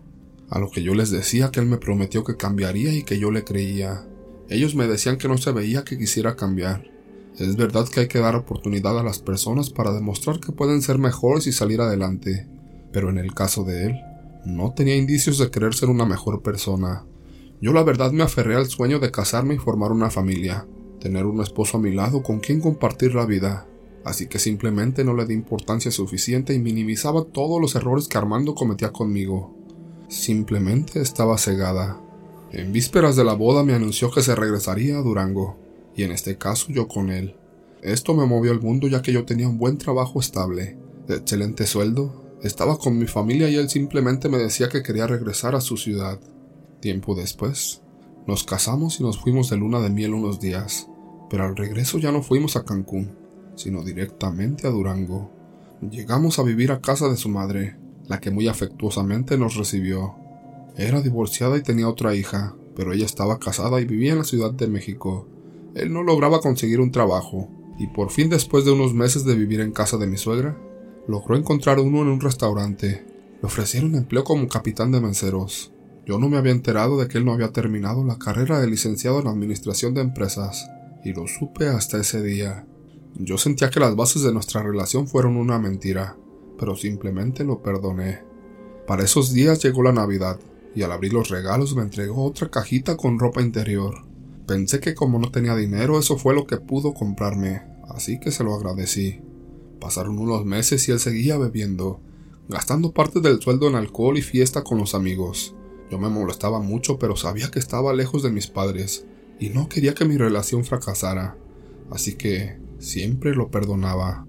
A 0.51 0.59
lo 0.59 0.70
que 0.70 0.83
yo 0.83 0.94
les 0.94 1.11
decía 1.11 1.51
que 1.51 1.61
él 1.61 1.66
me 1.66 1.79
prometió 1.79 2.22
que 2.22 2.37
cambiaría 2.37 2.94
y 2.94 3.03
que 3.03 3.18
yo 3.18 3.31
le 3.31 3.44
creía. 3.44 4.07
Ellos 4.49 4.75
me 4.75 4.87
decían 4.87 5.18
que 5.18 5.29
no 5.29 5.38
se 5.38 5.53
veía 5.53 5.85
que 5.85 5.99
quisiera 5.99 6.37
cambiar, 6.37 6.88
es 7.38 7.57
verdad 7.57 7.87
que 7.87 8.01
hay 8.01 8.09
que 8.09 8.18
dar 8.18 8.35
oportunidad 8.35 8.99
a 8.99 9.03
las 9.03 9.18
personas 9.18 9.68
para 9.68 9.92
demostrar 9.92 10.40
que 10.40 10.53
pueden 10.53 10.81
ser 10.81 10.99
mejores 10.99 11.46
y 11.46 11.53
salir 11.53 11.83
adelante, 11.83 12.46
pero 12.92 13.11
en 13.11 13.18
el 13.18 13.35
caso 13.35 13.62
de 13.62 13.87
él, 13.87 14.01
no 14.46 14.72
tenía 14.72 14.96
indicios 14.96 15.37
de 15.38 15.51
querer 15.51 15.75
ser 15.75 15.90
una 15.90 16.07
mejor 16.07 16.42
persona. 16.42 17.05
Yo 17.61 17.75
la 17.75 17.83
verdad 17.83 18.12
me 18.12 18.22
aferré 18.22 18.57
al 18.57 18.66
sueño 18.66 19.01
de 19.01 19.11
casarme 19.11 19.55
y 19.55 19.59
formar 19.59 19.92
una 19.92 20.09
familia, 20.09 20.66
tener 20.99 21.27
un 21.27 21.42
esposo 21.42 21.77
a 21.77 21.81
mi 21.81 21.92
lado 21.92 22.22
con 22.22 22.40
quien 22.40 22.61
compartir 22.61 23.14
la 23.14 23.27
vida, 23.27 23.66
así 24.05 24.29
que 24.29 24.38
simplemente 24.38 25.05
no 25.05 25.14
le 25.14 25.27
di 25.27 25.35
importancia 25.35 25.90
suficiente 25.90 26.55
y 26.55 26.59
minimizaba 26.59 27.25
todos 27.25 27.61
los 27.61 27.75
errores 27.75 28.09
que 28.09 28.16
Armando 28.16 28.55
cometía 28.55 28.92
conmigo. 28.92 29.55
Simplemente 30.09 31.03
estaba 31.03 31.37
cegada. 31.37 32.01
En 32.51 32.72
vísperas 32.72 33.14
de 33.14 33.25
la 33.25 33.35
boda 33.35 33.62
me 33.62 33.75
anunció 33.75 34.11
que 34.11 34.22
se 34.22 34.35
regresaría 34.35 34.96
a 34.96 35.03
Durango 35.03 35.65
y 35.96 36.04
en 36.04 36.12
este 36.12 36.37
caso 36.37 36.66
yo 36.68 36.87
con 36.87 37.11
él. 37.11 37.35
Esto 37.82 38.14
me 38.14 38.26
movió 38.26 38.52
al 38.52 38.61
mundo 38.61 38.87
ya 38.88 39.02
que 39.02 39.12
yo 39.12 39.24
tenía 39.24 39.48
un 39.48 39.59
buen 39.59 39.78
trabajo 39.78 40.20
estable, 40.20 40.76
de 41.09 41.16
excelente 41.16 41.66
sueldo, 41.66 42.24
estaba 42.42 42.78
con 42.78 42.98
mi 42.98 43.06
familia 43.06 43.48
y 43.48 43.56
él 43.56 43.68
simplemente 43.68 44.28
me 44.28 44.38
decía 44.38 44.68
que 44.68 44.82
quería 44.82 45.06
regresar 45.06 45.54
a 45.54 45.61
su 45.61 45.76
ciudad. 45.76 46.20
Tiempo 46.80 47.14
después, 47.14 47.82
nos 48.26 48.44
casamos 48.44 49.00
y 49.00 49.02
nos 49.02 49.18
fuimos 49.18 49.50
de 49.50 49.56
luna 49.56 49.80
de 49.80 49.90
miel 49.90 50.14
unos 50.14 50.40
días, 50.40 50.88
pero 51.30 51.44
al 51.44 51.56
regreso 51.56 51.98
ya 51.98 52.12
no 52.12 52.22
fuimos 52.22 52.56
a 52.56 52.64
Cancún, 52.64 53.16
sino 53.54 53.82
directamente 53.82 54.66
a 54.66 54.70
Durango. 54.70 55.30
Llegamos 55.90 56.38
a 56.38 56.42
vivir 56.42 56.72
a 56.72 56.80
casa 56.80 57.09
de 57.09 57.16
su 57.16 57.28
madre, 57.28 57.76
la 58.06 58.20
que 58.20 58.30
muy 58.30 58.48
afectuosamente 58.48 59.38
nos 59.38 59.56
recibió. 59.56 60.16
Era 60.76 61.00
divorciada 61.00 61.56
y 61.56 61.62
tenía 61.62 61.88
otra 61.88 62.14
hija, 62.14 62.54
pero 62.74 62.92
ella 62.92 63.06
estaba 63.06 63.38
casada 63.38 63.80
y 63.80 63.87
vivía 63.87 64.12
en 64.12 64.18
la 64.18 64.24
Ciudad 64.24 64.52
de 64.52 64.66
México. 64.68 65.26
Él 65.76 65.92
no 65.92 66.02
lograba 66.02 66.40
conseguir 66.40 66.80
un 66.80 66.90
trabajo, 66.90 67.50
y 67.78 67.86
por 67.88 68.10
fin 68.10 68.30
después 68.30 68.64
de 68.64 68.72
unos 68.72 68.94
meses 68.94 69.26
de 69.26 69.34
vivir 69.34 69.60
en 69.60 69.72
casa 69.72 69.98
de 69.98 70.06
mi 70.06 70.16
suegra, 70.16 70.56
logró 71.06 71.36
encontrar 71.36 71.78
uno 71.80 72.00
en 72.00 72.08
un 72.08 72.20
restaurante. 72.20 73.04
Le 73.42 73.46
ofrecieron 73.46 73.94
empleo 73.94 74.24
como 74.24 74.48
capitán 74.48 74.90
de 74.90 75.02
menceros. 75.02 75.74
Yo 76.06 76.18
no 76.18 76.30
me 76.30 76.38
había 76.38 76.52
enterado 76.52 76.98
de 76.98 77.08
que 77.08 77.18
él 77.18 77.26
no 77.26 77.34
había 77.34 77.52
terminado 77.52 78.04
la 78.04 78.18
carrera 78.18 78.58
de 78.58 78.68
licenciado 78.68 79.20
en 79.20 79.26
Administración 79.26 79.92
de 79.92 80.00
Empresas, 80.00 80.66
y 81.04 81.12
lo 81.12 81.26
supe 81.26 81.68
hasta 81.68 82.00
ese 82.00 82.22
día. 82.22 82.66
Yo 83.14 83.36
sentía 83.36 83.68
que 83.68 83.80
las 83.80 83.96
bases 83.96 84.22
de 84.22 84.32
nuestra 84.32 84.62
relación 84.62 85.06
fueron 85.06 85.36
una 85.36 85.58
mentira, 85.58 86.16
pero 86.58 86.74
simplemente 86.74 87.44
lo 87.44 87.60
perdoné. 87.60 88.22
Para 88.86 89.04
esos 89.04 89.34
días 89.34 89.62
llegó 89.62 89.82
la 89.82 89.92
Navidad, 89.92 90.40
y 90.74 90.82
al 90.82 90.92
abrir 90.92 91.12
los 91.12 91.28
regalos 91.28 91.76
me 91.76 91.82
entregó 91.82 92.24
otra 92.24 92.48
cajita 92.48 92.96
con 92.96 93.18
ropa 93.18 93.42
interior. 93.42 94.15
Pensé 94.46 94.78
que 94.78 94.94
como 94.94 95.18
no 95.18 95.32
tenía 95.32 95.56
dinero 95.56 95.98
eso 95.98 96.18
fue 96.18 96.32
lo 96.32 96.46
que 96.46 96.59
pudo 96.59 96.94
comprarme, 96.94 97.62
así 97.88 98.20
que 98.20 98.30
se 98.30 98.44
lo 98.44 98.54
agradecí. 98.54 99.20
Pasaron 99.80 100.20
unos 100.20 100.44
meses 100.44 100.88
y 100.88 100.92
él 100.92 101.00
seguía 101.00 101.37
bebiendo, 101.37 102.00
gastando 102.48 102.92
parte 102.92 103.20
del 103.20 103.40
sueldo 103.40 103.66
en 103.66 103.74
alcohol 103.74 104.16
y 104.16 104.22
fiesta 104.22 104.62
con 104.62 104.78
los 104.78 104.94
amigos. 104.94 105.56
Yo 105.90 105.98
me 105.98 106.09
molestaba 106.09 106.61
mucho, 106.61 106.96
pero 106.96 107.16
sabía 107.16 107.50
que 107.50 107.59
estaba 107.59 107.92
lejos 107.92 108.22
de 108.22 108.30
mis 108.30 108.46
padres 108.46 109.04
y 109.40 109.48
no 109.48 109.68
quería 109.68 109.94
que 109.94 110.04
mi 110.04 110.16
relación 110.16 110.64
fracasara, 110.64 111.37
así 111.90 112.14
que 112.14 112.56
siempre 112.78 113.35
lo 113.35 113.50
perdonaba. 113.50 114.26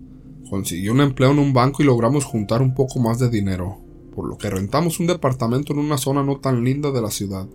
Consiguió 0.49 0.93
un 0.93 1.01
empleo 1.01 1.30
en 1.30 1.39
un 1.39 1.53
banco 1.53 1.84
y 1.84 1.86
logramos 1.86 2.25
juntar 2.25 2.63
un 2.63 2.73
poco 2.73 2.99
más 2.99 3.19
de 3.19 3.30
dinero, 3.30 3.77
por 4.15 4.27
lo 4.27 4.38
que 4.39 4.49
rentamos 4.49 4.99
un 4.99 5.06
departamento 5.06 5.73
en 5.73 5.80
una 5.80 5.99
zona 5.99 6.23
no 6.23 6.39
tan 6.39 6.63
linda 6.63 6.89
de 6.91 7.01
la 7.03 7.12
ciudad, 7.12 7.47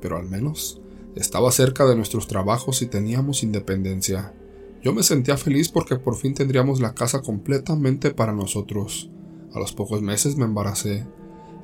pero 0.00 0.18
al 0.18 0.28
menos 0.28 0.82
estaba 1.16 1.50
cerca 1.52 1.86
de 1.86 1.96
nuestros 1.96 2.26
trabajos 2.26 2.82
y 2.82 2.86
teníamos 2.86 3.42
independencia. 3.42 4.34
Yo 4.82 4.92
me 4.92 5.02
sentía 5.02 5.36
feliz 5.36 5.68
porque 5.68 5.96
por 5.96 6.16
fin 6.16 6.34
tendríamos 6.34 6.80
la 6.80 6.94
casa 6.94 7.22
completamente 7.22 8.12
para 8.12 8.32
nosotros. 8.32 9.10
A 9.54 9.58
los 9.58 9.72
pocos 9.72 10.02
meses 10.02 10.36
me 10.36 10.44
embaracé 10.44 11.06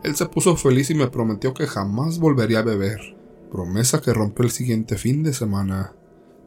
él 0.05 0.15
se 0.15 0.27
puso 0.27 0.57
feliz 0.57 0.91
y 0.91 0.95
me 0.95 1.09
prometió 1.09 1.55
que 1.55 1.67
jamás 1.67 2.19
volvería 2.19 2.61
a 2.61 2.63
beber, 2.63 3.17
promesa 3.51 4.01
que 4.01 4.15
rompió 4.15 4.45
el 4.45 4.53
siguiente 4.53 4.97
fin 4.97 5.25
de 5.25 5.33
semana. 5.33 5.95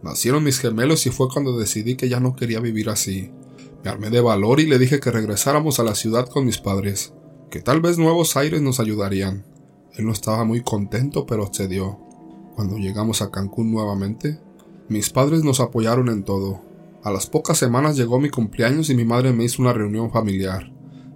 Nacieron 0.01 0.43
mis 0.43 0.59
gemelos 0.59 1.05
y 1.05 1.09
fue 1.09 1.27
cuando 1.27 1.57
decidí 1.57 1.95
que 1.95 2.07
ya 2.07 2.19
no 2.19 2.35
quería 2.35 2.61
vivir 2.61 2.89
así. 2.89 3.31
Me 3.83 3.89
armé 3.89 4.09
de 4.09 4.21
valor 4.21 4.61
y 4.61 4.67
le 4.67 4.79
dije 4.79 4.99
que 4.99 5.11
regresáramos 5.11 5.79
a 5.79 5.83
la 5.83 5.95
ciudad 5.95 6.29
con 6.29 6.45
mis 6.45 6.59
padres, 6.59 7.13
que 7.49 7.61
tal 7.61 7.81
vez 7.81 7.97
nuevos 7.97 8.37
aires 8.37 8.61
nos 8.61 8.79
ayudarían. 8.79 9.45
Él 9.95 10.05
no 10.05 10.13
estaba 10.13 10.45
muy 10.45 10.61
contento, 10.61 11.25
pero 11.25 11.51
cedió. 11.53 11.99
Cuando 12.55 12.77
llegamos 12.77 13.21
a 13.21 13.31
Cancún 13.31 13.71
nuevamente, 13.71 14.39
mis 14.89 15.09
padres 15.09 15.43
nos 15.43 15.59
apoyaron 15.59 16.09
en 16.09 16.23
todo. 16.23 16.61
A 17.03 17.11
las 17.11 17.27
pocas 17.27 17.57
semanas 17.57 17.97
llegó 17.97 18.19
mi 18.19 18.29
cumpleaños 18.29 18.89
y 18.89 18.95
mi 18.95 19.05
madre 19.05 19.33
me 19.33 19.43
hizo 19.43 19.61
una 19.61 19.73
reunión 19.73 20.11
familiar. 20.11 20.71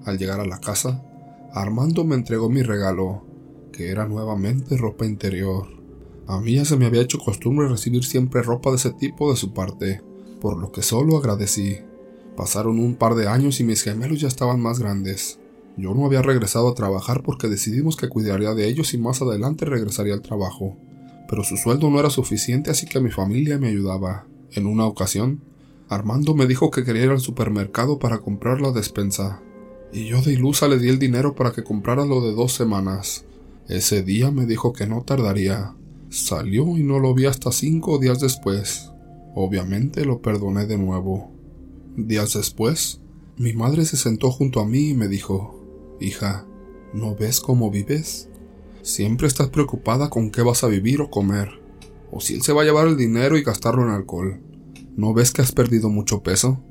Al 0.06 0.18
llegar 0.18 0.40
a 0.40 0.46
la 0.46 0.60
casa, 0.60 1.04
Armando 1.54 2.04
me 2.04 2.16
entregó 2.16 2.50
mi 2.50 2.64
regalo, 2.64 3.24
que 3.72 3.90
era 3.90 4.08
nuevamente 4.08 4.78
ropa 4.78 5.06
interior. 5.06 5.68
A 6.28 6.40
mí 6.40 6.56
ya 6.56 6.66
se 6.66 6.76
me 6.78 6.86
había 6.86 7.02
hecho 7.02 7.20
costumbre 7.20 7.68
recibir 7.68 8.04
siempre 8.04 8.42
ropa 8.42 8.72
de 8.72 8.78
ese 8.78 8.92
tipo 8.92 9.30
de 9.30 9.38
su 9.38 9.54
parte, 9.54 10.02
por 10.42 10.58
lo 10.58 10.72
que 10.72 10.82
solo 10.82 11.18
agradecí. 11.18 11.80
Pasaron 12.36 12.80
un 12.80 12.96
par 12.96 13.16
de 13.16 13.28
años 13.28 13.60
y 13.60 13.64
mis 13.64 13.84
gemelos 13.84 14.20
ya 14.20 14.28
estaban 14.28 14.60
más 14.60 14.80
grandes. 14.80 15.40
Yo 15.78 15.94
no 15.94 16.06
había 16.06 16.22
regresado 16.22 16.70
a 16.70 16.76
trabajar 16.76 17.22
porque 17.24 17.48
decidimos 17.48 17.96
que 17.96 18.10
cuidaría 18.10 18.54
de 18.54 18.68
ellos 18.68 18.94
y 18.94 18.98
más 18.98 19.22
adelante 19.22 19.66
regresaría 19.66 20.14
al 20.14 20.22
trabajo. 20.22 20.78
Pero 21.28 21.44
su 21.44 21.58
sueldo 21.58 21.90
no 21.90 22.00
era 22.00 22.10
suficiente 22.10 22.72
así 22.72 22.86
que 22.86 23.00
mi 23.00 23.12
familia 23.12 23.58
me 23.58 23.70
ayudaba. 23.70 24.28
En 24.52 24.66
una 24.66 24.86
ocasión, 24.86 25.42
Armando 25.90 26.36
me 26.36 26.48
dijo 26.48 26.72
que 26.72 26.84
quería 26.84 27.06
ir 27.06 27.12
al 27.12 27.20
supermercado 27.20 28.00
para 28.00 28.20
comprar 28.20 28.62
la 28.62 28.72
despensa 28.72 29.42
y 29.96 30.08
yo 30.08 30.22
de 30.22 30.34
ilusa 30.34 30.68
le 30.68 30.78
di 30.78 30.90
el 30.90 31.00
dinero 31.00 31.36
para 31.36 31.54
que 31.54 31.64
comprara 31.64 32.06
lo 32.06 32.20
de 32.20 32.34
dos 32.34 32.52
semanas. 32.52 33.24
Ese 33.70 34.04
día 34.04 34.30
me 34.30 34.46
dijo 34.46 34.74
que 34.74 34.88
no 34.88 35.04
tardaría. 35.04 35.74
Salió 36.10 36.78
y 36.78 36.84
no 36.84 37.00
lo 37.00 37.14
vi 37.14 37.26
hasta 37.26 37.54
cinco 37.54 37.98
días 37.98 38.20
después. 38.20 38.92
Obviamente 39.34 40.04
lo 40.04 40.22
perdoné 40.22 40.66
de 40.66 40.78
nuevo. 40.78 41.32
Días 41.96 42.34
después, 42.34 43.00
mi 43.38 43.54
madre 43.54 43.86
se 43.86 43.96
sentó 43.96 44.32
junto 44.32 44.60
a 44.60 44.66
mí 44.66 44.90
y 44.90 44.94
me 44.94 45.08
dijo, 45.08 45.64
Hija, 46.02 46.46
¿no 46.94 47.16
ves 47.16 47.40
cómo 47.40 47.72
vives? 47.72 48.30
Siempre 48.86 49.26
estás 49.26 49.50
preocupada 49.50 50.12
con 50.12 50.30
qué 50.30 50.44
vas 50.44 50.64
a 50.64 50.68
vivir 50.68 51.02
o 51.02 51.10
comer, 51.10 51.50
o 52.12 52.22
si 52.22 52.36
él 52.36 52.44
se 52.44 52.54
va 52.54 52.62
a 52.62 52.66
llevar 52.66 52.88
el 52.88 52.96
dinero 52.96 53.36
y 53.36 53.42
gastarlo 53.42 53.82
en 53.82 53.90
alcohol. 53.90 54.44
¿No 54.96 55.12
ves 55.12 55.32
que 55.32 55.42
has 55.42 55.52
perdido 55.52 55.90
mucho 55.90 56.22
peso? 56.22 56.64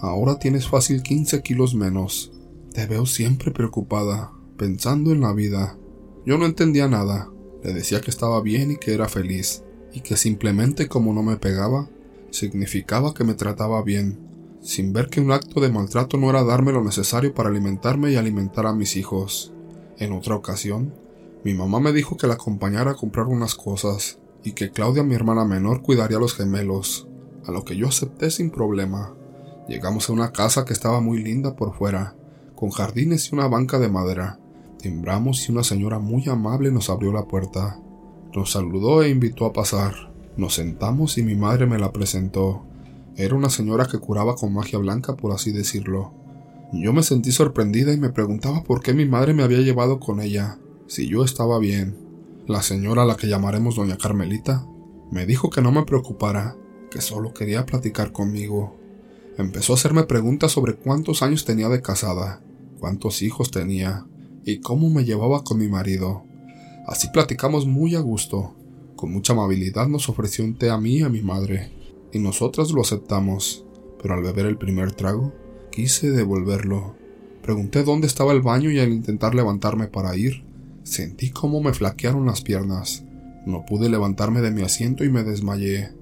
Ahora 0.00 0.40
tienes 0.40 0.66
fácil 0.66 1.04
15 1.04 1.42
kilos 1.42 1.76
menos. 1.76 2.32
Te 2.74 2.86
veo 2.86 3.06
siempre 3.06 3.52
preocupada, 3.52 4.32
pensando 4.56 5.12
en 5.12 5.20
la 5.20 5.32
vida. 5.32 5.78
Yo 6.26 6.38
no 6.38 6.46
entendía 6.46 6.88
nada. 6.88 7.30
Le 7.62 7.72
decía 7.72 8.00
que 8.00 8.10
estaba 8.10 8.42
bien 8.42 8.72
y 8.72 8.76
que 8.76 8.92
era 8.92 9.06
feliz, 9.08 9.62
y 9.92 10.00
que 10.00 10.16
simplemente 10.16 10.88
como 10.88 11.14
no 11.14 11.22
me 11.22 11.36
pegaba, 11.36 11.88
significaba 12.32 13.14
que 13.14 13.22
me 13.22 13.34
trataba 13.34 13.80
bien, 13.84 14.18
sin 14.60 14.92
ver 14.92 15.08
que 15.08 15.20
un 15.20 15.30
acto 15.30 15.60
de 15.60 15.70
maltrato 15.70 16.16
no 16.16 16.30
era 16.30 16.42
darme 16.42 16.72
lo 16.72 16.82
necesario 16.82 17.32
para 17.32 17.48
alimentarme 17.48 18.10
y 18.10 18.16
alimentar 18.16 18.66
a 18.66 18.74
mis 18.74 18.96
hijos. 18.96 19.52
En 19.98 20.12
otra 20.12 20.34
ocasión, 20.34 20.94
mi 21.44 21.54
mamá 21.54 21.80
me 21.80 21.92
dijo 21.92 22.16
que 22.16 22.26
la 22.26 22.34
acompañara 22.34 22.90
a 22.90 22.96
comprar 22.96 23.26
unas 23.26 23.54
cosas, 23.54 24.18
y 24.44 24.52
que 24.52 24.70
Claudia, 24.70 25.02
mi 25.02 25.14
hermana 25.14 25.44
menor, 25.44 25.82
cuidaría 25.82 26.18
a 26.18 26.20
los 26.20 26.34
gemelos, 26.34 27.08
a 27.46 27.52
lo 27.52 27.64
que 27.64 27.76
yo 27.76 27.88
acepté 27.88 28.30
sin 28.30 28.50
problema. 28.50 29.14
Llegamos 29.68 30.08
a 30.08 30.12
una 30.12 30.32
casa 30.32 30.64
que 30.64 30.72
estaba 30.72 31.00
muy 31.00 31.22
linda 31.22 31.56
por 31.56 31.74
fuera, 31.74 32.14
con 32.54 32.70
jardines 32.70 33.30
y 33.30 33.34
una 33.34 33.48
banca 33.48 33.78
de 33.78 33.88
madera. 33.88 34.38
Timbramos 34.78 35.48
y 35.48 35.52
una 35.52 35.62
señora 35.62 35.98
muy 35.98 36.28
amable 36.28 36.70
nos 36.70 36.90
abrió 36.90 37.12
la 37.12 37.26
puerta. 37.26 37.80
Nos 38.34 38.52
saludó 38.52 39.02
e 39.02 39.10
invitó 39.10 39.46
a 39.46 39.52
pasar. 39.52 39.94
Nos 40.36 40.54
sentamos 40.54 41.18
y 41.18 41.22
mi 41.22 41.34
madre 41.34 41.66
me 41.66 41.78
la 41.78 41.92
presentó. 41.92 42.64
Era 43.16 43.34
una 43.34 43.50
señora 43.50 43.86
que 43.86 43.98
curaba 43.98 44.34
con 44.34 44.52
magia 44.52 44.78
blanca, 44.78 45.16
por 45.16 45.32
así 45.32 45.52
decirlo. 45.52 46.12
Yo 46.72 46.92
me 46.92 47.02
sentí 47.02 47.32
sorprendida 47.32 47.92
y 47.92 47.98
me 47.98 48.10
preguntaba 48.10 48.62
por 48.62 48.80
qué 48.80 48.94
mi 48.94 49.04
madre 49.04 49.34
me 49.34 49.42
había 49.42 49.58
llevado 49.58 49.98
con 49.98 50.20
ella, 50.20 50.58
si 50.90 51.06
yo 51.06 51.22
estaba 51.22 51.60
bien. 51.60 51.96
La 52.48 52.62
señora 52.62 53.02
a 53.02 53.06
la 53.06 53.16
que 53.16 53.28
llamaremos 53.28 53.76
doña 53.76 53.96
Carmelita 53.96 54.66
me 55.12 55.24
dijo 55.24 55.48
que 55.48 55.62
no 55.62 55.70
me 55.70 55.84
preocupara, 55.84 56.56
que 56.90 57.00
solo 57.00 57.32
quería 57.32 57.64
platicar 57.64 58.10
conmigo. 58.10 58.76
Empezó 59.38 59.72
a 59.72 59.76
hacerme 59.76 60.02
preguntas 60.02 60.50
sobre 60.50 60.74
cuántos 60.74 61.22
años 61.22 61.44
tenía 61.44 61.68
de 61.68 61.80
casada, 61.80 62.42
cuántos 62.80 63.22
hijos 63.22 63.52
tenía 63.52 64.04
y 64.44 64.58
cómo 64.58 64.90
me 64.90 65.04
llevaba 65.04 65.44
con 65.44 65.58
mi 65.58 65.68
marido. 65.68 66.24
Así 66.88 67.06
platicamos 67.12 67.66
muy 67.66 67.94
a 67.94 68.00
gusto. 68.00 68.56
Con 68.96 69.12
mucha 69.12 69.32
amabilidad 69.32 69.86
nos 69.86 70.08
ofreció 70.08 70.44
un 70.44 70.56
té 70.56 70.70
a 70.70 70.78
mí 70.78 70.96
y 70.96 71.02
a 71.02 71.08
mi 71.08 71.22
madre, 71.22 71.70
y 72.12 72.18
nosotras 72.18 72.72
lo 72.72 72.80
aceptamos, 72.80 73.64
pero 74.02 74.14
al 74.14 74.24
beber 74.24 74.46
el 74.46 74.58
primer 74.58 74.90
trago, 74.90 75.32
quise 75.70 76.10
devolverlo. 76.10 76.96
Pregunté 77.42 77.84
dónde 77.84 78.08
estaba 78.08 78.32
el 78.32 78.42
baño 78.42 78.72
y 78.72 78.80
al 78.80 78.90
intentar 78.90 79.36
levantarme 79.36 79.86
para 79.86 80.16
ir, 80.16 80.49
sentí 80.90 81.30
cómo 81.30 81.60
me 81.60 81.72
flaquearon 81.72 82.26
las 82.26 82.42
piernas. 82.42 83.04
No 83.46 83.64
pude 83.64 83.88
levantarme 83.88 84.40
de 84.40 84.50
mi 84.50 84.62
asiento 84.62 85.04
y 85.04 85.08
me 85.08 85.22
desmayé. 85.22 85.92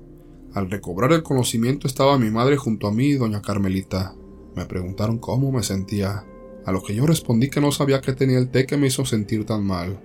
Al 0.54 0.70
recobrar 0.70 1.12
el 1.12 1.22
conocimiento 1.22 1.86
estaba 1.86 2.18
mi 2.18 2.30
madre 2.30 2.56
junto 2.56 2.88
a 2.88 2.92
mí 2.92 3.08
y 3.08 3.14
doña 3.14 3.42
Carmelita. 3.42 4.14
Me 4.56 4.64
preguntaron 4.64 5.18
cómo 5.18 5.52
me 5.52 5.62
sentía 5.62 6.24
a 6.64 6.72
lo 6.72 6.82
que 6.82 6.94
yo 6.94 7.06
respondí 7.06 7.48
que 7.48 7.60
no 7.60 7.70
sabía 7.70 8.00
qué 8.00 8.12
tenía 8.12 8.38
el 8.38 8.48
té 8.48 8.66
que 8.66 8.76
me 8.76 8.86
hizo 8.86 9.04
sentir 9.04 9.44
tan 9.44 9.64
mal. 9.64 10.00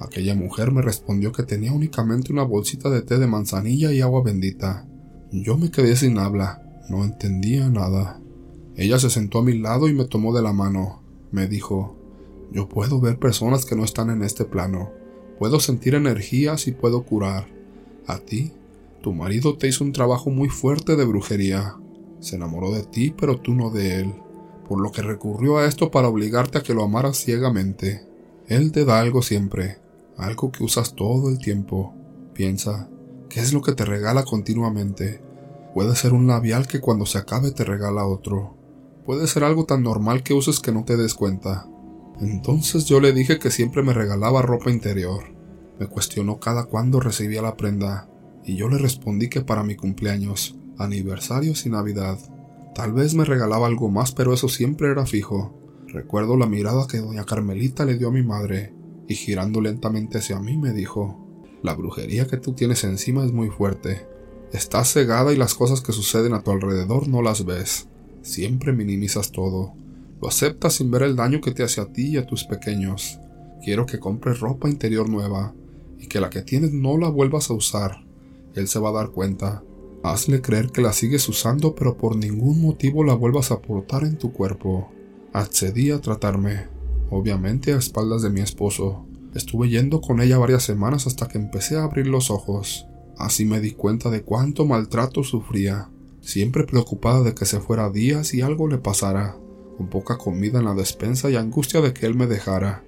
Aquella 0.00 0.34
mujer 0.34 0.70
me 0.70 0.82
respondió 0.82 1.32
que 1.32 1.42
tenía 1.42 1.72
únicamente 1.72 2.32
una 2.32 2.42
bolsita 2.42 2.90
de 2.90 3.02
té 3.02 3.18
de 3.18 3.26
manzanilla 3.26 3.92
y 3.92 4.02
agua 4.02 4.22
bendita. 4.22 4.86
Yo 5.32 5.56
me 5.56 5.70
quedé 5.70 5.96
sin 5.96 6.18
habla, 6.18 6.62
no 6.90 7.04
entendía 7.04 7.68
nada. 7.70 8.20
Ella 8.76 8.98
se 8.98 9.08
sentó 9.08 9.38
a 9.38 9.42
mi 9.42 9.58
lado 9.58 9.88
y 9.88 9.94
me 9.94 10.04
tomó 10.04 10.34
de 10.34 10.42
la 10.42 10.52
mano. 10.52 11.02
Me 11.32 11.48
dijo, 11.48 11.95
yo 12.52 12.68
puedo 12.68 13.00
ver 13.00 13.18
personas 13.18 13.64
que 13.64 13.76
no 13.76 13.84
están 13.84 14.10
en 14.10 14.22
este 14.22 14.44
plano. 14.44 14.92
Puedo 15.38 15.60
sentir 15.60 15.94
energías 15.94 16.66
y 16.66 16.72
puedo 16.72 17.02
curar. 17.02 17.46
A 18.06 18.18
ti, 18.18 18.52
tu 19.02 19.12
marido 19.12 19.56
te 19.56 19.68
hizo 19.68 19.84
un 19.84 19.92
trabajo 19.92 20.30
muy 20.30 20.48
fuerte 20.48 20.96
de 20.96 21.04
brujería. 21.04 21.76
Se 22.20 22.36
enamoró 22.36 22.72
de 22.72 22.84
ti, 22.84 23.14
pero 23.16 23.38
tú 23.38 23.54
no 23.54 23.70
de 23.70 24.00
él 24.00 24.14
por 24.68 24.80
lo 24.80 24.90
que 24.90 25.02
recurrió 25.02 25.58
a 25.58 25.66
esto 25.66 25.90
para 25.90 26.08
obligarte 26.08 26.58
a 26.58 26.62
que 26.62 26.74
lo 26.74 26.84
amaras 26.84 27.18
ciegamente. 27.18 28.06
Él 28.48 28.72
te 28.72 28.84
da 28.84 29.00
algo 29.00 29.22
siempre, 29.22 29.78
algo 30.16 30.50
que 30.50 30.64
usas 30.64 30.94
todo 30.94 31.28
el 31.30 31.38
tiempo. 31.38 31.94
Piensa, 32.34 32.88
¿qué 33.28 33.40
es 33.40 33.52
lo 33.52 33.62
que 33.62 33.72
te 33.72 33.84
regala 33.84 34.24
continuamente? 34.24 35.22
Puede 35.74 35.94
ser 35.94 36.12
un 36.12 36.26
labial 36.26 36.66
que 36.66 36.80
cuando 36.80 37.06
se 37.06 37.18
acabe 37.18 37.50
te 37.50 37.64
regala 37.64 38.06
otro. 38.06 38.56
Puede 39.04 39.26
ser 39.26 39.44
algo 39.44 39.64
tan 39.64 39.82
normal 39.82 40.22
que 40.22 40.34
uses 40.34 40.60
que 40.60 40.72
no 40.72 40.84
te 40.84 40.96
des 40.96 41.14
cuenta. 41.14 41.68
Entonces 42.20 42.86
yo 42.86 43.00
le 43.00 43.12
dije 43.12 43.38
que 43.38 43.50
siempre 43.50 43.82
me 43.82 43.92
regalaba 43.92 44.42
ropa 44.42 44.70
interior. 44.70 45.24
Me 45.78 45.86
cuestionó 45.86 46.40
cada 46.40 46.64
cuándo 46.64 47.00
recibía 47.00 47.42
la 47.42 47.56
prenda, 47.56 48.08
y 48.44 48.56
yo 48.56 48.68
le 48.68 48.78
respondí 48.78 49.28
que 49.28 49.42
para 49.42 49.62
mi 49.62 49.76
cumpleaños, 49.76 50.56
aniversarios 50.78 51.66
y 51.66 51.70
Navidad. 51.70 52.18
Tal 52.74 52.92
vez 52.92 53.14
me 53.14 53.24
regalaba 53.24 53.66
algo 53.66 53.90
más, 53.90 54.12
pero 54.12 54.32
eso 54.32 54.48
siempre 54.48 54.90
era 54.90 55.04
fijo. 55.04 55.58
Recuerdo 55.88 56.36
la 56.36 56.46
mirada 56.46 56.86
que 56.86 56.98
doña 56.98 57.24
Carmelita 57.24 57.84
le 57.84 57.98
dio 57.98 58.08
a 58.08 58.12
mi 58.12 58.22
madre, 58.22 58.74
y 59.08 59.14
girando 59.14 59.60
lentamente 59.60 60.18
hacia 60.18 60.40
mí 60.40 60.56
me 60.56 60.72
dijo, 60.72 61.26
La 61.62 61.74
brujería 61.74 62.26
que 62.26 62.36
tú 62.38 62.54
tienes 62.54 62.84
encima 62.84 63.24
es 63.24 63.32
muy 63.32 63.50
fuerte. 63.50 64.06
Estás 64.52 64.92
cegada 64.92 65.32
y 65.32 65.36
las 65.36 65.54
cosas 65.54 65.80
que 65.80 65.92
suceden 65.92 66.32
a 66.32 66.42
tu 66.42 66.50
alrededor 66.50 67.08
no 67.08 67.20
las 67.20 67.44
ves. 67.44 67.88
Siempre 68.22 68.72
minimizas 68.72 69.32
todo. 69.32 69.74
Lo 70.20 70.28
aceptas 70.28 70.74
sin 70.74 70.90
ver 70.90 71.02
el 71.02 71.16
daño 71.16 71.40
que 71.40 71.52
te 71.52 71.62
hace 71.62 71.80
a 71.80 71.92
ti 71.92 72.10
y 72.10 72.16
a 72.16 72.26
tus 72.26 72.44
pequeños. 72.44 73.20
Quiero 73.62 73.84
que 73.86 73.98
compres 73.98 74.40
ropa 74.40 74.68
interior 74.68 75.08
nueva 75.08 75.54
y 75.98 76.06
que 76.06 76.20
la 76.20 76.30
que 76.30 76.42
tienes 76.42 76.72
no 76.72 76.96
la 76.96 77.08
vuelvas 77.08 77.50
a 77.50 77.54
usar. 77.54 78.04
Él 78.54 78.68
se 78.68 78.78
va 78.78 78.90
a 78.90 78.92
dar 78.92 79.10
cuenta. 79.10 79.62
Hazle 80.02 80.40
creer 80.40 80.70
que 80.70 80.82
la 80.82 80.92
sigues 80.92 81.28
usando 81.28 81.74
pero 81.74 81.96
por 81.96 82.16
ningún 82.16 82.60
motivo 82.62 83.04
la 83.04 83.14
vuelvas 83.14 83.50
a 83.50 83.60
portar 83.60 84.04
en 84.04 84.16
tu 84.16 84.32
cuerpo. 84.32 84.90
Accedí 85.32 85.90
a 85.90 86.00
tratarme, 86.00 86.68
obviamente 87.10 87.72
a 87.72 87.78
espaldas 87.78 88.22
de 88.22 88.30
mi 88.30 88.40
esposo. 88.40 89.04
Estuve 89.34 89.68
yendo 89.68 90.00
con 90.00 90.22
ella 90.22 90.38
varias 90.38 90.62
semanas 90.62 91.06
hasta 91.06 91.28
que 91.28 91.36
empecé 91.36 91.76
a 91.76 91.84
abrir 91.84 92.06
los 92.06 92.30
ojos. 92.30 92.86
Así 93.18 93.44
me 93.44 93.60
di 93.60 93.72
cuenta 93.72 94.10
de 94.10 94.22
cuánto 94.22 94.64
maltrato 94.64 95.24
sufría, 95.24 95.90
siempre 96.20 96.64
preocupada 96.64 97.22
de 97.22 97.34
que 97.34 97.44
se 97.44 97.60
fuera 97.60 97.90
días 97.90 98.32
y 98.32 98.42
algo 98.42 98.68
le 98.68 98.78
pasara, 98.78 99.36
con 99.76 99.88
poca 99.88 100.18
comida 100.18 100.58
en 100.58 100.64
la 100.64 100.74
despensa 100.74 101.30
y 101.30 101.36
angustia 101.36 101.80
de 101.80 101.92
que 101.92 102.06
él 102.06 102.14
me 102.14 102.26
dejara. 102.26 102.82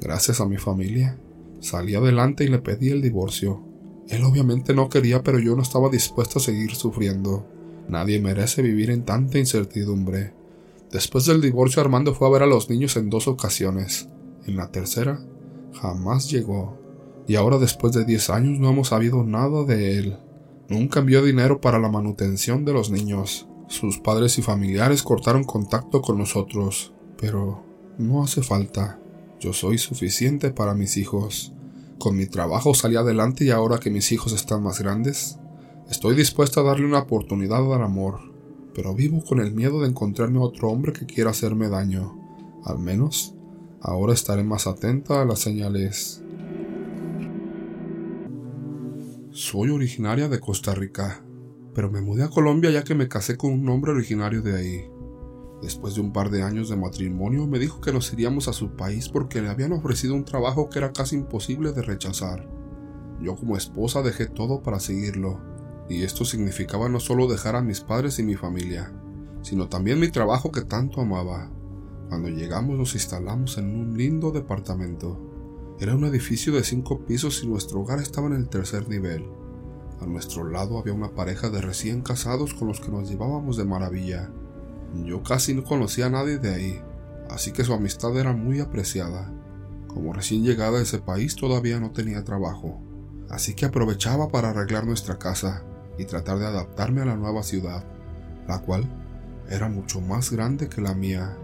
Gracias 0.00 0.40
a 0.40 0.46
mi 0.46 0.56
familia, 0.56 1.18
salí 1.60 1.94
adelante 1.94 2.44
y 2.44 2.48
le 2.48 2.58
pedí 2.58 2.88
el 2.88 3.02
divorcio. 3.02 3.62
Él 4.08 4.24
obviamente 4.24 4.74
no 4.74 4.88
quería, 4.88 5.22
pero 5.22 5.38
yo 5.38 5.54
no 5.54 5.62
estaba 5.62 5.88
dispuesta 5.88 6.38
a 6.38 6.42
seguir 6.42 6.74
sufriendo. 6.74 7.46
Nadie 7.88 8.20
merece 8.20 8.62
vivir 8.62 8.90
en 8.90 9.04
tanta 9.04 9.38
incertidumbre. 9.38 10.32
Después 10.90 11.26
del 11.26 11.40
divorcio 11.40 11.80
Armando 11.80 12.14
fue 12.14 12.26
a 12.26 12.30
ver 12.30 12.42
a 12.42 12.46
los 12.46 12.68
niños 12.68 12.96
en 12.96 13.10
dos 13.10 13.28
ocasiones. 13.28 14.08
En 14.46 14.56
la 14.56 14.72
tercera, 14.72 15.20
jamás 15.74 16.30
llegó. 16.30 16.78
Y 17.28 17.36
ahora 17.36 17.58
después 17.58 17.92
de 17.92 18.04
diez 18.04 18.30
años 18.30 18.58
no 18.58 18.70
hemos 18.70 18.88
sabido 18.88 19.22
nada 19.22 19.64
de 19.64 19.98
él. 19.98 20.18
Nunca 20.68 21.00
envió 21.00 21.22
dinero 21.22 21.60
para 21.60 21.78
la 21.78 21.88
manutención 21.88 22.64
de 22.64 22.72
los 22.72 22.90
niños. 22.90 23.46
Sus 23.70 23.96
padres 23.98 24.38
y 24.38 24.42
familiares 24.42 25.02
cortaron 25.02 25.44
contacto 25.44 26.02
con 26.02 26.18
nosotros. 26.18 26.92
Pero 27.16 27.64
no 27.96 28.22
hace 28.22 28.42
falta. 28.42 29.00
Yo 29.40 29.54
soy 29.54 29.78
suficiente 29.78 30.50
para 30.50 30.74
mis 30.74 30.98
hijos. 30.98 31.54
Con 31.98 32.16
mi 32.16 32.26
trabajo 32.26 32.74
salí 32.74 32.96
adelante 32.96 33.46
y 33.46 33.50
ahora 33.50 33.78
que 33.78 33.90
mis 33.90 34.12
hijos 34.12 34.34
están 34.34 34.62
más 34.62 34.78
grandes, 34.78 35.38
estoy 35.90 36.14
dispuesta 36.14 36.60
a 36.60 36.64
darle 36.64 36.84
una 36.84 36.98
oportunidad 36.98 37.72
al 37.72 37.82
amor 37.82 38.30
pero 38.74 38.94
vivo 38.94 39.22
con 39.24 39.40
el 39.40 39.52
miedo 39.52 39.80
de 39.80 39.88
encontrarme 39.88 40.38
otro 40.38 40.68
hombre 40.68 40.92
que 40.92 41.06
quiera 41.06 41.30
hacerme 41.30 41.68
daño. 41.68 42.16
Al 42.64 42.78
menos, 42.78 43.34
ahora 43.80 44.12
estaré 44.12 44.44
más 44.44 44.66
atenta 44.66 45.22
a 45.22 45.24
las 45.24 45.40
señales. 45.40 46.22
Soy 49.32 49.70
originaria 49.70 50.28
de 50.28 50.40
Costa 50.40 50.74
Rica, 50.74 51.22
pero 51.74 51.90
me 51.90 52.00
mudé 52.00 52.24
a 52.24 52.30
Colombia 52.30 52.70
ya 52.70 52.84
que 52.84 52.94
me 52.94 53.08
casé 53.08 53.36
con 53.36 53.52
un 53.52 53.68
hombre 53.68 53.92
originario 53.92 54.42
de 54.42 54.56
ahí. 54.56 54.90
Después 55.62 55.94
de 55.94 56.00
un 56.00 56.12
par 56.12 56.30
de 56.30 56.42
años 56.42 56.68
de 56.68 56.76
matrimonio, 56.76 57.46
me 57.46 57.58
dijo 57.58 57.80
que 57.80 57.92
nos 57.92 58.12
iríamos 58.12 58.48
a 58.48 58.52
su 58.52 58.76
país 58.76 59.08
porque 59.08 59.42
le 59.42 59.50
habían 59.50 59.72
ofrecido 59.72 60.14
un 60.14 60.24
trabajo 60.24 60.70
que 60.70 60.78
era 60.78 60.92
casi 60.92 61.16
imposible 61.16 61.72
de 61.72 61.82
rechazar. 61.82 62.48
Yo 63.20 63.36
como 63.36 63.56
esposa 63.56 64.02
dejé 64.02 64.26
todo 64.26 64.62
para 64.62 64.80
seguirlo 64.80 65.40
y 65.88 66.04
esto 66.04 66.24
significaba 66.24 66.88
no 66.88 67.00
solo 67.00 67.26
dejar 67.26 67.56
a 67.56 67.62
mis 67.62 67.80
padres 67.80 68.18
y 68.18 68.22
mi 68.22 68.36
familia, 68.36 68.94
sino 69.42 69.68
también 69.68 70.00
mi 70.00 70.08
trabajo 70.08 70.50
que 70.50 70.62
tanto 70.62 71.00
amaba. 71.00 71.50
Cuando 72.08 72.28
llegamos 72.28 72.78
nos 72.78 72.94
instalamos 72.94 73.58
en 73.58 73.66
un 73.66 73.96
lindo 73.96 74.30
departamento. 74.30 75.26
Era 75.78 75.94
un 75.94 76.04
edificio 76.04 76.52
de 76.52 76.64
cinco 76.64 77.04
pisos 77.04 77.42
y 77.42 77.48
nuestro 77.48 77.80
hogar 77.80 78.00
estaba 78.00 78.28
en 78.28 78.34
el 78.34 78.48
tercer 78.48 78.88
nivel. 78.88 79.26
A 80.00 80.06
nuestro 80.06 80.48
lado 80.48 80.78
había 80.78 80.94
una 80.94 81.10
pareja 81.10 81.50
de 81.50 81.60
recién 81.60 82.00
casados 82.00 82.54
con 82.54 82.68
los 82.68 82.80
que 82.80 82.90
nos 82.90 83.10
llevábamos 83.10 83.58
de 83.58 83.64
maravilla. 83.64 84.30
Yo 85.04 85.22
casi 85.22 85.52
no 85.52 85.62
conocía 85.62 86.06
a 86.06 86.10
nadie 86.10 86.38
de 86.38 86.54
ahí, 86.54 86.82
así 87.28 87.52
que 87.52 87.64
su 87.64 87.74
amistad 87.74 88.16
era 88.16 88.32
muy 88.32 88.60
apreciada. 88.60 89.30
Como 89.88 90.14
recién 90.14 90.42
llegada 90.42 90.78
a 90.78 90.82
ese 90.82 91.00
país 91.00 91.36
todavía 91.36 91.80
no 91.80 91.90
tenía 91.90 92.24
trabajo, 92.24 92.80
así 93.28 93.54
que 93.54 93.66
aprovechaba 93.66 94.28
para 94.28 94.50
arreglar 94.50 94.86
nuestra 94.86 95.18
casa 95.18 95.64
y 95.98 96.06
tratar 96.06 96.38
de 96.38 96.46
adaptarme 96.46 97.02
a 97.02 97.06
la 97.06 97.16
nueva 97.16 97.42
ciudad, 97.42 97.84
la 98.48 98.60
cual 98.60 98.88
era 99.50 99.68
mucho 99.68 100.00
más 100.00 100.30
grande 100.30 100.68
que 100.70 100.80
la 100.80 100.94
mía. 100.94 101.36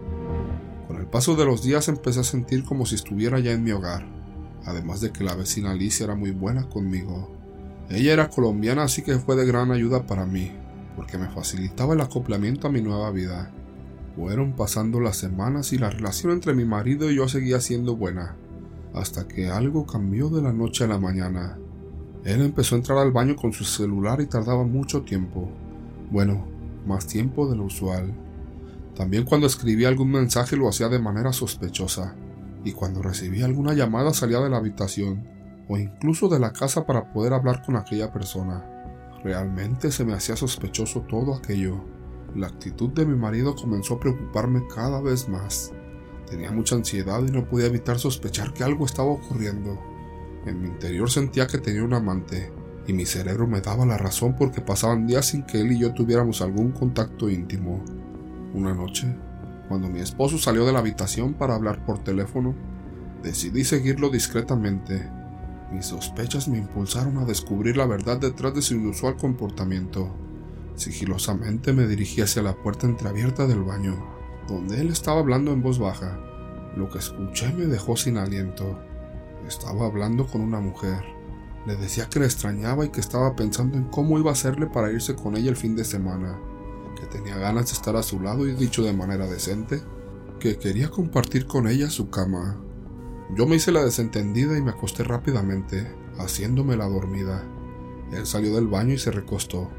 Con 0.87 0.97
el 0.97 1.05
paso 1.05 1.35
de 1.35 1.45
los 1.45 1.61
días 1.61 1.89
empecé 1.89 2.21
a 2.21 2.23
sentir 2.23 2.63
como 2.63 2.87
si 2.87 2.95
estuviera 2.95 3.39
ya 3.39 3.51
en 3.51 3.63
mi 3.63 3.71
hogar, 3.71 4.07
además 4.65 4.99
de 5.01 5.11
que 5.11 5.23
la 5.23 5.35
vecina 5.35 5.71
Alicia 5.71 6.05
era 6.05 6.15
muy 6.15 6.31
buena 6.31 6.67
conmigo. 6.67 7.36
Ella 7.89 8.13
era 8.13 8.29
colombiana 8.29 8.83
así 8.83 9.01
que 9.01 9.17
fue 9.17 9.35
de 9.35 9.45
gran 9.45 9.71
ayuda 9.71 10.05
para 10.05 10.25
mí, 10.25 10.51
porque 10.95 11.17
me 11.17 11.29
facilitaba 11.29 11.93
el 11.93 12.01
acoplamiento 12.01 12.67
a 12.67 12.71
mi 12.71 12.81
nueva 12.81 13.11
vida. 13.11 13.51
Fueron 14.15 14.53
pasando 14.53 14.99
las 14.99 15.15
semanas 15.15 15.71
y 15.71 15.77
la 15.77 15.89
relación 15.89 16.33
entre 16.33 16.53
mi 16.53 16.65
marido 16.65 17.09
y 17.09 17.15
yo 17.15 17.29
seguía 17.29 17.61
siendo 17.61 17.95
buena, 17.95 18.35
hasta 18.93 19.27
que 19.27 19.47
algo 19.47 19.85
cambió 19.85 20.29
de 20.29 20.41
la 20.41 20.51
noche 20.51 20.83
a 20.83 20.87
la 20.87 20.97
mañana. 20.97 21.57
Él 22.25 22.41
empezó 22.41 22.75
a 22.75 22.79
entrar 22.79 22.97
al 22.97 23.11
baño 23.11 23.37
con 23.37 23.53
su 23.53 23.63
celular 23.63 24.19
y 24.19 24.25
tardaba 24.25 24.65
mucho 24.65 25.03
tiempo. 25.03 25.49
Bueno, 26.11 26.45
más 26.85 27.07
tiempo 27.07 27.49
de 27.49 27.55
lo 27.55 27.65
usual. 27.65 28.13
También 28.95 29.23
cuando 29.23 29.47
escribía 29.47 29.87
algún 29.87 30.11
mensaje 30.11 30.57
lo 30.57 30.67
hacía 30.67 30.89
de 30.89 30.99
manera 30.99 31.31
sospechosa, 31.31 32.15
y 32.65 32.73
cuando 32.73 33.01
recibía 33.01 33.45
alguna 33.45 33.73
llamada 33.73 34.13
salía 34.13 34.39
de 34.39 34.49
la 34.49 34.57
habitación 34.57 35.36
o 35.67 35.77
incluso 35.77 36.29
de 36.29 36.39
la 36.39 36.53
casa 36.53 36.85
para 36.85 37.11
poder 37.11 37.33
hablar 37.33 37.63
con 37.63 37.75
aquella 37.75 38.11
persona. 38.11 38.63
Realmente 39.23 39.91
se 39.91 40.05
me 40.05 40.13
hacía 40.13 40.35
sospechoso 40.35 41.01
todo 41.01 41.33
aquello. 41.35 41.83
La 42.35 42.47
actitud 42.47 42.89
de 42.89 43.05
mi 43.05 43.15
marido 43.15 43.55
comenzó 43.55 43.95
a 43.95 43.99
preocuparme 43.99 44.63
cada 44.73 45.01
vez 45.01 45.27
más. 45.27 45.71
Tenía 46.29 46.51
mucha 46.51 46.75
ansiedad 46.75 47.21
y 47.25 47.31
no 47.31 47.47
podía 47.47 47.67
evitar 47.67 47.99
sospechar 47.99 48.53
que 48.53 48.63
algo 48.63 48.85
estaba 48.85 49.09
ocurriendo. 49.09 49.79
En 50.45 50.61
mi 50.61 50.67
interior 50.67 51.09
sentía 51.09 51.47
que 51.47 51.57
tenía 51.57 51.83
un 51.83 51.93
amante, 51.93 52.51
y 52.85 52.93
mi 52.93 53.05
cerebro 53.05 53.47
me 53.47 53.61
daba 53.61 53.85
la 53.85 53.97
razón 53.97 54.35
porque 54.37 54.61
pasaban 54.61 55.07
días 55.07 55.25
sin 55.25 55.43
que 55.43 55.59
él 55.59 55.71
y 55.71 55.79
yo 55.79 55.93
tuviéramos 55.93 56.41
algún 56.41 56.71
contacto 56.71 57.29
íntimo. 57.29 57.83
Una 58.53 58.73
noche, 58.73 59.13
cuando 59.67 59.89
mi 59.89 59.99
esposo 59.99 60.37
salió 60.37 60.65
de 60.65 60.71
la 60.71 60.79
habitación 60.79 61.33
para 61.33 61.55
hablar 61.55 61.85
por 61.85 62.03
teléfono, 62.03 62.55
decidí 63.23 63.65
seguirlo 63.65 64.09
discretamente. 64.09 65.09
Mis 65.71 65.87
sospechas 65.87 66.47
me 66.47 66.57
impulsaron 66.57 67.17
a 67.17 67.25
descubrir 67.25 67.75
la 67.75 67.85
verdad 67.85 68.17
detrás 68.17 68.53
de 68.53 68.61
su 68.61 68.75
inusual 68.75 69.17
comportamiento. 69.17 70.09
Sigilosamente 70.75 71.73
me 71.73 71.87
dirigí 71.87 72.21
hacia 72.21 72.41
la 72.41 72.55
puerta 72.55 72.87
entreabierta 72.87 73.47
del 73.47 73.63
baño, 73.63 73.95
donde 74.47 74.79
él 74.79 74.89
estaba 74.89 75.19
hablando 75.19 75.51
en 75.51 75.61
voz 75.61 75.77
baja. 75.77 76.17
Lo 76.77 76.89
que 76.89 76.99
escuché 76.99 77.51
me 77.51 77.65
dejó 77.65 77.97
sin 77.97 78.17
aliento. 78.17 78.79
Estaba 79.45 79.87
hablando 79.87 80.25
con 80.27 80.41
una 80.41 80.59
mujer. 80.59 81.03
Le 81.65 81.75
decía 81.75 82.07
que 82.07 82.19
la 82.19 82.25
extrañaba 82.25 82.85
y 82.85 82.89
que 82.89 83.01
estaba 83.01 83.35
pensando 83.35 83.77
en 83.77 83.85
cómo 83.85 84.17
iba 84.19 84.29
a 84.29 84.33
hacerle 84.33 84.67
para 84.67 84.91
irse 84.91 85.15
con 85.15 85.35
ella 85.35 85.49
el 85.49 85.57
fin 85.57 85.75
de 85.75 85.83
semana, 85.83 86.39
que 86.97 87.07
tenía 87.07 87.37
ganas 87.37 87.65
de 87.65 87.73
estar 87.73 87.95
a 87.97 88.03
su 88.03 88.21
lado 88.21 88.47
y 88.47 88.53
dicho 88.53 88.83
de 88.83 88.93
manera 88.93 89.27
decente, 89.27 89.81
que 90.39 90.57
quería 90.57 90.89
compartir 90.89 91.45
con 91.45 91.67
ella 91.67 91.89
su 91.89 92.09
cama. 92.09 92.57
Yo 93.35 93.45
me 93.45 93.57
hice 93.57 93.71
la 93.71 93.83
desentendida 93.83 94.57
y 94.57 94.61
me 94.61 94.71
acosté 94.71 95.03
rápidamente, 95.03 95.93
haciéndome 96.17 96.77
la 96.77 96.87
dormida. 96.87 97.43
Él 98.11 98.25
salió 98.25 98.55
del 98.55 98.67
baño 98.67 98.93
y 98.93 98.97
se 98.97 99.11
recostó. 99.11 99.69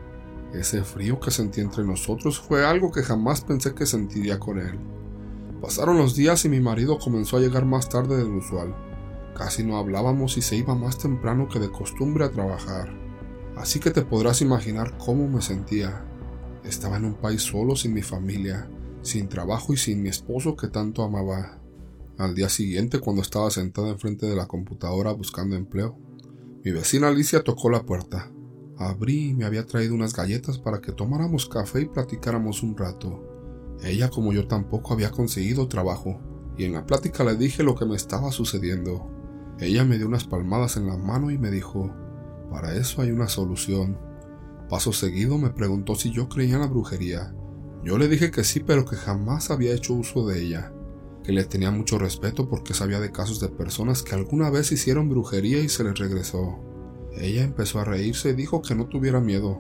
Ese 0.53 0.83
frío 0.83 1.19
que 1.19 1.31
sentí 1.31 1.61
entre 1.61 1.85
nosotros 1.85 2.39
fue 2.41 2.67
algo 2.67 2.93
que 2.93 3.03
jamás 3.03 3.41
pensé 3.41 3.75
que 3.75 3.87
sentiría 3.87 4.39
con 4.39 4.59
él. 4.59 4.79
Pasaron 5.63 5.97
los 5.99 6.15
días 6.15 6.45
y 6.45 6.49
mi 6.49 6.61
marido 6.61 6.99
comenzó 6.99 7.37
a 7.37 7.41
llegar 7.41 7.65
más 7.65 7.89
tarde 7.89 8.17
del 8.17 8.29
usual. 8.29 8.75
Casi 9.35 9.65
no 9.65 9.79
hablábamos 9.79 10.37
y 10.37 10.43
se 10.43 10.57
iba 10.57 10.75
más 10.75 10.99
temprano 10.99 11.49
que 11.49 11.59
de 11.59 11.71
costumbre 11.71 12.25
a 12.25 12.31
trabajar. 12.31 12.93
Así 13.57 13.81
que 13.81 13.91
te 13.91 14.03
podrás 14.03 14.41
imaginar 14.41 14.97
cómo 14.99 15.27
me 15.27 15.43
sentía. 15.43 16.05
Estaba 16.65 16.97
en 16.97 17.07
un 17.07 17.15
país 17.15 17.43
solo 17.43 17.77
sin 17.77 17.93
mi 17.95 18.03
familia, 18.03 18.71
sin 19.03 19.29
trabajo 19.29 19.73
y 19.73 19.77
sin 19.77 20.03
mi 20.03 20.11
esposo 20.11 20.55
que 20.55 20.69
tanto 20.69 21.03
amaba. 21.03 21.58
Al 22.19 22.35
día 22.35 22.49
siguiente, 22.49 22.99
cuando 22.99 23.23
estaba 23.23 23.49
sentada 23.49 23.91
enfrente 23.91 24.27
de 24.27 24.35
la 24.35 24.49
computadora 24.49 25.13
buscando 25.13 25.55
empleo, 25.55 25.97
mi 26.65 26.73
vecina 26.73 27.07
Alicia 27.07 27.45
tocó 27.45 27.71
la 27.71 27.87
puerta. 27.87 28.33
Abrí 28.77 29.29
y 29.29 29.35
me 29.35 29.45
había 29.45 29.65
traído 29.65 29.95
unas 29.95 30.15
galletas 30.15 30.59
para 30.59 30.81
que 30.81 30.91
tomáramos 30.91 31.49
café 31.49 31.83
y 31.83 31.87
platicáramos 31.87 32.65
un 32.65 32.77
rato. 32.77 33.77
Ella 33.85 34.11
como 34.11 34.33
yo 34.33 34.49
tampoco 34.49 34.95
había 34.95 35.13
conseguido 35.13 35.69
trabajo, 35.69 36.21
y 36.57 36.65
en 36.65 36.73
la 36.73 36.85
plática 36.87 37.23
le 37.23 37.37
dije 37.37 37.63
lo 37.63 37.77
que 37.77 37.87
me 37.87 37.95
estaba 37.95 38.33
sucediendo. 38.33 39.09
Ella 39.61 39.85
me 39.85 39.97
dio 39.97 40.09
unas 40.09 40.25
palmadas 40.25 40.77
en 40.77 40.89
la 40.89 40.97
mano 40.97 41.31
y 41.31 41.39
me 41.39 41.53
dijo, 41.53 41.95
para 42.51 42.75
eso 42.75 43.01
hay 43.01 43.13
una 43.13 43.29
solución. 43.29 43.97
Paso 44.69 44.93
seguido 44.93 45.39
me 45.39 45.51
preguntó 45.51 45.95
si 45.95 46.11
yo 46.11 46.29
creía 46.29 46.57
en 46.57 46.63
la 46.63 46.67
brujería. 46.67 47.33
Yo 47.85 47.97
le 47.97 48.09
dije 48.09 48.33
que 48.33 48.43
sí, 48.43 48.59
pero 48.59 48.85
que 48.85 48.97
jamás 48.97 49.53
había 49.53 49.73
hecho 49.73 49.95
uso 49.95 50.27
de 50.27 50.43
ella, 50.43 50.73
que 51.29 51.35
le 51.35 51.45
tenía 51.45 51.71
mucho 51.71 51.99
respeto 51.99 52.49
porque 52.49 52.73
sabía 52.73 53.01
de 53.01 53.13
casos 53.13 53.39
de 53.39 53.51
personas 53.51 54.03
que 54.03 54.15
alguna 54.15 54.49
vez 54.49 54.73
hicieron 54.73 55.11
brujería 55.11 55.59
y 55.59 55.69
se 55.69 55.85
les 55.85 55.99
regresó. 55.99 56.59
Ella 57.19 57.45
empezó 57.45 57.81
a 57.81 57.85
reírse 57.85 58.31
y 58.31 58.33
dijo 58.33 58.63
que 58.63 58.75
no 58.75 58.87
tuviera 58.87 59.21
miedo, 59.21 59.59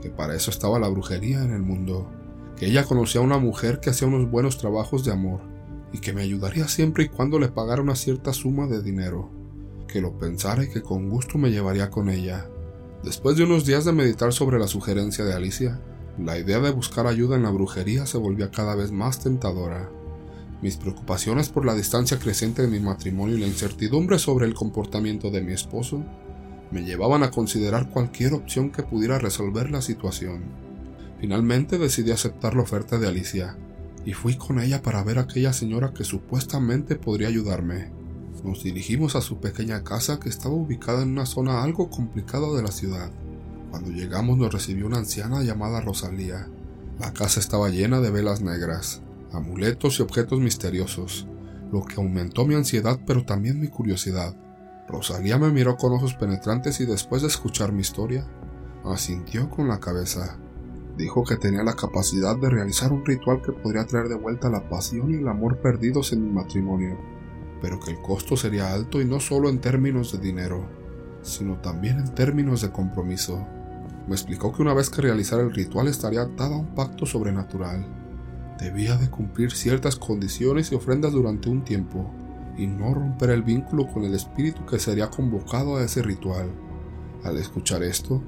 que 0.00 0.10
para 0.10 0.36
eso 0.36 0.52
estaba 0.52 0.78
la 0.78 0.86
brujería 0.86 1.42
en 1.42 1.50
el 1.50 1.62
mundo, 1.62 2.08
que 2.56 2.66
ella 2.66 2.84
conocía 2.84 3.20
a 3.20 3.24
una 3.24 3.38
mujer 3.38 3.80
que 3.80 3.90
hacía 3.90 4.06
unos 4.06 4.30
buenos 4.30 4.58
trabajos 4.58 5.04
de 5.04 5.10
amor 5.10 5.40
y 5.92 5.98
que 5.98 6.12
me 6.12 6.22
ayudaría 6.22 6.68
siempre 6.68 7.02
y 7.02 7.08
cuando 7.08 7.40
le 7.40 7.48
pagara 7.48 7.82
una 7.82 7.96
cierta 7.96 8.32
suma 8.32 8.68
de 8.68 8.80
dinero 8.80 9.28
que 9.88 10.00
lo 10.00 10.16
pensara 10.16 10.62
y 10.62 10.68
que 10.68 10.82
con 10.82 11.08
gusto 11.08 11.36
me 11.36 11.50
llevaría 11.50 11.90
con 11.90 12.10
ella. 12.10 12.48
Después 13.02 13.36
de 13.36 13.42
unos 13.42 13.66
días 13.66 13.84
de 13.84 13.90
meditar 13.90 14.32
sobre 14.32 14.60
la 14.60 14.68
sugerencia 14.68 15.24
de 15.24 15.34
Alicia, 15.34 15.80
la 16.16 16.38
idea 16.38 16.60
de 16.60 16.70
buscar 16.70 17.08
ayuda 17.08 17.34
en 17.34 17.42
la 17.42 17.50
brujería 17.50 18.06
se 18.06 18.18
volvía 18.18 18.52
cada 18.52 18.76
vez 18.76 18.92
más 18.92 19.20
tentadora. 19.20 19.90
Mis 20.60 20.76
preocupaciones 20.76 21.50
por 21.50 21.64
la 21.64 21.74
distancia 21.74 22.18
creciente 22.18 22.62
de 22.62 22.68
mi 22.68 22.80
matrimonio 22.80 23.36
y 23.36 23.40
la 23.40 23.46
incertidumbre 23.46 24.18
sobre 24.18 24.46
el 24.46 24.54
comportamiento 24.54 25.30
de 25.30 25.40
mi 25.40 25.52
esposo 25.52 26.04
me 26.70 26.82
llevaban 26.82 27.22
a 27.22 27.30
considerar 27.30 27.90
cualquier 27.90 28.34
opción 28.34 28.70
que 28.70 28.82
pudiera 28.82 29.18
resolver 29.18 29.70
la 29.70 29.80
situación. 29.80 30.42
Finalmente 31.20 31.78
decidí 31.78 32.10
aceptar 32.10 32.54
la 32.54 32.62
oferta 32.62 32.98
de 32.98 33.06
Alicia 33.06 33.56
y 34.04 34.12
fui 34.12 34.36
con 34.36 34.60
ella 34.60 34.82
para 34.82 35.02
ver 35.04 35.18
a 35.18 35.22
aquella 35.22 35.52
señora 35.52 35.92
que 35.92 36.04
supuestamente 36.04 36.96
podría 36.96 37.28
ayudarme. 37.28 37.90
Nos 38.44 38.62
dirigimos 38.62 39.16
a 39.16 39.20
su 39.20 39.38
pequeña 39.38 39.82
casa 39.82 40.20
que 40.20 40.28
estaba 40.28 40.54
ubicada 40.54 41.02
en 41.02 41.10
una 41.10 41.26
zona 41.26 41.62
algo 41.62 41.90
complicada 41.90 42.52
de 42.56 42.62
la 42.62 42.70
ciudad. 42.70 43.10
Cuando 43.70 43.90
llegamos 43.90 44.38
nos 44.38 44.52
recibió 44.52 44.86
una 44.86 44.98
anciana 44.98 45.42
llamada 45.42 45.80
Rosalía. 45.80 46.48
La 46.98 47.12
casa 47.12 47.40
estaba 47.40 47.68
llena 47.68 48.00
de 48.00 48.10
velas 48.10 48.40
negras, 48.40 49.02
amuletos 49.32 49.98
y 49.98 50.02
objetos 50.02 50.40
misteriosos, 50.40 51.26
lo 51.72 51.84
que 51.84 51.96
aumentó 51.96 52.46
mi 52.46 52.54
ansiedad 52.54 52.98
pero 53.06 53.24
también 53.24 53.60
mi 53.60 53.68
curiosidad. 53.68 54.34
Rosalía 54.88 55.38
me 55.38 55.50
miró 55.50 55.76
con 55.76 55.92
ojos 55.92 56.14
penetrantes 56.14 56.80
y 56.80 56.86
después 56.86 57.22
de 57.22 57.28
escuchar 57.28 57.72
mi 57.72 57.80
historia, 57.80 58.26
asintió 58.84 59.50
con 59.50 59.68
la 59.68 59.80
cabeza. 59.80 60.38
Dijo 60.96 61.24
que 61.24 61.36
tenía 61.36 61.62
la 61.62 61.74
capacidad 61.74 62.36
de 62.36 62.50
realizar 62.50 62.92
un 62.92 63.04
ritual 63.04 63.42
que 63.42 63.52
podría 63.52 63.86
traer 63.86 64.08
de 64.08 64.16
vuelta 64.16 64.50
la 64.50 64.68
pasión 64.68 65.12
y 65.12 65.16
el 65.18 65.28
amor 65.28 65.58
perdidos 65.58 66.12
en 66.12 66.24
mi 66.24 66.32
matrimonio 66.32 66.98
pero 67.60 67.80
que 67.80 67.90
el 67.90 68.00
costo 68.00 68.36
sería 68.36 68.72
alto 68.72 69.00
y 69.00 69.04
no 69.04 69.20
solo 69.20 69.48
en 69.48 69.60
términos 69.60 70.12
de 70.12 70.18
dinero, 70.18 70.66
sino 71.22 71.56
también 71.60 71.98
en 71.98 72.14
términos 72.14 72.62
de 72.62 72.70
compromiso. 72.70 73.46
Me 74.06 74.14
explicó 74.14 74.52
que 74.52 74.62
una 74.62 74.74
vez 74.74 74.90
que 74.90 75.02
realizara 75.02 75.42
el 75.42 75.52
ritual 75.52 75.88
estaría 75.88 76.22
atada 76.22 76.54
a 76.54 76.60
un 76.60 76.74
pacto 76.74 77.04
sobrenatural. 77.04 77.86
Debía 78.58 78.96
de 78.96 79.08
cumplir 79.08 79.52
ciertas 79.52 79.94
condiciones 79.94 80.72
y 80.72 80.74
ofrendas 80.74 81.12
durante 81.12 81.48
un 81.48 81.62
tiempo, 81.62 82.10
y 82.56 82.66
no 82.66 82.92
romper 82.92 83.30
el 83.30 83.44
vínculo 83.44 83.86
con 83.86 84.04
el 84.04 84.14
espíritu 84.14 84.66
que 84.66 84.80
sería 84.80 85.10
convocado 85.10 85.76
a 85.76 85.84
ese 85.84 86.02
ritual. 86.02 86.50
Al 87.22 87.38
escuchar 87.38 87.84
esto, 87.84 88.20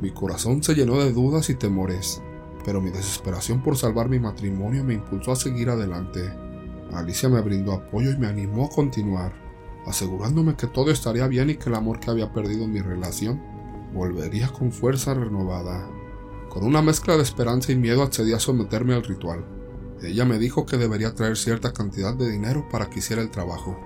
mi 0.00 0.10
corazón 0.10 0.62
se 0.62 0.74
llenó 0.74 0.98
de 0.98 1.12
dudas 1.12 1.50
y 1.50 1.54
temores, 1.54 2.22
pero 2.64 2.80
mi 2.80 2.90
desesperación 2.90 3.62
por 3.62 3.76
salvar 3.76 4.08
mi 4.08 4.18
matrimonio 4.18 4.82
me 4.82 4.94
impulsó 4.94 5.32
a 5.32 5.36
seguir 5.36 5.68
adelante. 5.68 6.22
Alicia 6.92 7.28
me 7.28 7.42
brindó 7.42 7.72
apoyo 7.72 8.10
y 8.10 8.16
me 8.16 8.28
animó 8.28 8.66
a 8.66 8.70
continuar, 8.70 9.34
asegurándome 9.86 10.56
que 10.56 10.66
todo 10.66 10.90
estaría 10.90 11.26
bien 11.26 11.50
y 11.50 11.56
que 11.56 11.68
el 11.68 11.74
amor 11.74 12.00
que 12.00 12.10
había 12.10 12.32
perdido 12.32 12.64
en 12.64 12.72
mi 12.72 12.80
relación 12.80 13.42
volvería 13.92 14.48
con 14.48 14.72
fuerza 14.72 15.12
renovada. 15.12 15.86
Con 16.48 16.64
una 16.64 16.80
mezcla 16.80 17.16
de 17.16 17.22
esperanza 17.22 17.72
y 17.72 17.76
miedo 17.76 18.02
accedí 18.02 18.32
a 18.32 18.40
someterme 18.40 18.94
al 18.94 19.04
ritual. 19.04 19.55
Ella 20.02 20.24
me 20.24 20.38
dijo 20.38 20.66
que 20.66 20.76
debería 20.76 21.14
traer 21.14 21.36
cierta 21.36 21.72
cantidad 21.72 22.14
de 22.14 22.30
dinero 22.30 22.68
para 22.70 22.90
que 22.90 22.98
hiciera 22.98 23.22
el 23.22 23.30
trabajo, 23.30 23.78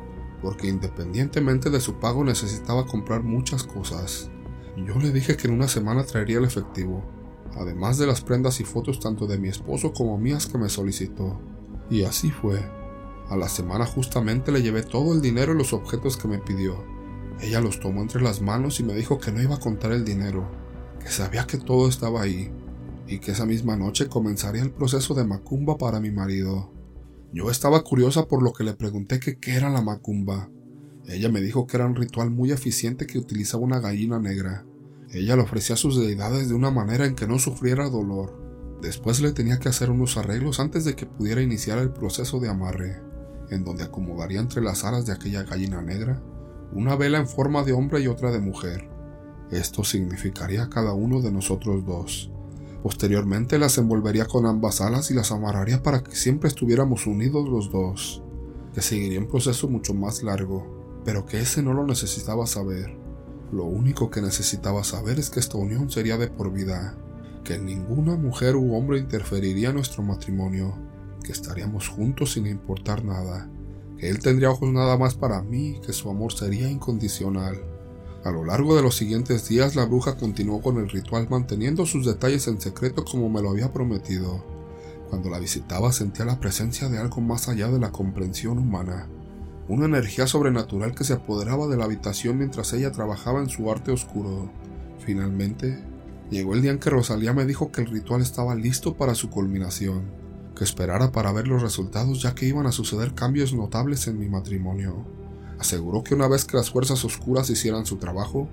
porque 0.42 0.68
independientemente 0.68 1.70
de 1.70 1.80
su 1.80 1.94
pago 1.94 2.24
necesitaba 2.24 2.86
comprar 2.86 3.22
muchas 3.22 3.62
cosas. 3.62 4.30
Yo 4.76 4.98
le 4.98 5.12
dije 5.12 5.36
que 5.36 5.46
en 5.46 5.54
una 5.54 5.68
semana 5.68 6.04
traería 6.04 6.38
el 6.38 6.44
efectivo, 6.44 7.04
además 7.54 7.98
de 7.98 8.06
las 8.06 8.22
prendas 8.22 8.60
y 8.60 8.64
fotos 8.64 8.98
tanto 8.98 9.26
de 9.26 9.38
mi 9.38 9.48
esposo 9.48 9.92
como 9.92 10.18
mías 10.18 10.46
que 10.46 10.58
me 10.58 10.68
solicitó. 10.68 11.40
Y 11.90 12.04
así 12.04 12.30
fue. 12.30 12.60
A 13.28 13.36
la 13.36 13.48
semana 13.48 13.86
justamente 13.86 14.50
le 14.50 14.62
llevé 14.62 14.82
todo 14.82 15.12
el 15.12 15.20
dinero 15.20 15.52
y 15.52 15.58
los 15.58 15.72
objetos 15.72 16.16
que 16.16 16.28
me 16.28 16.38
pidió. 16.38 16.84
Ella 17.40 17.60
los 17.60 17.78
tomó 17.78 18.02
entre 18.02 18.20
las 18.20 18.40
manos 18.40 18.80
y 18.80 18.82
me 18.82 18.94
dijo 18.94 19.18
que 19.18 19.30
no 19.30 19.40
iba 19.40 19.54
a 19.54 19.60
contar 19.60 19.92
el 19.92 20.04
dinero, 20.04 20.50
que 21.00 21.08
sabía 21.08 21.46
que 21.46 21.56
todo 21.56 21.88
estaba 21.88 22.22
ahí, 22.22 22.52
y 23.10 23.18
que 23.18 23.32
esa 23.32 23.44
misma 23.44 23.76
noche 23.76 24.08
comenzaría 24.08 24.62
el 24.62 24.70
proceso 24.70 25.14
de 25.14 25.24
macumba 25.24 25.76
para 25.76 25.98
mi 25.98 26.12
marido. 26.12 26.72
Yo 27.32 27.50
estaba 27.50 27.82
curiosa 27.82 28.28
por 28.28 28.40
lo 28.40 28.52
que 28.52 28.62
le 28.62 28.74
pregunté 28.74 29.18
qué 29.18 29.36
era 29.52 29.68
la 29.68 29.82
macumba. 29.82 30.48
Ella 31.06 31.28
me 31.28 31.40
dijo 31.40 31.66
que 31.66 31.76
era 31.76 31.86
un 31.86 31.96
ritual 31.96 32.30
muy 32.30 32.52
eficiente 32.52 33.08
que 33.08 33.18
utilizaba 33.18 33.64
una 33.64 33.80
gallina 33.80 34.20
negra. 34.20 34.64
Ella 35.10 35.34
le 35.34 35.42
ofrecía 35.42 35.74
a 35.74 35.76
sus 35.76 35.98
deidades 36.00 36.48
de 36.48 36.54
una 36.54 36.70
manera 36.70 37.04
en 37.04 37.16
que 37.16 37.26
no 37.26 37.40
sufriera 37.40 37.90
dolor. 37.90 38.78
Después 38.80 39.20
le 39.20 39.32
tenía 39.32 39.58
que 39.58 39.68
hacer 39.68 39.90
unos 39.90 40.16
arreglos 40.16 40.60
antes 40.60 40.84
de 40.84 40.94
que 40.94 41.06
pudiera 41.06 41.42
iniciar 41.42 41.78
el 41.78 41.90
proceso 41.90 42.38
de 42.38 42.48
amarre 42.48 43.02
en 43.50 43.64
donde 43.64 43.82
acomodaría 43.82 44.38
entre 44.38 44.62
las 44.62 44.84
alas 44.84 45.04
de 45.04 45.12
aquella 45.12 45.42
gallina 45.42 45.82
negra 45.82 46.22
una 46.72 46.94
vela 46.94 47.18
en 47.18 47.26
forma 47.26 47.64
de 47.64 47.72
hombre 47.72 48.00
y 48.00 48.06
otra 48.06 48.30
de 48.30 48.38
mujer. 48.38 48.88
Esto 49.50 49.82
significaría 49.82 50.70
cada 50.70 50.92
uno 50.92 51.20
de 51.20 51.32
nosotros 51.32 51.84
dos. 51.84 52.30
Posteriormente 52.82 53.58
las 53.58 53.76
envolvería 53.76 54.24
con 54.24 54.46
ambas 54.46 54.80
alas 54.80 55.10
y 55.10 55.14
las 55.14 55.32
amarraría 55.32 55.82
para 55.82 56.02
que 56.02 56.16
siempre 56.16 56.48
estuviéramos 56.48 57.06
unidos 57.06 57.48
los 57.48 57.70
dos, 57.70 58.22
que 58.74 58.80
seguiría 58.80 59.20
un 59.20 59.28
proceso 59.28 59.68
mucho 59.68 59.92
más 59.92 60.22
largo, 60.22 61.02
pero 61.04 61.26
que 61.26 61.40
ese 61.40 61.62
no 61.62 61.74
lo 61.74 61.86
necesitaba 61.86 62.46
saber. 62.46 62.96
Lo 63.52 63.64
único 63.64 64.10
que 64.10 64.22
necesitaba 64.22 64.84
saber 64.84 65.18
es 65.18 65.28
que 65.28 65.40
esta 65.40 65.58
unión 65.58 65.90
sería 65.90 66.16
de 66.16 66.28
por 66.28 66.52
vida, 66.52 66.96
que 67.44 67.58
ninguna 67.58 68.16
mujer 68.16 68.56
u 68.56 68.74
hombre 68.74 68.98
interferiría 68.98 69.70
en 69.70 69.76
nuestro 69.76 70.02
matrimonio, 70.02 70.74
que 71.22 71.32
estaríamos 71.32 71.88
juntos 71.88 72.32
sin 72.32 72.46
importar 72.46 73.04
nada, 73.04 73.50
que 73.98 74.08
él 74.08 74.20
tendría 74.20 74.50
ojos 74.50 74.70
nada 74.72 74.96
más 74.96 75.14
para 75.14 75.42
mí, 75.42 75.80
que 75.84 75.92
su 75.92 76.08
amor 76.08 76.32
sería 76.32 76.70
incondicional. 76.70 77.69
A 78.24 78.30
lo 78.30 78.44
largo 78.44 78.76
de 78.76 78.82
los 78.82 78.96
siguientes 78.96 79.48
días 79.48 79.76
la 79.76 79.86
bruja 79.86 80.16
continuó 80.16 80.60
con 80.60 80.76
el 80.76 80.90
ritual 80.90 81.26
manteniendo 81.30 81.86
sus 81.86 82.04
detalles 82.04 82.48
en 82.48 82.60
secreto 82.60 83.04
como 83.04 83.28
me 83.28 83.40
lo 83.40 83.50
había 83.50 83.72
prometido. 83.72 84.44
Cuando 85.08 85.30
la 85.30 85.38
visitaba 85.38 85.92
sentía 85.92 86.24
la 86.24 86.38
presencia 86.38 86.88
de 86.88 86.98
algo 86.98 87.20
más 87.20 87.48
allá 87.48 87.68
de 87.68 87.78
la 87.78 87.92
comprensión 87.92 88.58
humana, 88.58 89.08
una 89.68 89.86
energía 89.86 90.26
sobrenatural 90.26 90.94
que 90.94 91.04
se 91.04 91.14
apoderaba 91.14 91.66
de 91.66 91.76
la 91.76 91.84
habitación 91.84 92.38
mientras 92.38 92.72
ella 92.72 92.92
trabajaba 92.92 93.40
en 93.40 93.48
su 93.48 93.70
arte 93.70 93.90
oscuro. 93.90 94.50
Finalmente, 94.98 95.82
llegó 96.30 96.54
el 96.54 96.62
día 96.62 96.72
en 96.72 96.78
que 96.78 96.90
Rosalía 96.90 97.32
me 97.32 97.46
dijo 97.46 97.72
que 97.72 97.80
el 97.80 97.86
ritual 97.86 98.20
estaba 98.20 98.54
listo 98.54 98.96
para 98.96 99.14
su 99.14 99.30
culminación 99.30 100.20
que 100.60 100.64
esperara 100.64 101.10
para 101.10 101.32
ver 101.32 101.48
los 101.48 101.62
resultados 101.62 102.20
ya 102.20 102.34
que 102.34 102.44
iban 102.44 102.66
a 102.66 102.72
suceder 102.72 103.14
cambios 103.14 103.54
notables 103.54 104.06
en 104.08 104.18
mi 104.18 104.28
matrimonio. 104.28 105.06
Aseguró 105.60 106.02
que 106.02 106.14
una 106.14 106.26
vez 106.26 106.46
que 106.46 106.56
las 106.56 106.70
fuerzas 106.70 107.04
oscuras 107.04 107.50
hicieran 107.50 107.84
su 107.84 107.98
trabajo, 107.98 108.48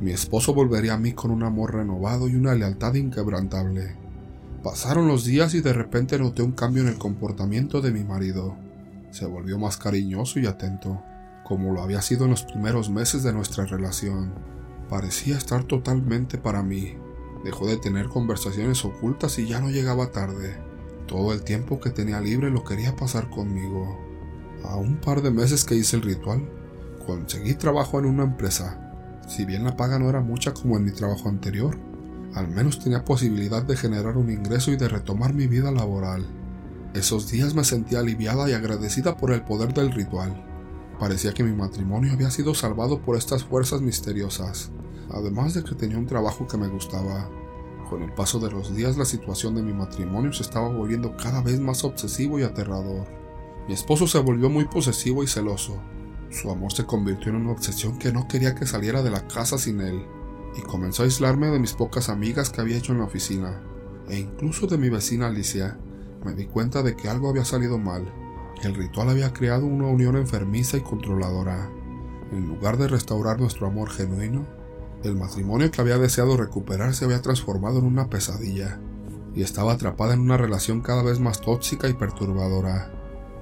mi 0.00 0.12
esposo 0.12 0.54
volvería 0.54 0.94
a 0.94 0.98
mí 0.98 1.12
con 1.12 1.30
un 1.30 1.42
amor 1.42 1.74
renovado 1.74 2.26
y 2.26 2.36
una 2.36 2.54
lealtad 2.54 2.94
inquebrantable. 2.94 3.94
Pasaron 4.62 5.08
los 5.08 5.26
días 5.26 5.52
y 5.52 5.60
de 5.60 5.74
repente 5.74 6.18
noté 6.18 6.42
un 6.42 6.52
cambio 6.52 6.82
en 6.82 6.88
el 6.88 6.96
comportamiento 6.96 7.82
de 7.82 7.92
mi 7.92 8.02
marido. 8.02 8.56
Se 9.10 9.26
volvió 9.26 9.58
más 9.58 9.76
cariñoso 9.76 10.40
y 10.40 10.46
atento, 10.46 11.02
como 11.44 11.74
lo 11.74 11.82
había 11.82 12.00
sido 12.00 12.24
en 12.24 12.30
los 12.30 12.44
primeros 12.44 12.88
meses 12.88 13.22
de 13.22 13.34
nuestra 13.34 13.66
relación. 13.66 14.32
Parecía 14.88 15.36
estar 15.36 15.64
totalmente 15.64 16.38
para 16.38 16.62
mí. 16.62 16.94
Dejó 17.44 17.66
de 17.66 17.76
tener 17.76 18.08
conversaciones 18.08 18.86
ocultas 18.86 19.38
y 19.38 19.46
ya 19.46 19.60
no 19.60 19.68
llegaba 19.68 20.12
tarde. 20.12 20.56
Todo 21.06 21.34
el 21.34 21.42
tiempo 21.42 21.78
que 21.78 21.90
tenía 21.90 22.22
libre 22.22 22.50
lo 22.50 22.64
quería 22.64 22.96
pasar 22.96 23.28
conmigo. 23.28 24.07
A 24.64 24.76
un 24.76 24.96
par 24.96 25.22
de 25.22 25.30
meses 25.30 25.64
que 25.64 25.74
hice 25.74 25.96
el 25.96 26.02
ritual, 26.02 26.48
conseguí 27.06 27.54
trabajo 27.54 27.98
en 27.98 28.06
una 28.06 28.24
empresa. 28.24 28.92
Si 29.28 29.44
bien 29.44 29.64
la 29.64 29.76
paga 29.76 29.98
no 29.98 30.08
era 30.08 30.20
mucha 30.20 30.52
como 30.52 30.76
en 30.76 30.84
mi 30.84 30.90
trabajo 30.90 31.28
anterior, 31.28 31.78
al 32.34 32.48
menos 32.48 32.78
tenía 32.78 33.04
posibilidad 33.04 33.62
de 33.62 33.76
generar 33.76 34.16
un 34.16 34.30
ingreso 34.30 34.70
y 34.70 34.76
de 34.76 34.88
retomar 34.88 35.32
mi 35.34 35.46
vida 35.46 35.70
laboral. 35.70 36.26
Esos 36.94 37.30
días 37.30 37.54
me 37.54 37.64
sentía 37.64 38.00
aliviada 38.00 38.48
y 38.48 38.52
agradecida 38.52 39.16
por 39.16 39.32
el 39.32 39.42
poder 39.42 39.74
del 39.74 39.92
ritual. 39.92 40.44
Parecía 40.98 41.32
que 41.32 41.44
mi 41.44 41.52
matrimonio 41.52 42.12
había 42.12 42.30
sido 42.30 42.54
salvado 42.54 43.00
por 43.02 43.16
estas 43.16 43.44
fuerzas 43.44 43.80
misteriosas. 43.80 44.70
además 45.10 45.54
de 45.54 45.64
que 45.64 45.74
tenía 45.74 45.96
un 45.96 46.06
trabajo 46.06 46.46
que 46.46 46.58
me 46.58 46.68
gustaba. 46.68 47.30
Con 47.88 48.02
el 48.02 48.12
paso 48.12 48.38
de 48.38 48.50
los 48.50 48.76
días 48.76 48.98
la 48.98 49.06
situación 49.06 49.54
de 49.54 49.62
mi 49.62 49.72
matrimonio 49.72 50.34
se 50.34 50.42
estaba 50.42 50.68
volviendo 50.68 51.16
cada 51.16 51.40
vez 51.40 51.58
más 51.60 51.82
obsesivo 51.84 52.38
y 52.38 52.42
aterrador. 52.42 53.06
Mi 53.68 53.74
esposo 53.74 54.06
se 54.06 54.18
volvió 54.18 54.48
muy 54.48 54.64
posesivo 54.64 55.22
y 55.22 55.26
celoso. 55.26 55.78
Su 56.30 56.50
amor 56.50 56.72
se 56.72 56.86
convirtió 56.86 57.30
en 57.30 57.36
una 57.36 57.52
obsesión 57.52 57.98
que 57.98 58.12
no 58.12 58.26
quería 58.26 58.54
que 58.54 58.66
saliera 58.66 59.02
de 59.02 59.10
la 59.10 59.28
casa 59.28 59.58
sin 59.58 59.82
él, 59.82 60.06
y 60.56 60.62
comenzó 60.62 61.02
a 61.02 61.04
aislarme 61.04 61.48
de 61.48 61.58
mis 61.58 61.74
pocas 61.74 62.08
amigas 62.08 62.48
que 62.48 62.62
había 62.62 62.78
hecho 62.78 62.92
en 62.92 63.00
la 63.00 63.04
oficina, 63.04 63.60
e 64.08 64.18
incluso 64.18 64.66
de 64.66 64.78
mi 64.78 64.88
vecina 64.88 65.26
Alicia. 65.26 65.78
Me 66.24 66.32
di 66.32 66.46
cuenta 66.46 66.82
de 66.82 66.96
que 66.96 67.10
algo 67.10 67.28
había 67.28 67.44
salido 67.44 67.78
mal, 67.78 68.10
que 68.58 68.68
el 68.68 68.74
ritual 68.74 69.10
había 69.10 69.34
creado 69.34 69.66
una 69.66 69.86
unión 69.86 70.16
enfermiza 70.16 70.78
y 70.78 70.80
controladora. 70.80 71.70
En 72.32 72.46
lugar 72.46 72.78
de 72.78 72.88
restaurar 72.88 73.38
nuestro 73.38 73.66
amor 73.66 73.90
genuino, 73.90 74.46
el 75.04 75.14
matrimonio 75.14 75.70
que 75.70 75.82
había 75.82 75.98
deseado 75.98 76.38
recuperar 76.38 76.94
se 76.94 77.04
había 77.04 77.20
transformado 77.20 77.80
en 77.80 77.84
una 77.84 78.08
pesadilla 78.08 78.80
y 79.34 79.42
estaba 79.42 79.74
atrapada 79.74 80.14
en 80.14 80.20
una 80.20 80.38
relación 80.38 80.80
cada 80.80 81.02
vez 81.02 81.20
más 81.20 81.42
tóxica 81.42 81.86
y 81.86 81.92
perturbadora. 81.92 82.97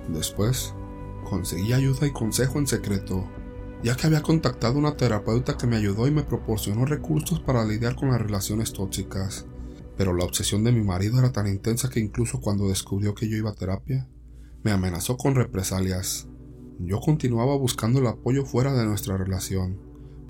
Después, 0.08 0.74
conseguí 1.28 1.72
ayuda 1.72 2.06
y 2.06 2.12
consejo 2.12 2.58
en 2.58 2.66
secreto, 2.66 3.28
ya 3.82 3.96
que 3.96 4.06
había 4.06 4.22
contactado 4.22 4.78
una 4.78 4.96
terapeuta 4.96 5.56
que 5.56 5.66
me 5.66 5.76
ayudó 5.76 6.06
y 6.06 6.10
me 6.10 6.22
proporcionó 6.22 6.84
recursos 6.84 7.40
para 7.40 7.64
lidiar 7.64 7.96
con 7.96 8.10
las 8.10 8.20
relaciones 8.20 8.72
tóxicas. 8.72 9.46
Pero 9.96 10.12
la 10.12 10.24
obsesión 10.24 10.62
de 10.64 10.72
mi 10.72 10.82
marido 10.82 11.18
era 11.18 11.32
tan 11.32 11.46
intensa 11.46 11.88
que 11.88 12.00
incluso 12.00 12.40
cuando 12.40 12.68
descubrió 12.68 13.14
que 13.14 13.28
yo 13.28 13.36
iba 13.36 13.50
a 13.50 13.54
terapia, 13.54 14.08
me 14.62 14.70
amenazó 14.70 15.16
con 15.16 15.34
represalias. 15.34 16.28
Yo 16.78 17.00
continuaba 17.00 17.56
buscando 17.56 18.00
el 18.00 18.06
apoyo 18.06 18.44
fuera 18.44 18.74
de 18.74 18.84
nuestra 18.84 19.16
relación, 19.16 19.86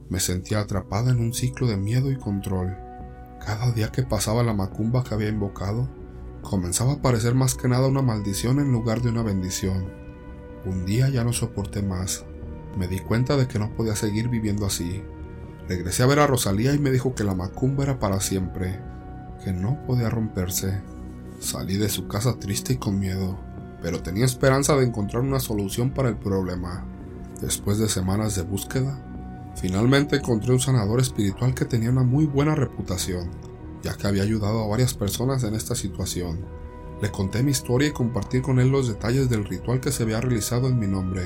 me 0.09 0.21
sentía 0.21 0.61
atrapada 0.61 1.11
en 1.11 1.19
un 1.19 1.35
ciclo 1.35 1.67
de 1.67 1.77
miedo 1.77 2.13
y 2.13 2.17
control. 2.17 2.77
Cada 3.45 3.73
día 3.73 3.91
que 3.91 4.05
pasaba 4.05 4.45
la 4.45 4.55
macumba 4.55 5.03
que 5.03 5.15
había 5.15 5.29
invocado, 5.29 5.89
comenzaba 6.47 6.95
a 6.95 7.03
parecer 7.03 7.35
más 7.35 7.55
que 7.55 7.69
nada 7.69 7.89
una 7.89 8.03
maldición 8.03 8.61
en 8.61 8.73
lugar 8.73 9.03
de 9.03 9.11
una 9.11 9.23
bendición. 9.23 9.93
Un 10.65 10.87
día 10.87 11.09
ya 11.09 11.25
no 11.25 11.33
soporté 11.33 11.83
más. 11.83 12.25
Me 12.79 12.89
di 12.89 13.01
cuenta 13.01 13.37
de 13.37 13.49
que 13.49 13.59
no 13.59 13.71
podía 13.75 13.97
seguir 13.97 14.29
viviendo 14.29 14.65
así. 14.65 15.03
Regresé 15.69 16.05
a 16.05 16.07
ver 16.07 16.21
a 16.21 16.27
Rosalía 16.27 16.73
y 16.75 16.79
me 16.79 16.91
dijo 16.91 17.15
que 17.15 17.25
la 17.25 17.35
macumba 17.35 17.85
era 17.85 17.99
para 17.99 18.21
siempre, 18.21 18.81
que 19.45 19.53
no 19.53 19.85
podía 19.87 20.09
romperse. 20.09 20.81
Salí 21.41 21.77
de 21.77 21.89
su 21.89 22.07
casa 22.07 22.39
triste 22.39 22.75
y 22.75 22.77
con 22.77 22.99
miedo, 22.99 23.37
pero 23.83 24.03
tenía 24.03 24.25
esperanza 24.25 24.77
de 24.77 24.87
encontrar 24.87 25.23
una 25.23 25.41
solución 25.41 25.91
para 25.91 26.09
el 26.09 26.17
problema. 26.17 26.87
Después 27.41 27.79
de 27.79 27.89
semanas 27.89 28.37
de 28.37 28.43
búsqueda, 28.43 29.03
Finalmente 29.57 30.17
encontré 30.17 30.53
un 30.53 30.61
sanador 30.61 31.01
espiritual 31.01 31.55
que 31.55 31.65
tenía 31.65 31.91
una 31.91 32.03
muy 32.03 32.27
buena 32.27 32.55
reputación, 32.55 33.31
ya 33.83 33.97
que 33.97 34.07
había 34.07 34.23
ayudado 34.23 34.63
a 34.63 34.69
varias 34.69 34.95
personas 34.95 35.45
en 35.45 35.55
esta 35.55 35.75
situación. 35.75 36.45
Le 37.01 37.11
conté 37.11 37.43
mi 37.43 37.51
historia 37.51 37.89
y 37.89 37.93
compartí 37.93 38.41
con 38.41 38.59
él 38.59 38.71
los 38.71 38.89
detalles 38.89 39.29
del 39.29 39.45
ritual 39.45 39.81
que 39.81 39.93
se 39.93 40.03
había 40.03 40.21
realizado 40.21 40.69
en 40.69 40.79
mi 40.79 40.87
nombre. 40.87 41.23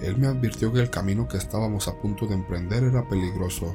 Él 0.00 0.16
me 0.18 0.28
advirtió 0.28 0.72
que 0.72 0.80
el 0.80 0.90
camino 0.90 1.28
que 1.28 1.36
estábamos 1.36 1.88
a 1.88 1.98
punto 2.00 2.26
de 2.26 2.34
emprender 2.34 2.84
era 2.84 3.08
peligroso 3.08 3.74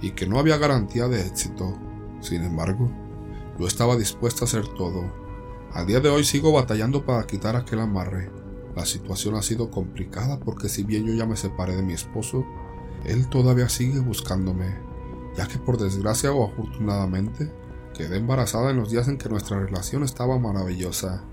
y 0.00 0.12
que 0.12 0.26
no 0.26 0.38
había 0.38 0.56
garantía 0.56 1.06
de 1.06 1.26
éxito. 1.26 1.78
Sin 2.20 2.42
embargo, 2.42 2.90
yo 3.58 3.66
estaba 3.66 3.96
dispuesto 3.96 4.44
a 4.44 4.48
hacer 4.48 4.66
todo. 4.68 5.12
A 5.72 5.84
día 5.84 6.00
de 6.00 6.08
hoy 6.08 6.24
sigo 6.24 6.52
batallando 6.52 7.04
para 7.04 7.26
quitar 7.26 7.56
aquel 7.56 7.80
amarre. 7.80 8.30
La 8.74 8.86
situación 8.86 9.34
ha 9.34 9.42
sido 9.42 9.70
complicada 9.70 10.40
porque 10.40 10.68
si 10.68 10.82
bien 10.82 11.04
yo 11.04 11.12
ya 11.12 11.26
me 11.26 11.36
separé 11.36 11.76
de 11.76 11.82
mi 11.82 11.92
esposo, 11.92 12.44
él 13.04 13.28
todavía 13.28 13.68
sigue 13.68 14.00
buscándome, 14.00 14.74
ya 15.40 15.48
que 15.48 15.58
por 15.58 15.78
desgracia 15.78 16.34
o 16.34 16.44
afortunadamente 16.44 17.50
quedé 17.96 18.18
embarazada 18.18 18.72
en 18.72 18.76
los 18.76 18.90
días 18.90 19.08
en 19.08 19.16
que 19.16 19.30
nuestra 19.30 19.58
relación 19.58 20.02
estaba 20.02 20.38
maravillosa, 20.38 21.24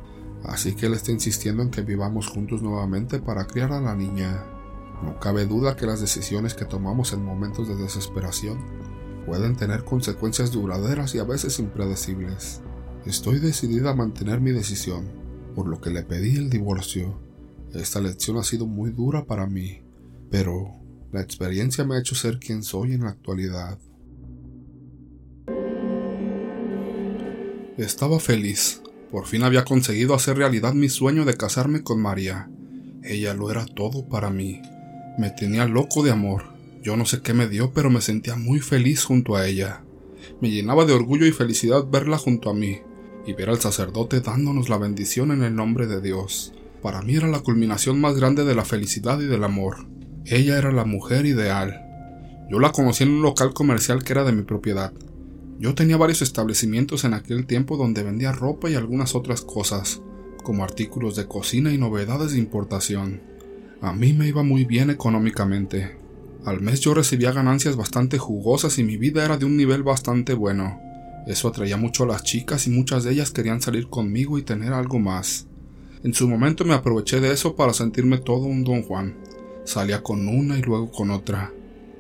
así 0.46 0.76
que 0.76 0.86
él 0.86 0.94
está 0.94 1.12
insistiendo 1.12 1.62
en 1.62 1.72
que 1.72 1.82
vivamos 1.82 2.28
juntos 2.28 2.62
nuevamente 2.62 3.20
para 3.20 3.46
criar 3.48 3.74
a 3.74 3.82
la 3.82 3.96
niña. 3.96 4.46
No 5.04 5.20
cabe 5.20 5.46
duda 5.46 5.76
que 5.76 5.86
las 5.86 6.00
decisiones 6.00 6.54
que 6.54 6.64
tomamos 6.64 7.12
en 7.12 7.26
momentos 7.26 7.68
de 7.68 7.76
desesperación 7.76 8.60
pueden 9.26 9.58
tener 9.58 9.84
consecuencias 9.84 10.54
duraderas 10.54 11.14
y 11.14 11.20
a 11.20 11.26
veces 11.26 11.60
impredecibles. 11.60 12.62
Estoy 13.06 13.40
decidida 13.40 13.90
a 13.90 13.96
mantener 13.96 14.40
mi 14.40 14.52
decisión, 14.52 15.12
por 15.54 15.68
lo 15.68 15.82
que 15.82 15.90
le 15.90 16.04
pedí 16.04 16.38
el 16.38 16.50
divorcio. 16.50 17.20
Esta 17.74 18.00
lección 18.00 18.38
ha 18.38 18.44
sido 18.44 18.68
muy 18.68 18.92
dura 18.92 19.26
para 19.26 19.48
mí, 19.48 19.82
pero 20.32 20.80
la 21.12 21.20
experiencia 21.20 21.84
me 21.84 21.96
ha 21.96 22.00
hecho 22.00 22.16
ser 22.16 22.40
quien 22.40 22.64
soy 22.64 22.94
en 22.94 23.02
la 23.02 23.10
actualidad. 23.10 23.78
Estaba 27.78 28.20
feliz. 28.20 28.82
Por 29.12 29.28
fin 29.28 29.44
había 29.44 29.64
conseguido 29.64 30.16
hacer 30.16 30.36
realidad 30.36 30.74
mi 30.74 30.90
sueño 30.90 31.26
de 31.26 31.38
casarme 31.38 31.84
con 31.84 32.02
María. 32.02 32.50
Ella 33.04 33.36
lo 33.36 33.52
era 33.52 33.68
todo 33.68 34.10
para 34.10 34.32
mí. 34.32 34.64
Me 35.20 35.30
tenía 35.30 35.66
loco 35.66 36.02
de 36.02 36.10
amor. 36.10 36.46
Yo 36.82 36.98
no 36.98 37.06
sé 37.06 37.22
qué 37.22 37.36
me 37.36 37.48
dio, 37.48 37.72
pero 37.74 37.92
me 37.92 38.02
sentía 38.02 38.36
muy 38.36 38.62
feliz 38.62 39.04
junto 39.04 39.36
a 39.36 39.46
ella. 39.46 39.84
Me 40.42 40.50
llenaba 40.50 40.86
de 40.86 40.94
orgullo 40.94 41.28
y 41.28 41.32
felicidad 41.32 41.86
verla 41.88 42.18
junto 42.18 42.50
a 42.50 42.56
mí 42.56 42.80
y 43.28 43.34
ver 43.34 43.50
al 43.50 43.60
sacerdote 43.60 44.22
dándonos 44.22 44.70
la 44.70 44.80
bendición 44.80 45.32
en 45.32 45.44
el 45.44 45.56
nombre 45.56 45.86
de 45.86 46.02
Dios. 46.02 46.54
Para 46.82 47.04
mí 47.04 47.16
era 47.16 47.28
la 47.28 47.42
culminación 47.42 48.02
más 48.02 48.16
grande 48.16 48.44
de 48.44 48.56
la 48.56 48.66
felicidad 48.66 49.20
y 49.20 49.26
del 49.26 49.44
amor. 49.44 49.86
Ella 50.26 50.58
era 50.58 50.72
la 50.72 50.86
mujer 50.86 51.28
ideal. 51.28 51.80
Yo 52.50 52.60
la 52.60 52.72
conocí 52.72 53.04
en 53.04 53.12
un 53.12 53.22
local 53.22 53.54
comercial 53.54 54.04
que 54.04 54.14
era 54.14 54.24
de 54.24 54.32
mi 54.32 54.42
propiedad. 54.42 54.94
Yo 55.60 55.74
tenía 55.74 55.98
varios 55.98 56.22
establecimientos 56.22 57.04
en 57.04 57.16
aquel 57.16 57.48
tiempo 57.48 57.78
donde 57.78 58.04
vendía 58.04 58.32
ropa 58.32 58.70
y 58.70 58.76
algunas 58.76 59.16
otras 59.16 59.42
cosas, 59.42 60.02
como 60.44 60.64
artículos 60.64 61.16
de 61.16 61.28
cocina 61.28 61.74
y 61.74 61.80
novedades 61.80 62.34
de 62.34 62.38
importación. 62.38 63.22
A 63.82 63.92
mí 63.92 64.14
me 64.14 64.28
iba 64.28 64.44
muy 64.44 64.66
bien 64.66 64.92
económicamente. 64.92 65.98
Al 66.46 66.62
mes 66.62 66.82
yo 66.82 66.94
recibía 66.94 67.32
ganancias 67.32 67.76
bastante 67.76 68.20
jugosas 68.20 68.78
y 68.78 68.84
mi 68.84 68.98
vida 68.98 69.26
era 69.26 69.38
de 69.38 69.46
un 69.46 69.58
nivel 69.58 69.82
bastante 69.82 70.36
bueno. 70.36 70.80
Eso 71.26 71.48
atraía 71.48 71.76
mucho 71.76 72.04
a 72.04 72.08
las 72.08 72.24
chicas 72.24 72.68
y 72.68 72.70
muchas 72.70 73.04
de 73.04 73.14
ellas 73.14 73.32
querían 73.32 73.62
salir 73.62 73.90
conmigo 73.90 74.38
y 74.38 74.44
tener 74.44 74.74
algo 74.74 75.00
más. 75.00 75.48
En 76.04 76.14
su 76.14 76.30
momento 76.30 76.66
me 76.66 76.76
aproveché 76.76 77.20
de 77.20 77.32
eso 77.32 77.56
para 77.56 77.74
sentirme 77.74 78.20
todo 78.20 78.46
un 78.46 78.64
don 78.64 78.84
Juan, 78.84 79.16
Salía 79.66 80.02
con 80.02 80.30
una 80.30 80.58
y 80.58 80.62
luego 80.62 80.92
con 80.92 81.12
otra. 81.12 81.52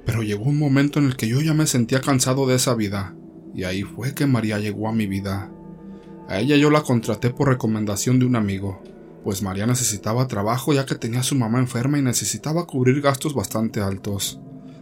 Pero 0.06 0.24
llegó 0.24 0.46
un 0.46 0.58
momento 0.58 1.00
en 1.00 1.06
el 1.06 1.18
que 1.18 1.28
yo 1.28 1.42
ya 1.42 1.54
me 1.54 1.68
sentía 1.68 2.00
cansado 2.00 2.48
de 2.48 2.56
esa 2.56 2.74
vida, 2.76 3.14
y 3.54 3.64
ahí 3.64 3.84
fue 3.84 4.14
que 4.14 4.28
María 4.28 4.60
llegó 4.60 4.88
a 4.88 4.94
mi 4.94 5.08
vida. 5.08 5.52
A 6.28 6.40
ella 6.40 6.58
yo 6.58 6.70
la 6.70 6.82
contraté 6.82 7.30
por 7.30 7.50
recomendación 7.50 8.20
de 8.20 8.26
un 8.26 8.36
amigo, 8.36 8.82
pues 9.24 9.42
María 9.42 9.66
necesitaba 9.66 10.28
trabajo 10.28 10.74
ya 10.74 10.86
que 10.86 10.96
tenía 10.96 11.22
a 11.22 11.24
su 11.24 11.36
mamá 11.36 11.60
enferma 11.60 12.00
y 12.00 12.02
necesitaba 12.02 12.66
cubrir 12.66 13.02
gastos 13.02 13.34
bastante 13.34 13.82
altos. 13.82 14.40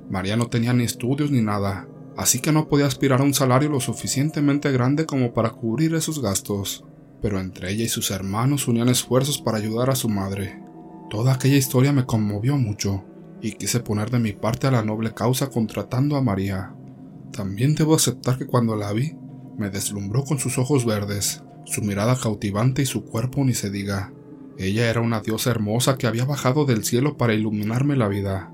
María 0.09 0.37
no 0.37 0.47
tenía 0.47 0.73
ni 0.73 0.83
estudios 0.83 1.31
ni 1.31 1.41
nada, 1.41 1.87
así 2.17 2.39
que 2.39 2.51
no 2.51 2.67
podía 2.67 2.85
aspirar 2.85 3.21
a 3.21 3.23
un 3.23 3.33
salario 3.33 3.69
lo 3.69 3.79
suficientemente 3.79 4.71
grande 4.71 5.05
como 5.05 5.33
para 5.33 5.51
cubrir 5.51 5.95
esos 5.95 6.21
gastos. 6.21 6.83
Pero 7.21 7.39
entre 7.39 7.71
ella 7.71 7.83
y 7.85 7.89
sus 7.89 8.11
hermanos 8.11 8.67
unían 8.67 8.89
esfuerzos 8.89 9.39
para 9.39 9.57
ayudar 9.57 9.89
a 9.89 9.95
su 9.95 10.09
madre, 10.09 10.65
Toda 11.09 11.33
aquella 11.33 11.55
historia 11.55 11.93
me 11.93 12.05
conmovió 12.05 12.57
mucho 12.57 13.03
y 13.41 13.53
quise 13.53 13.79
poner 13.79 14.09
de 14.09 14.19
mi 14.19 14.33
parte 14.33 14.67
a 14.67 14.71
la 14.71 14.83
noble 14.83 15.13
causa 15.13 15.49
contratando 15.49 16.15
a 16.15 16.21
María. 16.21 16.73
También 17.35 17.75
debo 17.75 17.95
aceptar 17.95 18.37
que 18.37 18.47
cuando 18.47 18.75
la 18.75 18.93
vi, 18.93 19.15
me 19.57 19.69
deslumbró 19.69 20.23
con 20.23 20.39
sus 20.39 20.57
ojos 20.57 20.85
verdes, 20.85 21.43
su 21.65 21.81
mirada 21.81 22.15
cautivante 22.15 22.81
y 22.81 22.85
su 22.85 23.03
cuerpo 23.03 23.43
ni 23.43 23.53
se 23.53 23.69
diga. 23.69 24.13
Ella 24.57 24.89
era 24.89 25.01
una 25.01 25.19
diosa 25.19 25.51
hermosa 25.51 25.97
que 25.97 26.07
había 26.07 26.25
bajado 26.25 26.65
del 26.65 26.83
cielo 26.83 27.17
para 27.17 27.33
iluminarme 27.33 27.97
la 27.97 28.07
vida. 28.07 28.51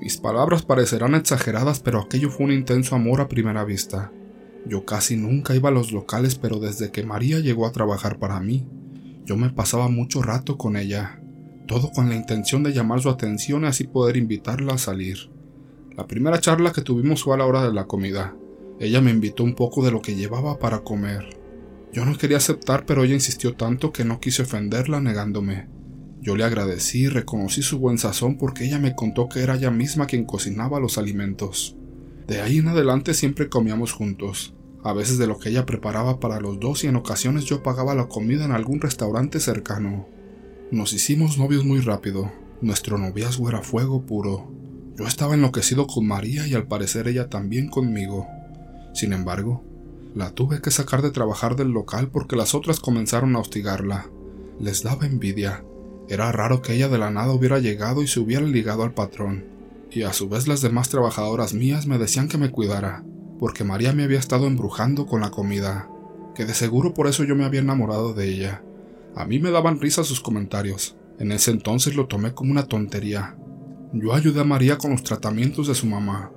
Mis 0.00 0.16
palabras 0.16 0.62
parecerán 0.62 1.14
exageradas, 1.14 1.80
pero 1.80 2.00
aquello 2.00 2.30
fue 2.30 2.46
un 2.46 2.52
intenso 2.52 2.94
amor 2.94 3.20
a 3.20 3.28
primera 3.28 3.64
vista. 3.64 4.10
Yo 4.66 4.84
casi 4.84 5.16
nunca 5.16 5.54
iba 5.54 5.68
a 5.68 5.72
los 5.72 5.92
locales, 5.92 6.36
pero 6.36 6.58
desde 6.58 6.90
que 6.90 7.04
María 7.04 7.40
llegó 7.40 7.66
a 7.66 7.72
trabajar 7.72 8.18
para 8.18 8.40
mí, 8.40 8.66
yo 9.24 9.36
me 9.36 9.50
pasaba 9.50 9.88
mucho 9.88 10.22
rato 10.22 10.56
con 10.56 10.76
ella 10.76 11.18
todo 11.66 11.90
con 11.90 12.08
la 12.08 12.16
intención 12.16 12.62
de 12.62 12.72
llamar 12.72 13.00
su 13.00 13.08
atención 13.08 13.64
y 13.64 13.66
así 13.66 13.84
poder 13.84 14.16
invitarla 14.16 14.74
a 14.74 14.78
salir. 14.78 15.30
La 15.96 16.06
primera 16.06 16.40
charla 16.40 16.72
que 16.72 16.80
tuvimos 16.80 17.22
fue 17.22 17.34
a 17.34 17.36
la 17.36 17.44
hora 17.44 17.62
de 17.62 17.72
la 17.72 17.86
comida. 17.86 18.34
Ella 18.80 19.02
me 19.02 19.10
invitó 19.10 19.44
un 19.44 19.54
poco 19.54 19.84
de 19.84 19.90
lo 19.90 20.00
que 20.00 20.14
llevaba 20.14 20.58
para 20.58 20.80
comer. 20.80 21.36
Yo 21.92 22.06
no 22.06 22.16
quería 22.16 22.38
aceptar, 22.38 22.86
pero 22.86 23.04
ella 23.04 23.12
insistió 23.12 23.54
tanto 23.54 23.92
que 23.92 24.04
no 24.04 24.18
quise 24.18 24.42
ofenderla 24.42 25.02
negándome. 25.02 25.68
Yo 26.22 26.34
le 26.34 26.44
agradecí 26.44 27.02
y 27.02 27.08
reconocí 27.08 27.60
su 27.60 27.78
buen 27.78 27.98
sazón 27.98 28.38
porque 28.38 28.64
ella 28.64 28.78
me 28.78 28.94
contó 28.94 29.28
que 29.28 29.40
era 29.40 29.56
ella 29.56 29.70
misma 29.70 30.06
quien 30.06 30.24
cocinaba 30.24 30.80
los 30.80 30.96
alimentos. 30.96 31.76
De 32.26 32.40
ahí 32.40 32.58
en 32.58 32.68
adelante 32.68 33.12
siempre 33.12 33.50
comíamos 33.50 33.92
juntos, 33.92 34.54
a 34.82 34.94
veces 34.94 35.18
de 35.18 35.26
lo 35.26 35.38
que 35.38 35.50
ella 35.50 35.66
preparaba 35.66 36.20
para 36.20 36.40
los 36.40 36.58
dos 36.58 36.84
y 36.84 36.86
en 36.86 36.96
ocasiones 36.96 37.44
yo 37.44 37.62
pagaba 37.62 37.94
la 37.94 38.08
comida 38.08 38.46
en 38.46 38.52
algún 38.52 38.80
restaurante 38.80 39.40
cercano. 39.40 40.08
Nos 40.70 40.94
hicimos 40.94 41.36
novios 41.36 41.66
muy 41.66 41.80
rápido. 41.80 42.32
Nuestro 42.62 42.96
noviazgo 42.96 43.50
era 43.50 43.60
fuego 43.60 44.06
puro. 44.06 44.61
Yo 44.96 45.06
estaba 45.06 45.34
enloquecido 45.34 45.86
con 45.86 46.06
María 46.06 46.46
y 46.46 46.54
al 46.54 46.66
parecer 46.66 47.08
ella 47.08 47.28
también 47.28 47.68
conmigo. 47.68 48.26
Sin 48.92 49.12
embargo, 49.12 49.64
la 50.14 50.32
tuve 50.32 50.60
que 50.60 50.70
sacar 50.70 51.00
de 51.00 51.10
trabajar 51.10 51.56
del 51.56 51.68
local 51.68 52.08
porque 52.08 52.36
las 52.36 52.54
otras 52.54 52.80
comenzaron 52.80 53.34
a 53.34 53.38
hostigarla. 53.38 54.10
Les 54.60 54.82
daba 54.82 55.06
envidia. 55.06 55.64
Era 56.08 56.30
raro 56.30 56.60
que 56.60 56.74
ella 56.74 56.88
de 56.88 56.98
la 56.98 57.10
nada 57.10 57.32
hubiera 57.32 57.58
llegado 57.58 58.02
y 58.02 58.06
se 58.06 58.20
hubiera 58.20 58.44
ligado 58.44 58.82
al 58.82 58.92
patrón. 58.92 59.46
Y 59.90 60.02
a 60.02 60.12
su 60.12 60.28
vez 60.28 60.46
las 60.46 60.60
demás 60.60 60.90
trabajadoras 60.90 61.54
mías 61.54 61.86
me 61.86 61.96
decían 61.98 62.28
que 62.28 62.38
me 62.38 62.50
cuidara, 62.50 63.04
porque 63.38 63.64
María 63.64 63.92
me 63.92 64.04
había 64.04 64.18
estado 64.18 64.46
embrujando 64.46 65.06
con 65.06 65.22
la 65.22 65.30
comida, 65.30 65.88
que 66.34 66.44
de 66.44 66.54
seguro 66.54 66.92
por 66.92 67.06
eso 67.06 67.24
yo 67.24 67.34
me 67.34 67.44
había 67.44 67.60
enamorado 67.60 68.12
de 68.12 68.28
ella. 68.28 68.62
A 69.14 69.24
mí 69.24 69.38
me 69.38 69.50
daban 69.50 69.80
risa 69.80 70.04
sus 70.04 70.20
comentarios. 70.20 70.96
En 71.18 71.32
ese 71.32 71.50
entonces 71.50 71.94
lo 71.94 72.06
tomé 72.06 72.34
como 72.34 72.50
una 72.50 72.66
tontería. 72.66 73.36
Yo 73.92 74.14
ayudé 74.14 74.40
a 74.40 74.44
María 74.44 74.78
con 74.78 74.92
los 74.92 75.02
tratamientos 75.02 75.68
de 75.68 75.74
su 75.74 75.86
mamá, 75.86 76.30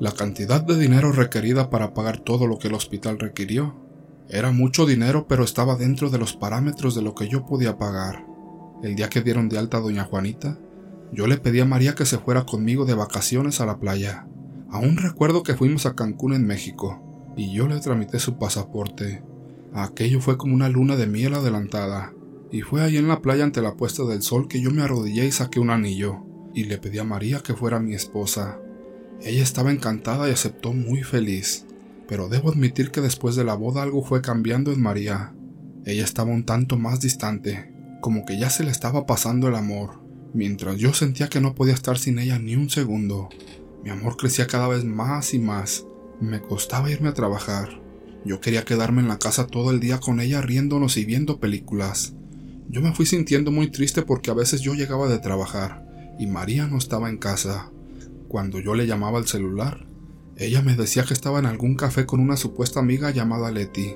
la 0.00 0.12
cantidad 0.12 0.60
de 0.60 0.78
dinero 0.78 1.12
requerida 1.12 1.70
para 1.70 1.94
pagar 1.94 2.18
todo 2.18 2.46
lo 2.46 2.58
que 2.58 2.68
el 2.68 2.74
hospital 2.74 3.18
requirió 3.18 3.86
era 4.28 4.50
mucho 4.50 4.86
dinero, 4.86 5.26
pero 5.28 5.44
estaba 5.44 5.76
dentro 5.76 6.10
de 6.10 6.18
los 6.18 6.34
parámetros 6.34 6.96
de 6.96 7.02
lo 7.02 7.14
que 7.14 7.28
yo 7.28 7.46
podía 7.46 7.78
pagar. 7.78 8.26
El 8.82 8.96
día 8.96 9.08
que 9.08 9.22
dieron 9.22 9.48
de 9.48 9.56
alta 9.56 9.76
a 9.76 9.80
doña 9.80 10.04
Juanita, 10.04 10.58
yo 11.12 11.28
le 11.28 11.38
pedí 11.38 11.60
a 11.60 11.64
María 11.64 11.94
que 11.94 12.04
se 12.04 12.18
fuera 12.18 12.44
conmigo 12.44 12.84
de 12.84 12.94
vacaciones 12.94 13.60
a 13.60 13.66
la 13.66 13.78
playa. 13.78 14.26
Aún 14.68 14.96
recuerdo 14.96 15.44
que 15.44 15.54
fuimos 15.54 15.86
a 15.86 15.94
Cancún 15.94 16.34
en 16.34 16.44
México, 16.44 17.32
y 17.36 17.52
yo 17.52 17.68
le 17.68 17.78
tramité 17.78 18.18
su 18.18 18.36
pasaporte. 18.36 19.22
Aquello 19.72 20.20
fue 20.20 20.36
como 20.36 20.54
una 20.54 20.68
luna 20.68 20.96
de 20.96 21.06
miel 21.06 21.34
adelantada, 21.34 22.12
y 22.50 22.62
fue 22.62 22.82
ahí 22.82 22.96
en 22.96 23.06
la 23.06 23.22
playa 23.22 23.44
ante 23.44 23.62
la 23.62 23.76
puesta 23.76 24.04
del 24.04 24.22
sol 24.22 24.48
que 24.48 24.60
yo 24.60 24.72
me 24.72 24.82
arrodillé 24.82 25.24
y 25.24 25.32
saqué 25.32 25.60
un 25.60 25.70
anillo, 25.70 26.24
y 26.56 26.64
le 26.64 26.78
pedí 26.78 26.98
a 26.98 27.04
María 27.04 27.40
que 27.40 27.52
fuera 27.52 27.78
mi 27.78 27.94
esposa. 27.94 28.58
Ella 29.22 29.42
estaba 29.42 29.70
encantada 29.70 30.26
y 30.26 30.32
aceptó 30.32 30.72
muy 30.72 31.02
feliz, 31.02 31.66
pero 32.08 32.30
debo 32.30 32.50
admitir 32.50 32.90
que 32.90 33.02
después 33.02 33.36
de 33.36 33.44
la 33.44 33.54
boda 33.54 33.82
algo 33.82 34.02
fue 34.02 34.22
cambiando 34.22 34.72
en 34.72 34.80
María. 34.80 35.34
Ella 35.84 36.02
estaba 36.02 36.32
un 36.32 36.44
tanto 36.44 36.78
más 36.78 37.00
distante, 37.00 37.70
como 38.00 38.24
que 38.24 38.38
ya 38.38 38.48
se 38.48 38.64
le 38.64 38.70
estaba 38.70 39.04
pasando 39.04 39.48
el 39.48 39.54
amor, 39.54 40.00
mientras 40.32 40.78
yo 40.78 40.94
sentía 40.94 41.28
que 41.28 41.42
no 41.42 41.54
podía 41.54 41.74
estar 41.74 41.98
sin 41.98 42.18
ella 42.18 42.38
ni 42.38 42.56
un 42.56 42.70
segundo. 42.70 43.28
Mi 43.84 43.90
amor 43.90 44.16
crecía 44.16 44.46
cada 44.46 44.66
vez 44.66 44.82
más 44.82 45.34
y 45.34 45.38
más. 45.38 45.84
Me 46.22 46.40
costaba 46.40 46.90
irme 46.90 47.10
a 47.10 47.14
trabajar. 47.14 47.82
Yo 48.24 48.40
quería 48.40 48.64
quedarme 48.64 49.02
en 49.02 49.08
la 49.08 49.18
casa 49.18 49.46
todo 49.46 49.70
el 49.70 49.78
día 49.78 50.00
con 50.00 50.20
ella 50.20 50.40
riéndonos 50.40 50.96
y 50.96 51.04
viendo 51.04 51.38
películas. 51.38 52.14
Yo 52.70 52.80
me 52.80 52.94
fui 52.94 53.04
sintiendo 53.04 53.50
muy 53.50 53.70
triste 53.70 54.00
porque 54.00 54.30
a 54.30 54.34
veces 54.34 54.62
yo 54.62 54.72
llegaba 54.72 55.06
de 55.06 55.18
trabajar 55.18 55.85
y 56.18 56.26
María 56.26 56.66
no 56.66 56.78
estaba 56.78 57.08
en 57.08 57.18
casa. 57.18 57.70
Cuando 58.28 58.58
yo 58.60 58.74
le 58.74 58.86
llamaba 58.86 59.18
al 59.18 59.26
celular, 59.26 59.86
ella 60.36 60.62
me 60.62 60.76
decía 60.76 61.04
que 61.04 61.14
estaba 61.14 61.38
en 61.38 61.46
algún 61.46 61.76
café 61.76 62.06
con 62.06 62.20
una 62.20 62.36
supuesta 62.36 62.80
amiga 62.80 63.10
llamada 63.10 63.50
Letty. 63.50 63.94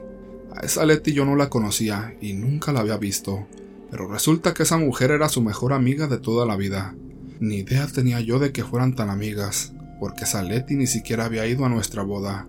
A 0.55 0.61
esa 0.61 0.85
Letty 0.85 1.13
yo 1.13 1.25
no 1.25 1.37
la 1.37 1.51
conocía 1.51 2.17
y 2.21 2.33
nunca 2.33 2.73
la 2.73 2.81
había 2.81 2.97
visto, 2.97 3.47
pero 3.91 4.09
resulta 4.09 4.55
que 4.55 4.63
esa 4.63 4.79
mujer 4.79 5.11
era 5.11 5.29
su 5.29 5.43
mejor 5.43 5.73
amiga 5.73 6.07
de 6.07 6.19
toda 6.19 6.47
la 6.47 6.57
vida. 6.57 6.95
Ni 7.41 7.57
idea 7.57 7.87
tenía 7.87 8.21
yo 8.21 8.39
de 8.39 8.53
que 8.53 8.65
fueran 8.65 8.95
tan 8.95 9.11
amigas, 9.11 9.73
porque 9.99 10.25
esa 10.25 10.43
Letty 10.43 10.77
ni 10.77 10.87
siquiera 10.87 11.27
había 11.27 11.47
ido 11.47 11.65
a 11.65 11.69
nuestra 11.69 12.03
boda. 12.03 12.49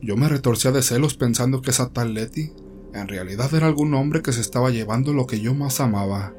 Yo 0.00 0.16
me 0.16 0.28
retorcía 0.28 0.72
de 0.72 0.82
celos 0.82 1.14
pensando 1.14 1.62
que 1.62 1.70
esa 1.70 1.90
tal 1.90 2.14
Letty 2.14 2.52
en 2.94 3.08
realidad 3.08 3.52
era 3.54 3.66
algún 3.66 3.92
hombre 3.94 4.22
que 4.22 4.32
se 4.32 4.40
estaba 4.40 4.70
llevando 4.70 5.12
lo 5.12 5.26
que 5.26 5.40
yo 5.40 5.54
más 5.54 5.80
amaba. 5.80 6.34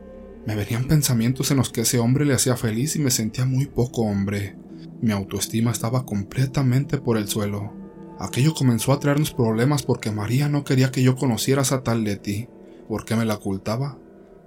Me 0.48 0.56
venían 0.56 0.86
pensamientos 0.86 1.52
en 1.52 1.58
los 1.58 1.72
que 1.72 1.82
ese 1.82 2.00
hombre 2.00 2.24
le 2.24 2.34
hacía 2.34 2.56
feliz 2.56 2.96
y 2.96 3.00
me 3.00 3.12
sentía 3.12 3.44
muy 3.44 3.66
poco 3.66 4.04
hombre. 4.04 4.56
Mi 5.02 5.12
autoestima 5.12 5.72
estaba 5.72 6.06
completamente 6.06 7.00
por 7.00 7.18
el 7.18 7.28
suelo. 7.28 7.74
Aquello 8.18 8.54
comenzó 8.54 8.94
a 8.94 9.00
traernos 9.02 9.34
problemas 9.34 9.84
porque 9.84 10.10
María 10.10 10.48
no 10.48 10.64
quería 10.64 10.90
que 10.90 11.04
yo 11.04 11.18
conociera 11.18 11.60
a 11.60 11.64
esa 11.64 11.84
tal 11.84 12.06
Letty. 12.06 12.48
¿Por 12.88 13.04
qué 13.04 13.18
me 13.18 13.26
la 13.26 13.34
ocultaba? 13.34 13.98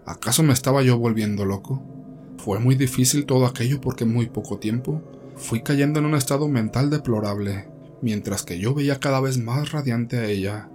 ¿Acaso 0.06 0.42
me 0.42 0.54
estaba 0.54 0.82
yo 0.82 0.96
volviendo 0.96 1.44
loco? 1.44 1.82
Fue 2.38 2.58
muy 2.60 2.76
difícil 2.76 3.26
todo 3.26 3.44
aquello 3.44 3.78
porque 3.82 4.04
en 4.04 4.14
muy 4.14 4.30
poco 4.30 4.58
tiempo 4.58 5.02
fui 5.36 5.60
cayendo 5.60 5.98
en 5.98 6.06
un 6.06 6.14
estado 6.14 6.48
mental 6.48 6.88
deplorable, 6.88 7.68
mientras 8.00 8.42
que 8.42 8.58
yo 8.58 8.72
veía 8.72 9.00
cada 9.00 9.20
vez 9.20 9.36
más 9.36 9.70
radiante 9.72 10.16
a 10.16 10.24
ella. 10.24 10.70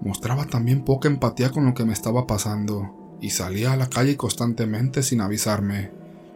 Mostraba 0.00 0.46
también 0.46 0.86
poca 0.86 1.06
empatía 1.06 1.50
con 1.50 1.66
lo 1.66 1.74
que 1.74 1.84
me 1.84 1.92
estaba 1.92 2.26
pasando, 2.26 2.99
y 3.20 3.30
salía 3.30 3.72
a 3.72 3.76
la 3.76 3.88
calle 3.88 4.16
constantemente 4.16 5.02
sin 5.02 5.20
avisarme. 5.20 5.90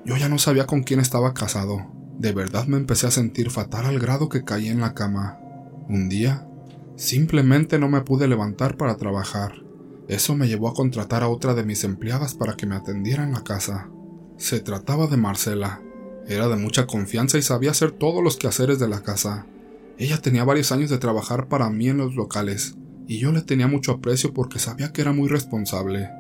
Yo 0.05 0.16
ya 0.16 0.28
no 0.28 0.39
sabía 0.39 0.66
con 0.66 0.82
quién 0.82 1.01
estaba 1.01 1.35
casado, 1.35 1.87
de 2.18 2.32
verdad 2.32 2.66
me 2.66 2.76
empecé 2.76 3.09
a 3.09 3.11
sentir 3.11 3.51
fatal 3.51 3.87
al 3.87 3.99
grado 3.99 4.28
que 4.28 4.45
caí 4.45 4.68
en 4.68 4.80
la 4.80 4.95
cama. 4.95 5.39
Un 5.89 6.09
día, 6.09 6.47
simplemente 6.97 7.78
no 7.78 7.89
me 7.89 8.03
pude 8.03 8.28
levantar 8.28 8.76
para 8.76 8.97
trabajar. 8.97 9.62
Eso 10.07 10.37
me 10.37 10.47
llevó 10.47 10.68
a 10.68 10.74
contratar 10.74 11.22
a 11.22 11.28
otra 11.28 11.55
de 11.55 11.64
mis 11.64 11.82
empleadas 11.82 12.35
para 12.35 12.55
que 12.55 12.66
me 12.66 12.76
atendiera 12.76 13.24
en 13.24 13.32
la 13.32 13.43
casa. 13.43 13.89
Se 14.37 14.61
trataba 14.61 15.07
de 15.07 15.16
Marcela. 15.16 15.82
Era 16.28 16.49
de 16.49 16.57
mucha 16.57 16.87
confianza 16.87 17.37
y 17.37 17.43
sabía 17.43 17.72
hacer 17.72 17.91
todos 17.91 18.22
los 18.22 18.37
quehaceres 18.37 18.78
de 18.78 18.89
la 18.89 19.03
casa. 19.03 19.47
Ella 19.99 20.18
tenía 20.18 20.45
varios 20.45 20.72
años 20.72 20.91
de 20.91 20.99
trabajar 20.99 21.49
para 21.49 21.68
mí 21.68 21.89
en 21.89 21.99
los 21.99 22.14
locales, 22.14 22.76
y 23.07 23.18
yo 23.18 23.32
le 23.32 23.43
tenía 23.43 23.66
mucho 23.66 23.93
aprecio 23.93 24.32
porque 24.32 24.59
sabía 24.59 24.93
que 24.93 25.03
era 25.03 25.12
muy 25.12 25.28
responsable. 25.28 26.11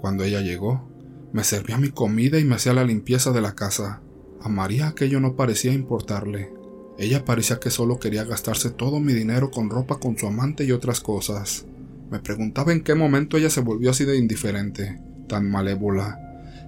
Cuando 0.00 0.24
ella 0.24 0.40
llegó, 0.40 0.88
me 1.32 1.44
servía 1.44 1.76
mi 1.76 1.90
comida 1.90 2.38
y 2.38 2.44
me 2.44 2.54
hacía 2.54 2.72
la 2.72 2.84
limpieza 2.84 3.32
de 3.32 3.40
la 3.40 3.54
casa. 3.54 4.00
A 4.40 4.48
María 4.48 4.88
aquello 4.88 5.20
no 5.20 5.36
parecía 5.36 5.72
importarle. 5.72 6.52
Ella 6.98 7.24
parecía 7.24 7.60
que 7.60 7.70
solo 7.70 7.98
quería 7.98 8.24
gastarse 8.24 8.70
todo 8.70 8.98
mi 8.98 9.12
dinero 9.12 9.50
con 9.50 9.70
ropa 9.70 10.00
con 10.00 10.16
su 10.18 10.26
amante 10.26 10.64
y 10.64 10.72
otras 10.72 11.00
cosas. 11.00 11.66
Me 12.10 12.18
preguntaba 12.18 12.72
en 12.72 12.82
qué 12.82 12.94
momento 12.94 13.36
ella 13.36 13.50
se 13.50 13.60
volvió 13.60 13.90
así 13.90 14.04
de 14.04 14.16
indiferente, 14.16 15.00
tan 15.28 15.50
malévola. 15.50 16.18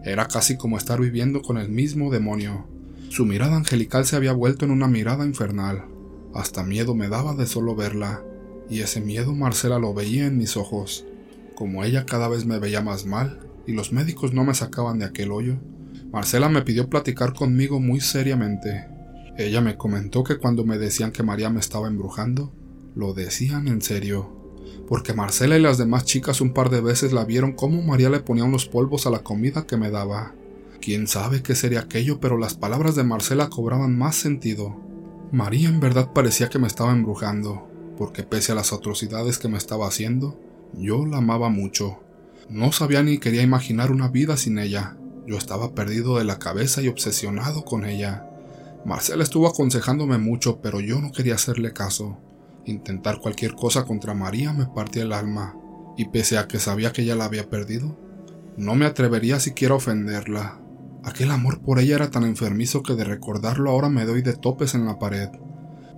Era 0.05 0.29
casi 0.29 0.57
como 0.57 0.77
estar 0.77 1.01
viviendo 1.01 1.43
con 1.43 1.57
el 1.57 1.69
mismo 1.69 2.11
demonio. 2.11 2.67
Su 3.09 3.27
mirada 3.27 3.57
angelical 3.57 4.07
se 4.07 4.17
había 4.17 4.33
vuelto 4.33 4.65
en 4.65 4.71
una 4.71 4.89
mirada 4.89 5.25
infernal. 5.25 5.87
Hasta 6.35 6.63
miedo 6.63 6.95
me 6.95 7.09
daba 7.09 7.35
de 7.35 7.47
solo 7.47 7.75
verla, 7.75 8.23
y 8.71 8.81
ese 8.81 9.01
miedo 9.01 9.35
Marcela 9.35 9.79
lo 9.79 9.93
veía 9.95 10.27
en 10.27 10.39
mis 10.39 10.57
ojos. 10.57 11.05
Como 11.63 11.85
ella 11.85 12.07
cada 12.07 12.27
vez 12.27 12.45
me 12.45 12.59
veía 12.59 12.81
más 12.81 13.07
mal, 13.07 13.39
y 13.69 13.73
los 13.73 13.93
médicos 13.93 14.33
no 14.33 14.43
me 14.43 14.53
sacaban 14.53 14.99
de 14.99 15.05
aquel 15.05 15.31
hoyo, 15.31 15.59
Marcela 16.11 16.49
me 16.49 16.63
pidió 16.63 16.91
platicar 16.91 17.35
conmigo 17.35 17.79
muy 17.79 18.01
seriamente. 18.01 18.89
Ella 19.39 19.61
me 19.61 19.77
comentó 19.77 20.25
que 20.25 20.39
cuando 20.39 20.65
me 20.65 20.77
decían 20.77 21.13
que 21.13 21.23
María 21.23 21.51
me 21.51 21.61
estaba 21.61 21.87
embrujando, 21.87 22.53
lo 22.97 23.15
decían 23.15 23.69
en 23.69 23.81
serio, 23.81 24.29
porque 24.89 25.15
Marcela 25.15 25.57
y 25.57 25.63
las 25.63 25.79
demás 25.79 26.05
chicas 26.05 26.41
un 26.41 26.53
par 26.53 26.69
de 26.69 26.81
veces 26.81 27.13
la 27.13 27.25
vieron 27.25 27.53
cómo 27.53 27.81
María 27.81 28.11
le 28.11 28.19
ponía 28.19 28.43
unos 28.43 28.67
polvos 28.67 29.07
a 29.07 29.11
la 29.11 29.21
comida 29.21 29.65
que 29.65 29.77
me 29.77 29.93
daba. 29.93 30.35
Quién 30.81 31.07
sabe 31.07 31.45
qué 31.45 31.55
sería 31.55 31.83
aquello, 31.83 32.19
pero 32.19 32.39
las 32.39 32.55
palabras 32.55 32.97
de 32.97 33.05
Marcela 33.05 33.51
cobraban 33.51 33.97
más 33.97 34.17
sentido. 34.17 34.81
María 35.31 35.69
en 35.69 35.79
verdad 35.79 36.13
parecía 36.13 36.49
que 36.49 36.59
me 36.59 36.67
estaba 36.67 36.91
embrujando, 36.91 37.69
porque 37.97 38.25
pese 38.25 38.51
a 38.51 38.57
las 38.57 38.73
atrocidades 38.73 39.39
que 39.39 39.47
me 39.47 39.59
estaba 39.59 39.87
haciendo, 39.87 40.41
yo 40.75 41.07
la 41.07 41.19
amaba 41.19 41.49
mucho. 41.49 42.01
No 42.49 42.73
sabía 42.73 43.03
ni 43.03 43.19
quería 43.19 43.43
imaginar 43.43 43.91
una 43.91 44.09
vida 44.09 44.37
sin 44.37 44.59
ella. 44.59 44.97
Yo 45.27 45.37
estaba 45.37 45.75
perdido 45.75 46.19
de 46.19 46.25
la 46.25 46.39
cabeza 46.39 46.83
y 46.83 46.89
obsesionado 46.89 47.65
con 47.65 47.85
ella. 47.85 48.27
Marcela 48.85 49.23
estuvo 49.23 49.47
aconsejándome 49.47 50.19
mucho, 50.19 50.61
pero 50.61 50.81
yo 50.81 51.01
no 51.01 51.13
quería 51.13 51.35
hacerle 51.35 51.73
caso. 51.73 52.19
Intentar 52.65 53.21
cualquier 53.21 53.55
cosa 53.55 53.85
contra 53.85 54.15
María 54.15 54.53
me 54.53 54.67
partía 54.67 55.05
el 55.05 55.13
alma, 55.13 55.57
y 55.97 56.07
pese 56.07 56.39
a 56.39 56.49
que 56.49 56.59
sabía 56.59 56.93
que 56.93 57.03
ella 57.03 57.15
la 57.15 57.27
había 57.27 57.49
perdido, 57.49 57.99
no 58.57 58.75
me 58.75 58.87
atrevería 58.87 59.41
siquiera 59.41 59.75
a 59.75 59.79
ofenderla. 59.79 60.61
Aquel 61.05 61.31
amor 61.31 61.61
por 61.61 61.79
ella 61.79 61.97
era 61.97 62.11
tan 62.11 62.25
enfermizo 62.25 62.83
que 62.83 62.95
de 62.95 63.05
recordarlo 63.05 63.71
ahora 63.71 63.89
me 63.89 64.05
doy 64.05 64.23
de 64.23 64.35
topes 64.35 64.75
en 64.75 64.87
la 64.87 64.99
pared. 64.99 65.29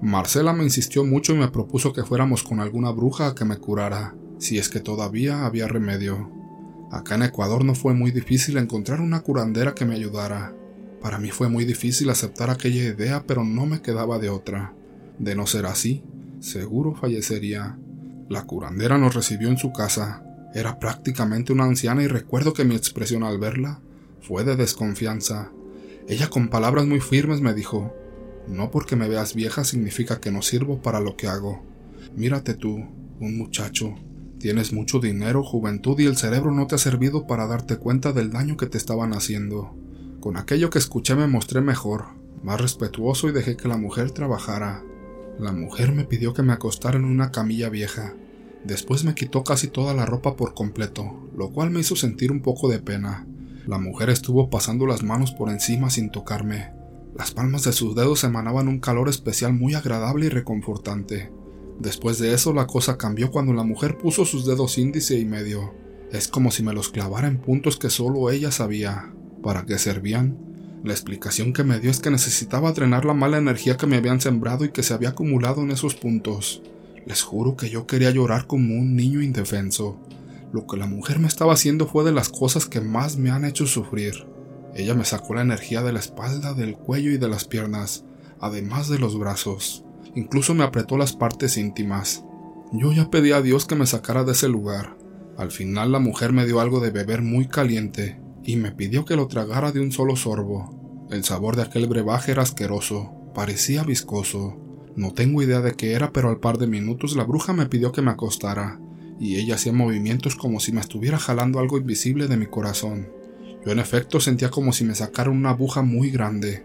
Marcela 0.03 0.53
me 0.53 0.65
insistió 0.65 1.05
mucho 1.05 1.35
y 1.35 1.39
me 1.39 1.49
propuso 1.49 1.93
que 1.93 2.05
fuéramos 2.05 2.43
con 2.43 2.61
alguna 2.61 2.91
bruja 2.91 3.29
a 3.29 3.35
que 3.35 3.45
me 3.45 3.57
curara, 3.57 4.15
si 4.39 4.59
es 4.59 4.69
que 4.69 4.81
todavía 4.81 5.47
había 5.47 5.69
remedio. 5.69 6.31
Acá 6.91 7.17
en 7.17 7.23
Ecuador 7.23 7.65
no 7.65 7.75
fue 7.75 7.95
muy 7.95 8.11
difícil 8.11 8.57
encontrar 8.57 9.01
una 9.01 9.21
curandera 9.21 9.75
que 9.75 9.85
me 9.85 9.95
ayudara. 9.95 10.55
Para 11.01 11.19
mí 11.19 11.31
fue 11.31 11.49
muy 11.49 11.65
difícil 11.65 12.09
aceptar 12.11 12.51
aquella 12.51 12.85
idea, 12.85 13.25
pero 13.27 13.45
no 13.45 13.67
me 13.67 13.83
quedaba 13.83 14.19
de 14.19 14.31
otra. 14.31 14.73
De 15.19 15.35
no 15.35 15.47
ser 15.47 15.67
así, 15.67 16.03
seguro 16.41 16.95
fallecería. 16.95 17.79
La 18.29 18.45
curandera 18.47 18.97
nos 18.97 19.15
recibió 19.15 19.49
en 19.49 19.59
su 19.59 19.73
casa. 19.73 20.25
Era 20.55 20.79
prácticamente 20.79 21.53
una 21.53 21.65
anciana 21.65 22.03
y 22.03 22.07
recuerdo 22.07 22.53
que 22.53 22.65
mi 22.65 22.75
expresión 22.77 23.23
al 23.23 23.39
verla 23.39 23.81
fue 24.21 24.45
de 24.45 24.57
desconfianza. 24.57 25.51
Ella 26.09 26.29
con 26.29 26.49
palabras 26.49 26.87
muy 26.87 27.01
firmes 27.01 27.41
me 27.41 27.55
dijo, 27.55 27.93
no 28.47 28.71
porque 28.71 28.95
me 28.95 29.09
veas 29.09 29.35
vieja 29.35 29.65
significa 29.65 30.21
que 30.21 30.31
no 30.31 30.43
sirvo 30.43 30.81
para 30.81 31.01
lo 31.01 31.17
que 31.17 31.27
hago. 31.27 31.63
Mírate 32.15 32.55
tú, 32.55 32.77
un 33.21 33.39
muchacho, 33.39 33.95
Tienes 34.45 34.75
mucho 34.75 35.01
dinero, 35.01 35.43
juventud 35.43 35.99
y 35.99 36.05
el 36.05 36.19
cerebro 36.19 36.51
no 36.53 36.67
te 36.67 36.75
ha 36.75 36.79
servido 36.79 37.27
para 37.27 37.47
darte 37.47 37.79
cuenta 37.79 38.13
del 38.13 38.31
daño 38.31 38.59
que 38.59 38.67
te 38.67 38.77
estaban 38.77 39.15
haciendo. 39.15 39.75
Con 40.21 40.37
aquello 40.37 40.69
que 40.69 40.79
escuché 40.79 41.15
me 41.15 41.27
mostré 41.27 41.63
mejor. 41.63 42.09
más 42.43 42.61
respetuoso 42.61 43.27
y 43.27 43.33
dejé 43.33 43.57
que 43.57 43.69
la 43.69 43.79
mujer 43.79 44.11
trabajara. 44.11 44.83
La 45.39 45.53
mujer 45.53 45.93
me 45.93 46.05
pidió 46.05 46.35
que 46.35 46.43
me 46.43 46.53
acostara 46.53 46.99
en 46.99 47.07
una 47.07 47.31
camilla 47.31 47.71
vieja. 47.71 48.13
Después 48.65 49.05
me 49.05 49.15
quitó 49.15 49.45
casi 49.45 49.69
toda 49.69 49.95
la 49.95 50.05
ropa 50.05 50.37
por 50.37 50.53
completo, 50.53 51.27
lo 51.35 51.49
cual 51.49 51.71
me 51.71 51.81
hizo 51.81 51.97
sentir 51.97 52.31
un 52.31 52.43
poco 52.43 52.69
de 52.69 52.81
pena. 52.81 53.27
La 53.67 53.79
mujer 53.79 54.11
estuvo 54.11 54.51
pasando 54.51 54.87
las 54.87 55.03
manos 55.03 55.33
por 55.33 55.49
encima 55.49 55.89
sin 55.89 56.11
tocarme. 56.11 56.71
Las 57.17 57.31
palmas 57.31 57.65
de 57.65 57.73
sus 57.73 57.95
dedos 57.95 58.25
emanaban 58.25 58.69
un 58.69 58.79
calor 58.79 59.09
especial 59.09 59.55
muy 59.55 59.73
agradable 59.73 60.27
y 60.27 60.29
reconfortante. 60.29 61.33
Después 61.79 62.19
de 62.19 62.35
eso 62.35 62.53
la 62.53 62.67
cosa 62.67 62.97
cambió 62.97 63.31
cuando 63.31 63.53
la 63.53 63.65
mujer 63.65 63.99
puso 63.99 64.25
sus 64.25 64.47
dedos 64.47 64.79
índice 64.79 65.19
y 65.19 65.25
medio. 65.25 65.75
Es 66.13 66.29
como 66.29 66.51
si 66.51 66.63
me 66.63 66.73
los 66.73 66.91
clavara 66.91 67.27
en 67.27 67.39
puntos 67.39 67.77
que 67.77 67.91
solo 67.91 68.31
ella 68.31 68.53
sabía. 68.53 69.13
¿Para 69.43 69.67
qué 69.67 69.79
servían? 69.79 70.39
La 70.85 70.93
explicación 70.93 71.53
que 71.53 71.65
me 71.65 71.81
dio 71.81 71.91
es 71.91 72.01
que 72.01 72.11
necesitaba 72.11 72.73
drenar 72.73 73.05
la 73.05 73.15
mala 73.15 73.39
energía 73.39 73.77
que 73.77 73.87
me 73.87 73.97
habían 73.97 74.21
sembrado 74.21 74.65
y 74.65 74.71
que 74.71 74.83
se 74.83 74.95
había 74.95 75.11
acumulado 75.11 75.63
en 75.63 75.71
esos 75.71 75.95
puntos. 75.95 76.63
Les 77.07 77.23
juro 77.23 77.57
que 77.57 77.69
yo 77.69 77.87
quería 77.87 78.11
llorar 78.11 78.47
como 78.47 78.75
un 78.75 78.95
niño 78.95 79.21
indefenso. 79.23 79.99
Lo 80.53 80.67
que 80.67 80.77
la 80.77 80.87
mujer 80.87 81.19
me 81.19 81.27
estaba 81.27 81.55
haciendo 81.55 81.87
fue 81.87 82.05
de 82.05 82.13
las 82.13 82.29
cosas 82.29 82.67
que 82.67 82.81
más 82.81 83.17
me 83.17 83.31
han 83.31 83.45
hecho 83.45 83.67
sufrir. 83.67 84.27
Ella 84.75 84.95
me 84.95 85.05
sacó 85.05 85.35
la 85.35 85.43
energía 85.43 85.83
de 85.83 85.93
la 85.93 86.01
espalda, 86.01 86.55
del 86.55 86.77
cuello 86.77 87.11
y 87.11 87.19
de 87.19 87.29
las 87.29 87.45
piernas, 87.45 88.05
además 88.41 88.89
de 88.89 88.99
los 88.99 89.19
brazos. 89.19 89.84
Incluso 90.15 90.55
me 90.55 90.65
apretó 90.65 90.97
las 90.97 91.13
partes 91.13 91.57
íntimas. 91.57 92.25
Yo 92.73 92.93
ya 92.93 93.11
pedí 93.11 93.33
a 93.33 93.43
Dios 93.43 93.67
que 93.67 93.75
me 93.75 93.87
sacara 93.87 94.25
de 94.25 94.33
ese 94.33 94.49
lugar. 94.49 94.97
Al 95.37 95.51
final 95.51 95.93
la 95.93 95.99
mujer 95.99 96.33
me 96.33 96.47
dio 96.47 96.61
algo 96.61 96.81
de 96.81 96.91
beber 96.91 97.23
muy 97.23 97.49
caliente 97.49 98.21
y 98.45 98.57
me 98.57 98.73
pidió 98.73 99.05
que 99.05 99.17
lo 99.17 99.27
tragara 99.27 99.73
de 99.73 99.81
un 99.81 99.91
solo 99.91 100.17
sorbo. 100.17 101.07
El 101.11 101.25
sabor 101.25 101.57
de 101.57 101.63
aquel 101.63 101.87
brebaje 101.87 102.33
era 102.33 102.43
asqueroso, 102.43 103.13
parecía 103.35 103.83
viscoso. 103.83 104.57
No 104.97 105.13
tengo 105.13 105.43
idea 105.43 105.61
de 105.61 105.75
qué 105.75 105.93
era, 105.93 106.13
pero 106.13 106.29
al 106.29 106.39
par 106.39 106.59
de 106.59 106.67
minutos 106.67 107.17
la 107.17 107.25
bruja 107.25 107.53
me 107.53 107.67
pidió 107.67 107.91
que 107.91 108.03
me 108.03 108.13
acostara, 108.13 108.81
y 109.19 109.37
ella 109.37 109.57
hacía 109.57 109.73
movimientos 109.73 110.37
como 110.37 110.61
si 110.61 110.73
me 110.73 110.81
estuviera 110.81 111.19
jalando 111.19 111.59
algo 111.59 111.79
invisible 111.79 112.29
de 112.29 112.37
mi 112.37 112.47
corazón. 112.47 113.09
Yo 113.65 113.73
en 113.73 113.79
efecto 113.79 114.21
sentía 114.21 114.51
como 114.51 114.73
si 114.73 114.85
me 114.85 114.95
sacaran 114.95 115.37
una 115.37 115.51
aguja 115.51 115.83
muy 115.83 116.11
grande. 116.11 116.65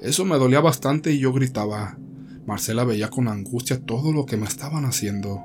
Eso 0.00 0.24
me 0.24 0.38
dolía 0.38 0.60
bastante 0.60 1.12
y 1.12 1.18
yo 1.18 1.32
gritaba. 1.32 1.98
Marcela 2.48 2.84
veía 2.84 3.10
con 3.10 3.28
angustia 3.28 3.78
todo 3.78 4.10
lo 4.10 4.24
que 4.24 4.38
me 4.38 4.46
estaban 4.46 4.86
haciendo. 4.86 5.42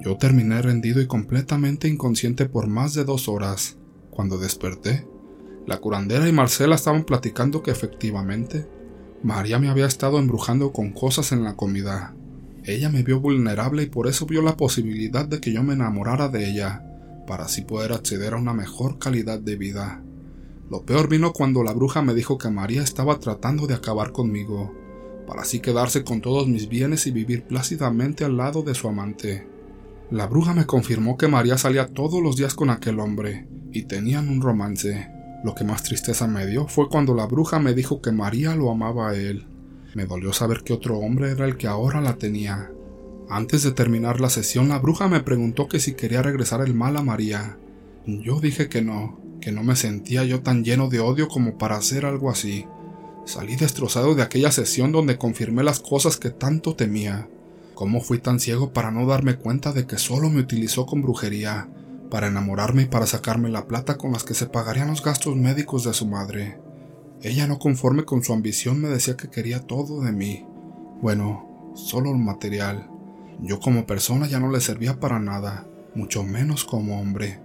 Yo 0.00 0.16
terminé 0.16 0.60
rendido 0.60 1.00
y 1.00 1.06
completamente 1.06 1.86
inconsciente 1.86 2.44
por 2.46 2.66
más 2.66 2.92
de 2.92 3.04
dos 3.04 3.28
horas. 3.28 3.76
Cuando 4.10 4.36
desperté, 4.36 5.06
la 5.68 5.78
curandera 5.78 6.28
y 6.28 6.32
Marcela 6.32 6.74
estaban 6.74 7.04
platicando 7.04 7.62
que 7.62 7.70
efectivamente 7.70 8.66
María 9.22 9.60
me 9.60 9.68
había 9.68 9.86
estado 9.86 10.18
embrujando 10.18 10.72
con 10.72 10.90
cosas 10.90 11.30
en 11.30 11.44
la 11.44 11.54
comida. 11.54 12.16
Ella 12.64 12.88
me 12.88 13.04
vio 13.04 13.20
vulnerable 13.20 13.84
y 13.84 13.86
por 13.86 14.08
eso 14.08 14.26
vio 14.26 14.42
la 14.42 14.56
posibilidad 14.56 15.26
de 15.26 15.40
que 15.40 15.52
yo 15.52 15.62
me 15.62 15.74
enamorara 15.74 16.30
de 16.30 16.50
ella, 16.50 16.84
para 17.28 17.44
así 17.44 17.62
poder 17.62 17.92
acceder 17.92 18.34
a 18.34 18.38
una 18.38 18.54
mejor 18.54 18.98
calidad 18.98 19.38
de 19.38 19.54
vida. 19.54 20.02
Lo 20.68 20.82
peor 20.82 21.08
vino 21.08 21.32
cuando 21.32 21.62
la 21.62 21.72
bruja 21.72 22.02
me 22.02 22.12
dijo 22.12 22.38
que 22.38 22.50
María 22.50 22.82
estaba 22.82 23.20
tratando 23.20 23.68
de 23.68 23.74
acabar 23.74 24.10
conmigo, 24.10 24.74
para 25.26 25.42
así 25.42 25.60
quedarse 25.60 26.04
con 26.04 26.20
todos 26.20 26.48
mis 26.48 26.68
bienes 26.68 27.06
y 27.06 27.10
vivir 27.10 27.44
plácidamente 27.44 28.24
al 28.24 28.36
lado 28.36 28.62
de 28.62 28.74
su 28.74 28.88
amante. 28.88 29.46
La 30.10 30.26
bruja 30.26 30.54
me 30.54 30.66
confirmó 30.66 31.16
que 31.16 31.28
María 31.28 31.56
salía 31.56 31.86
todos 31.86 32.20
los 32.22 32.36
días 32.36 32.54
con 32.54 32.70
aquel 32.70 32.98
hombre, 32.98 33.46
y 33.72 33.82
tenían 33.82 34.28
un 34.28 34.40
romance. 34.42 35.08
Lo 35.44 35.54
que 35.54 35.64
más 35.64 35.82
tristeza 35.82 36.26
me 36.26 36.46
dio 36.46 36.66
fue 36.66 36.88
cuando 36.88 37.14
la 37.14 37.26
bruja 37.26 37.58
me 37.58 37.74
dijo 37.74 38.02
que 38.02 38.12
María 38.12 38.54
lo 38.54 38.70
amaba 38.70 39.10
a 39.10 39.14
él. 39.14 39.46
Me 39.94 40.06
dolió 40.06 40.32
saber 40.32 40.62
que 40.62 40.72
otro 40.72 40.98
hombre 40.98 41.30
era 41.30 41.46
el 41.46 41.56
que 41.56 41.66
ahora 41.66 42.00
la 42.00 42.16
tenía. 42.16 42.70
Antes 43.28 43.62
de 43.62 43.72
terminar 43.72 44.20
la 44.20 44.28
sesión, 44.28 44.68
la 44.68 44.78
bruja 44.78 45.08
me 45.08 45.20
preguntó 45.20 45.68
que 45.68 45.80
si 45.80 45.94
quería 45.94 46.22
regresar 46.22 46.60
el 46.60 46.74
mal 46.74 46.96
a 46.96 47.02
María. 47.02 47.56
Yo 48.06 48.40
dije 48.40 48.68
que 48.68 48.82
no, 48.82 49.20
que 49.40 49.52
no 49.52 49.62
me 49.62 49.76
sentía 49.76 50.24
yo 50.24 50.40
tan 50.40 50.64
lleno 50.64 50.88
de 50.88 51.00
odio 51.00 51.28
como 51.28 51.56
para 51.56 51.76
hacer 51.76 52.04
algo 52.04 52.30
así. 52.30 52.66
Salí 53.24 53.56
destrozado 53.56 54.14
de 54.14 54.22
aquella 54.22 54.50
sesión 54.50 54.92
donde 54.92 55.18
confirmé 55.18 55.62
las 55.62 55.80
cosas 55.80 56.16
que 56.16 56.30
tanto 56.30 56.74
temía. 56.74 57.28
¿Cómo 57.74 58.00
fui 58.00 58.18
tan 58.18 58.40
ciego 58.40 58.72
para 58.72 58.90
no 58.90 59.06
darme 59.06 59.36
cuenta 59.36 59.72
de 59.72 59.86
que 59.86 59.98
solo 59.98 60.30
me 60.30 60.40
utilizó 60.40 60.86
con 60.86 61.02
brujería, 61.02 61.68
para 62.10 62.26
enamorarme 62.26 62.82
y 62.82 62.86
para 62.86 63.06
sacarme 63.06 63.48
la 63.48 63.66
plata 63.66 63.96
con 63.96 64.12
las 64.12 64.24
que 64.24 64.34
se 64.34 64.46
pagarían 64.46 64.88
los 64.88 65.02
gastos 65.04 65.36
médicos 65.36 65.84
de 65.84 65.94
su 65.94 66.06
madre? 66.06 66.58
Ella 67.22 67.46
no 67.46 67.58
conforme 67.58 68.04
con 68.04 68.22
su 68.24 68.32
ambición 68.32 68.80
me 68.80 68.88
decía 68.88 69.16
que 69.16 69.28
quería 69.28 69.60
todo 69.60 70.02
de 70.02 70.12
mí. 70.12 70.46
Bueno, 71.02 71.72
solo 71.74 72.10
el 72.10 72.18
material. 72.18 72.90
Yo 73.42 73.60
como 73.60 73.86
persona 73.86 74.26
ya 74.26 74.40
no 74.40 74.50
le 74.50 74.60
servía 74.60 74.98
para 74.98 75.18
nada, 75.18 75.66
mucho 75.94 76.24
menos 76.24 76.64
como 76.64 77.00
hombre. 77.00 77.40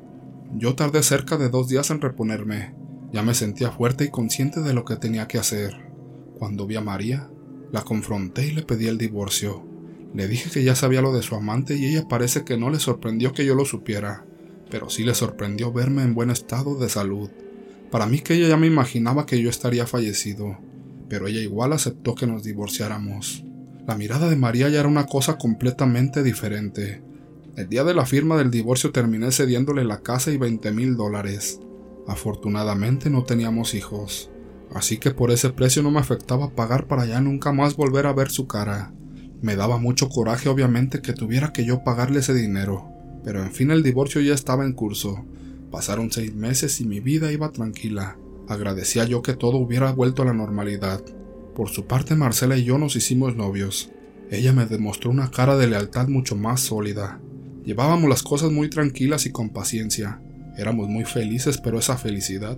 Yo 0.53 0.75
tardé 0.75 1.03
cerca 1.03 1.37
de 1.37 1.49
dos 1.49 1.67
días 1.67 1.89
en 1.89 2.01
reponerme, 2.01 2.73
ya 3.11 3.23
me 3.23 3.33
sentía 3.33 3.71
fuerte 3.71 4.05
y 4.05 4.09
consciente 4.09 4.61
de 4.61 4.73
lo 4.73 4.85
que 4.85 4.95
tenía 4.95 5.27
que 5.27 5.37
hacer. 5.37 5.73
Cuando 6.37 6.67
vi 6.67 6.75
a 6.75 6.81
María, 6.81 7.29
la 7.71 7.83
confronté 7.83 8.47
y 8.47 8.51
le 8.51 8.63
pedí 8.63 8.87
el 8.87 8.97
divorcio. 8.97 9.65
Le 10.13 10.27
dije 10.27 10.49
que 10.49 10.63
ya 10.63 10.75
sabía 10.75 11.01
lo 11.01 11.13
de 11.13 11.21
su 11.21 11.35
amante 11.35 11.75
y 11.75 11.85
ella 11.85 12.07
parece 12.07 12.43
que 12.43 12.57
no 12.57 12.69
le 12.69 12.79
sorprendió 12.79 13.33
que 13.33 13.45
yo 13.45 13.55
lo 13.55 13.65
supiera, 13.65 14.25
pero 14.69 14.89
sí 14.89 15.03
le 15.03 15.13
sorprendió 15.13 15.71
verme 15.71 16.03
en 16.03 16.13
buen 16.13 16.29
estado 16.29 16.77
de 16.77 16.89
salud. 16.89 17.29
Para 17.91 18.05
mí 18.05 18.19
que 18.19 18.35
ella 18.35 18.49
ya 18.49 18.57
me 18.57 18.67
imaginaba 18.67 19.25
que 19.25 19.41
yo 19.41 19.49
estaría 19.49 19.85
fallecido, 19.87 20.57
pero 21.09 21.27
ella 21.27 21.41
igual 21.41 21.73
aceptó 21.73 22.15
que 22.15 22.27
nos 22.27 22.43
divorciáramos. 22.43 23.43
La 23.87 23.95
mirada 23.95 24.29
de 24.29 24.35
María 24.35 24.69
ya 24.69 24.79
era 24.79 24.89
una 24.89 25.05
cosa 25.05 25.37
completamente 25.37 26.23
diferente. 26.23 27.03
El 27.55 27.69
día 27.69 27.83
de 27.83 27.93
la 27.93 28.05
firma 28.05 28.37
del 28.37 28.51
divorcio 28.51 28.91
terminé 28.91 29.31
cediéndole 29.31 29.85
la 29.85 30.01
casa 30.01 30.31
y 30.31 30.37
20 30.37 30.71
mil 30.71 30.95
dólares. 30.95 31.59
Afortunadamente 32.07 33.09
no 33.09 33.23
teníamos 33.23 33.73
hijos, 33.73 34.29
así 34.73 34.97
que 34.97 35.11
por 35.11 35.31
ese 35.31 35.49
precio 35.49 35.81
no 35.81 35.91
me 35.91 35.99
afectaba 35.99 36.51
pagar 36.51 36.87
para 36.87 37.05
ya 37.05 37.19
nunca 37.19 37.51
más 37.51 37.75
volver 37.75 38.05
a 38.05 38.13
ver 38.13 38.29
su 38.29 38.47
cara. 38.47 38.93
Me 39.41 39.55
daba 39.55 39.77
mucho 39.77 40.09
coraje 40.09 40.49
obviamente 40.49 41.01
que 41.01 41.13
tuviera 41.13 41.51
que 41.51 41.65
yo 41.65 41.83
pagarle 41.83 42.19
ese 42.19 42.33
dinero, 42.33 42.87
pero 43.23 43.43
en 43.43 43.51
fin 43.51 43.71
el 43.71 43.83
divorcio 43.83 44.21
ya 44.21 44.33
estaba 44.33 44.65
en 44.65 44.73
curso. 44.73 45.25
Pasaron 45.71 46.11
seis 46.11 46.33
meses 46.35 46.79
y 46.79 46.85
mi 46.85 46.99
vida 46.99 47.31
iba 47.31 47.51
tranquila. 47.51 48.17
Agradecía 48.47 49.05
yo 49.05 49.21
que 49.21 49.33
todo 49.33 49.57
hubiera 49.57 49.91
vuelto 49.91 50.21
a 50.21 50.25
la 50.25 50.33
normalidad. 50.33 51.03
Por 51.55 51.69
su 51.69 51.85
parte 51.85 52.15
Marcela 52.15 52.55
y 52.57 52.63
yo 52.63 52.77
nos 52.77 52.95
hicimos 52.95 53.35
novios. 53.35 53.89
Ella 54.29 54.53
me 54.53 54.65
demostró 54.65 55.09
una 55.09 55.31
cara 55.31 55.57
de 55.57 55.67
lealtad 55.67 56.07
mucho 56.07 56.35
más 56.35 56.61
sólida. 56.61 57.19
Llevábamos 57.63 58.09
las 58.09 58.23
cosas 58.23 58.51
muy 58.51 58.69
tranquilas 58.69 59.25
y 59.25 59.31
con 59.31 59.49
paciencia. 59.49 60.21
Éramos 60.57 60.87
muy 60.87 61.05
felices, 61.05 61.57
pero 61.57 61.79
esa 61.79 61.97
felicidad 61.97 62.57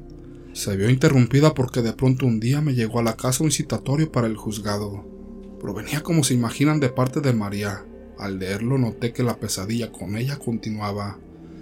se 0.58 0.76
vio 0.76 0.90
interrumpida 0.90 1.54
porque 1.54 1.84
de 1.84 1.94
pronto 1.94 2.26
un 2.26 2.40
día 2.40 2.62
me 2.62 2.74
llegó 2.74 2.98
a 2.98 3.04
la 3.04 3.16
casa 3.16 3.44
un 3.44 3.52
citatorio 3.52 4.12
para 4.12 4.26
el 4.26 4.36
juzgado. 4.36 5.06
Provenía 5.60 6.02
como 6.02 6.24
se 6.24 6.34
imaginan 6.34 6.80
de 6.80 6.90
parte 6.90 7.22
de 7.22 7.32
María. 7.32 7.86
Al 8.18 8.40
leerlo 8.40 8.80
noté 8.80 9.14
que 9.14 9.22
la 9.22 9.40
pesadilla 9.40 9.92
con 9.92 10.18
ella 10.18 10.38
continuaba. 10.38 11.20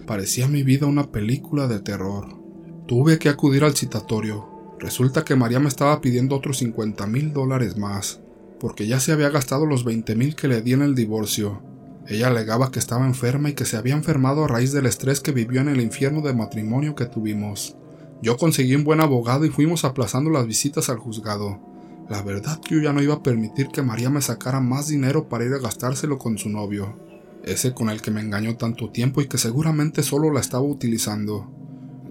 Parecía 0.08 0.48
mi 0.48 0.64
vida 0.64 0.86
una 0.86 1.12
película 1.12 1.68
de 1.68 1.82
terror. 1.82 2.28
Tuve 2.88 3.20
que 3.20 3.28
acudir 3.28 3.66
al 3.66 3.76
citatorio. 3.76 4.48
Resulta 4.80 5.26
que 5.26 5.36
María 5.36 5.60
me 5.60 5.68
estaba 5.68 6.00
pidiendo 6.00 6.36
otros 6.36 6.60
50 6.60 7.06
mil 7.08 7.34
dólares 7.34 7.76
más, 7.78 8.22
porque 8.62 8.88
ya 8.88 9.02
se 9.02 9.12
había 9.12 9.30
gastado 9.30 9.66
los 9.66 9.84
20 9.84 10.16
mil 10.16 10.36
que 10.36 10.48
le 10.48 10.62
di 10.62 10.72
en 10.72 10.82
el 10.82 10.96
divorcio. 10.96 11.62
Ella 12.08 12.28
alegaba 12.28 12.70
que 12.70 12.78
estaba 12.78 13.08
enferma 13.08 13.50
y 13.50 13.54
que 13.54 13.66
se 13.66 13.78
había 13.78 13.96
enfermado 13.96 14.44
a 14.44 14.48
raíz 14.48 14.72
del 14.72 14.86
estrés 14.86 15.22
que 15.22 15.32
vivió 15.32 15.62
en 15.62 15.70
el 15.70 15.82
infierno 15.82 16.22
de 16.22 16.34
matrimonio 16.34 16.94
que 16.94 17.06
tuvimos. 17.06 17.76
Yo 18.22 18.38
conseguí 18.38 18.76
un 18.76 18.84
buen 18.84 19.02
abogado 19.02 19.44
y 19.46 19.50
fuimos 19.50 19.86
aplazando 19.86 20.30
las 20.30 20.46
visitas 20.46 20.90
al 20.90 21.00
juzgado. 21.00 21.60
La 22.08 22.22
verdad 22.22 22.60
que 22.60 22.76
yo 22.76 22.82
ya 22.82 22.94
no 22.94 23.02
iba 23.02 23.16
a 23.16 23.24
permitir 23.24 23.70
que 23.70 23.82
María 23.82 24.12
me 24.12 24.22
sacara 24.22 24.62
más 24.62 24.88
dinero 24.88 25.28
para 25.28 25.46
ir 25.46 25.54
a 25.54 25.58
gastárselo 25.58 26.20
con 26.20 26.38
su 26.38 26.50
novio, 26.50 26.96
ese 27.44 27.74
con 27.74 27.90
el 27.90 28.04
que 28.04 28.12
me 28.12 28.22
engañó 28.22 28.56
tanto 28.56 28.92
tiempo 28.92 29.22
y 29.22 29.28
que 29.28 29.40
seguramente 29.40 30.04
solo 30.04 30.32
la 30.32 30.42
estaba 30.42 30.64
utilizando. 30.64 31.50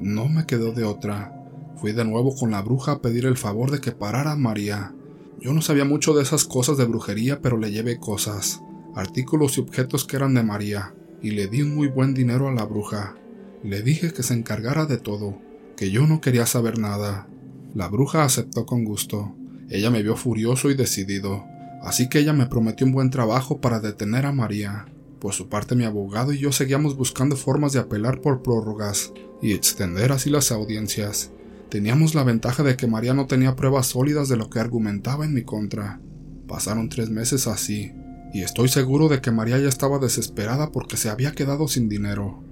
No 0.01 0.29
me 0.29 0.45
quedó 0.45 0.73
de 0.73 0.83
otra. 0.83 1.33
Fui 1.77 1.93
de 1.93 2.05
nuevo 2.05 2.35
con 2.35 2.51
la 2.51 2.63
bruja 2.63 2.93
a 2.93 3.01
pedir 3.01 3.27
el 3.27 3.37
favor 3.37 3.71
de 3.71 3.81
que 3.81 3.93
parara 3.93 4.33
a 4.33 4.37
María. 4.37 4.93
Yo 5.41 5.53
no 5.53 5.63
sabía 5.63 5.85
mucho 5.85 6.15
de 6.15 6.23
esas 6.23 6.45
cosas 6.45 6.79
de 6.79 6.85
brujería, 6.85 7.41
pero 7.41 7.59
le 7.59 7.71
llevé 7.71 8.01
cosas 8.01 8.61
artículos 8.95 9.57
y 9.57 9.61
objetos 9.61 10.05
que 10.05 10.17
eran 10.17 10.35
de 10.35 10.43
María, 10.43 10.95
y 11.23 11.31
le 11.31 11.47
di 11.47 11.63
un 11.63 11.75
muy 11.75 11.89
buen 11.89 12.15
dinero 12.15 12.49
a 12.49 12.53
la 12.53 12.65
bruja. 12.65 13.17
Le 13.63 13.83
dije 13.83 14.13
que 14.13 14.23
se 14.23 14.35
encargara 14.35 14.87
de 14.87 14.99
todo, 14.99 15.39
que 15.77 15.91
yo 15.91 16.07
no 16.07 16.21
quería 16.21 16.47
saber 16.47 16.79
nada. 16.79 17.27
La 17.75 17.89
bruja 17.89 18.25
aceptó 18.25 18.67
con 18.67 18.85
gusto. 18.85 19.35
Ella 19.71 19.91
me 19.91 20.03
vio 20.03 20.17
furioso 20.17 20.71
y 20.71 20.75
decidido, 20.75 21.45
así 21.83 22.09
que 22.09 22.19
ella 22.19 22.33
me 22.33 22.47
prometió 22.47 22.87
un 22.87 22.93
buen 22.93 23.11
trabajo 23.11 23.61
para 23.61 23.81
detener 23.81 24.27
a 24.27 24.33
María. 24.33 24.87
Por 25.19 25.33
su 25.33 25.49
parte 25.49 25.75
mi 25.75 25.85
abogado 25.85 26.33
y 26.35 26.39
yo 26.39 26.53
seguíamos 26.53 26.97
buscando 26.97 27.37
formas 27.37 27.73
de 27.73 27.79
apelar 27.79 28.21
por 28.21 28.43
prórrogas 28.43 29.13
y 29.41 29.53
extender 29.53 30.13
así 30.13 30.29
las 30.29 30.53
audiencias. 30.53 31.31
Teníamos 31.71 32.15
la 32.15 32.23
ventaja 32.23 32.63
de 32.63 32.77
que 32.77 32.87
María 32.87 33.15
no 33.15 33.27
tenía 33.27 33.57
pruebas 33.57 33.87
sólidas 33.87 34.29
de 34.29 34.37
lo 34.37 34.51
que 34.51 34.61
argumentaba 34.61 35.25
en 35.25 35.33
mi 35.33 35.43
contra. 35.43 36.01
Pasaron 36.47 36.91
tres 36.91 37.09
meses 37.09 37.47
así, 37.47 37.93
y 38.35 38.43
estoy 38.43 38.67
seguro 38.67 39.09
de 39.09 39.21
que 39.21 39.31
María 39.31 39.61
ya 39.61 39.69
estaba 39.69 40.01
desesperada 40.01 40.73
porque 40.73 40.97
se 40.97 41.09
había 41.09 41.37
quedado 41.37 41.69
sin 41.69 41.89
dinero. 41.89 42.43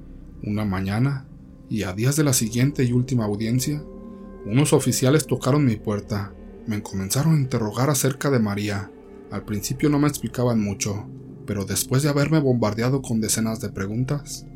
Una 0.44 0.64
mañana, 0.64 1.26
y 1.68 1.82
a 1.82 1.92
días 1.92 2.14
de 2.14 2.22
la 2.22 2.34
siguiente 2.34 2.84
y 2.84 2.92
última 2.92 3.24
audiencia, 3.24 3.82
unos 4.46 4.72
oficiales 4.74 5.26
tocaron 5.26 5.64
mi 5.64 5.74
puerta. 5.74 6.32
Me 6.68 6.80
comenzaron 6.84 7.34
a 7.34 7.40
interrogar 7.40 7.90
acerca 7.90 8.30
de 8.30 8.38
María. 8.38 8.92
Al 9.32 9.44
principio 9.44 9.90
no 9.90 9.98
me 9.98 10.06
explicaban 10.06 10.60
mucho, 10.60 11.08
pero 11.46 11.64
después 11.64 12.04
de 12.04 12.10
haberme 12.10 12.38
bombardeado 12.38 13.02
con 13.02 13.20
decenas 13.20 13.60
de 13.60 13.70
preguntas, 13.70 14.46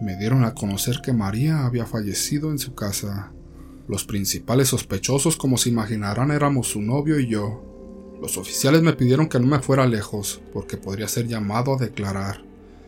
me 0.00 0.16
dieron 0.16 0.44
a 0.44 0.54
conocer 0.54 1.00
que 1.02 1.12
María 1.12 1.66
había 1.66 1.86
fallecido 1.86 2.52
en 2.52 2.60
su 2.60 2.76
casa. 2.76 3.32
Los 3.88 4.04
principales 4.04 4.68
sospechosos, 4.68 5.36
como 5.36 5.58
se 5.58 5.68
imaginarán, 5.68 6.30
éramos 6.30 6.68
su 6.68 6.80
novio 6.80 7.18
y 7.18 7.26
yo. 7.26 7.75
Los 8.20 8.38
oficiales 8.38 8.82
me 8.82 8.94
pidieron 8.94 9.28
que 9.28 9.38
no 9.38 9.46
me 9.46 9.60
fuera 9.60 9.86
lejos, 9.86 10.40
porque 10.52 10.76
podría 10.76 11.06
ser 11.06 11.26
llamado 11.26 11.74
a 11.74 11.78
declarar. 11.78 12.42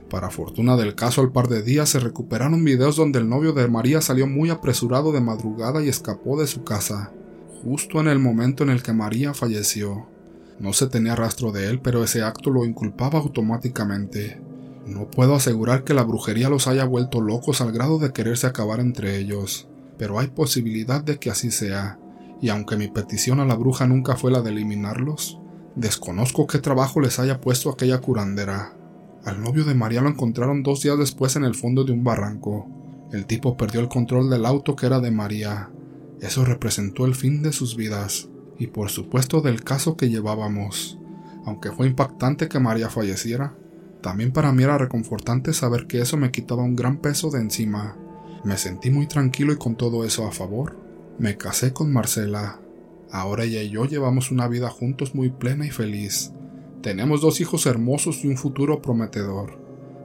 Para 0.09 0.31
fortuna 0.31 0.77
del 0.77 0.95
caso, 0.95 1.21
al 1.21 1.33
par 1.33 1.49
de 1.49 1.63
días 1.63 1.91
se 1.91 2.01
recuperaron 2.01 2.65
videos 2.65 2.97
donde 2.97 3.19
el 3.19 3.29
novio 3.29 3.53
de 3.53 3.69
María 3.69 4.01
salió 4.01 4.27
muy 4.27 4.49
apresurado 4.49 5.13
de 5.13 5.21
madrugada 5.21 5.85
y 5.85 5.89
escapó 5.89 6.41
de 6.41 6.47
su 6.47 6.65
casa, 6.65 7.13
justo 7.63 8.01
en 8.01 8.09
el 8.09 8.19
momento 8.19 8.63
en 8.63 8.71
el 8.71 8.83
que 8.83 8.95
María 8.95 9.35
falleció. 9.35 10.07
No 10.59 10.73
se 10.73 10.87
tenía 10.87 11.15
rastro 11.15 11.53
de 11.53 11.69
él, 11.69 11.81
pero 11.81 12.03
ese 12.03 12.23
acto 12.23 12.51
lo 12.51 12.65
inculpaba 12.65 13.19
automáticamente. 13.19 14.41
No 14.87 15.11
puedo 15.11 15.35
asegurar 15.35 15.85
que 15.85 15.93
la 15.93 16.05
brujería 16.05 16.49
los 16.49 16.67
haya 16.67 16.85
vuelto 16.85 17.21
locos 17.21 17.61
al 17.61 17.73
grado 17.73 17.99
de 17.99 18.13
quererse 18.13 18.47
acabar 18.47 18.81
entre 18.81 19.19
ellos, 19.19 19.69
pero 19.99 20.19
hay 20.19 20.29
posibilidad 20.29 21.05
de 21.05 21.19
que 21.19 21.31
así 21.31 21.51
sea, 21.51 21.99
y 22.41 22.51
aunque 22.51 22.77
mi 22.77 22.89
petición 22.89 23.41
a 23.41 23.45
la 23.45 23.57
bruja 23.57 23.87
nunca 23.87 24.17
fue 24.17 24.31
la 24.31 24.43
de 24.43 24.51
eliminarlos, 24.51 25.41
desconozco 25.75 26.47
qué 26.47 26.59
trabajo 26.59 27.01
les 27.01 27.19
haya 27.19 27.41
puesto 27.41 27.71
aquella 27.71 28.01
curandera. 28.01 28.75
Al 29.25 29.43
novio 29.43 29.65
de 29.65 29.75
María 29.75 30.01
lo 30.01 30.09
encontraron 30.09 30.63
dos 30.63 30.83
días 30.83 30.99
después 30.99 31.37
en 31.37 31.45
el 31.45 31.55
fondo 31.55 31.85
de 31.85 31.93
un 31.93 32.05
barranco. 32.05 32.69
El 33.13 33.27
tipo 33.27 33.57
perdió 33.57 33.81
el 33.81 33.89
control 33.89 34.31
del 34.31 34.47
auto 34.47 34.77
que 34.77 34.87
era 34.87 35.01
de 35.01 35.11
María. 35.11 35.71
Eso 36.21 36.45
representó 36.45 37.07
el 37.07 37.15
fin 37.15 37.43
de 37.43 37.53
sus 37.53 37.77
vidas, 37.77 38.29
y 38.59 38.69
por 38.69 38.91
supuesto 38.91 39.41
del 39.41 39.65
caso 39.65 39.97
que 39.97 40.09
llevábamos. 40.09 40.99
Aunque 41.45 41.73
fue 41.73 41.87
impactante 41.87 42.49
que 42.49 42.61
María 42.61 42.91
falleciera, 42.91 43.55
también 44.03 44.33
para 44.33 44.53
mí 44.53 44.63
era 44.63 44.79
reconfortante 44.79 45.53
saber 45.53 45.87
que 45.87 46.01
eso 46.01 46.17
me 46.17 46.31
quitaba 46.31 46.63
un 46.63 46.77
gran 46.77 46.99
peso 46.99 47.31
de 47.31 47.41
encima. 47.41 47.97
Me 48.45 48.57
sentí 48.57 48.91
muy 48.91 49.07
tranquilo 49.07 49.53
y 49.53 49.57
con 49.57 49.77
todo 49.77 50.05
eso 50.05 50.27
a 50.27 50.33
favor. 50.33 50.88
Me 51.19 51.37
casé 51.37 51.73
con 51.73 51.93
Marcela. 51.93 52.61
Ahora 53.11 53.43
ella 53.43 53.61
y 53.61 53.71
yo 53.71 53.87
llevamos 53.87 54.31
una 54.31 54.47
vida 54.47 54.71
juntos 54.71 55.17
muy 55.17 55.31
plena 55.31 55.67
y 55.67 55.71
feliz. 55.71 56.33
Tenemos 56.81 57.21
dos 57.21 57.41
hijos 57.41 57.67
hermosos 57.67 58.25
y 58.25 58.29
un 58.29 58.37
futuro 58.37 58.81
prometedor. 58.81 59.59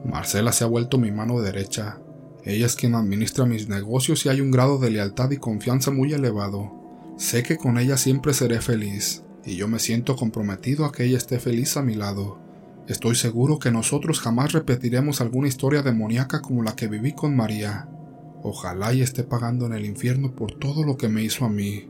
Marcela 0.04 0.50
se 0.50 0.64
ha 0.64 0.66
vuelto 0.66 0.98
mi 0.98 1.12
mano 1.12 1.40
derecha. 1.40 2.00
Ella 2.42 2.66
es 2.66 2.74
quien 2.74 2.96
administra 2.96 3.46
mis 3.46 3.68
negocios 3.68 4.26
y 4.26 4.28
hay 4.28 4.40
un 4.40 4.50
grado 4.50 4.78
de 4.78 4.90
lealtad 4.90 5.30
y 5.30 5.36
confianza 5.36 5.92
muy 5.92 6.12
elevado. 6.12 6.72
Sé 7.16 7.44
que 7.44 7.58
con 7.58 7.78
ella 7.78 7.96
siempre 7.96 8.34
seré 8.34 8.60
feliz, 8.60 9.22
y 9.44 9.54
yo 9.54 9.68
me 9.68 9.78
siento 9.78 10.16
comprometido 10.16 10.84
a 10.84 10.90
que 10.90 11.04
ella 11.04 11.16
esté 11.16 11.38
feliz 11.38 11.76
a 11.76 11.82
mi 11.82 11.94
lado. 11.94 12.40
Estoy 12.88 13.14
seguro 13.14 13.60
que 13.60 13.70
nosotros 13.70 14.18
jamás 14.18 14.52
repetiremos 14.52 15.20
alguna 15.20 15.46
historia 15.46 15.82
demoníaca 15.82 16.42
como 16.42 16.64
la 16.64 16.74
que 16.74 16.88
viví 16.88 17.12
con 17.12 17.36
María. 17.36 17.88
Ojalá 18.46 18.92
y 18.92 19.00
esté 19.00 19.24
pagando 19.24 19.64
en 19.64 19.72
el 19.72 19.86
infierno 19.86 20.34
por 20.34 20.52
todo 20.52 20.84
lo 20.84 20.98
que 20.98 21.08
me 21.08 21.22
hizo 21.22 21.46
a 21.46 21.48
mí. 21.48 21.88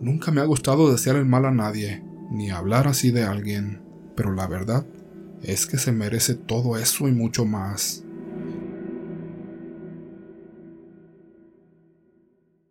Nunca 0.00 0.32
me 0.32 0.40
ha 0.40 0.44
gustado 0.44 0.90
desear 0.90 1.14
el 1.14 1.26
mal 1.26 1.44
a 1.44 1.52
nadie, 1.52 2.02
ni 2.28 2.50
hablar 2.50 2.88
así 2.88 3.12
de 3.12 3.22
alguien, 3.22 3.82
pero 4.16 4.32
la 4.32 4.48
verdad 4.48 4.84
es 5.44 5.64
que 5.64 5.78
se 5.78 5.92
merece 5.92 6.34
todo 6.34 6.76
eso 6.76 7.06
y 7.06 7.12
mucho 7.12 7.44
más. 7.44 8.04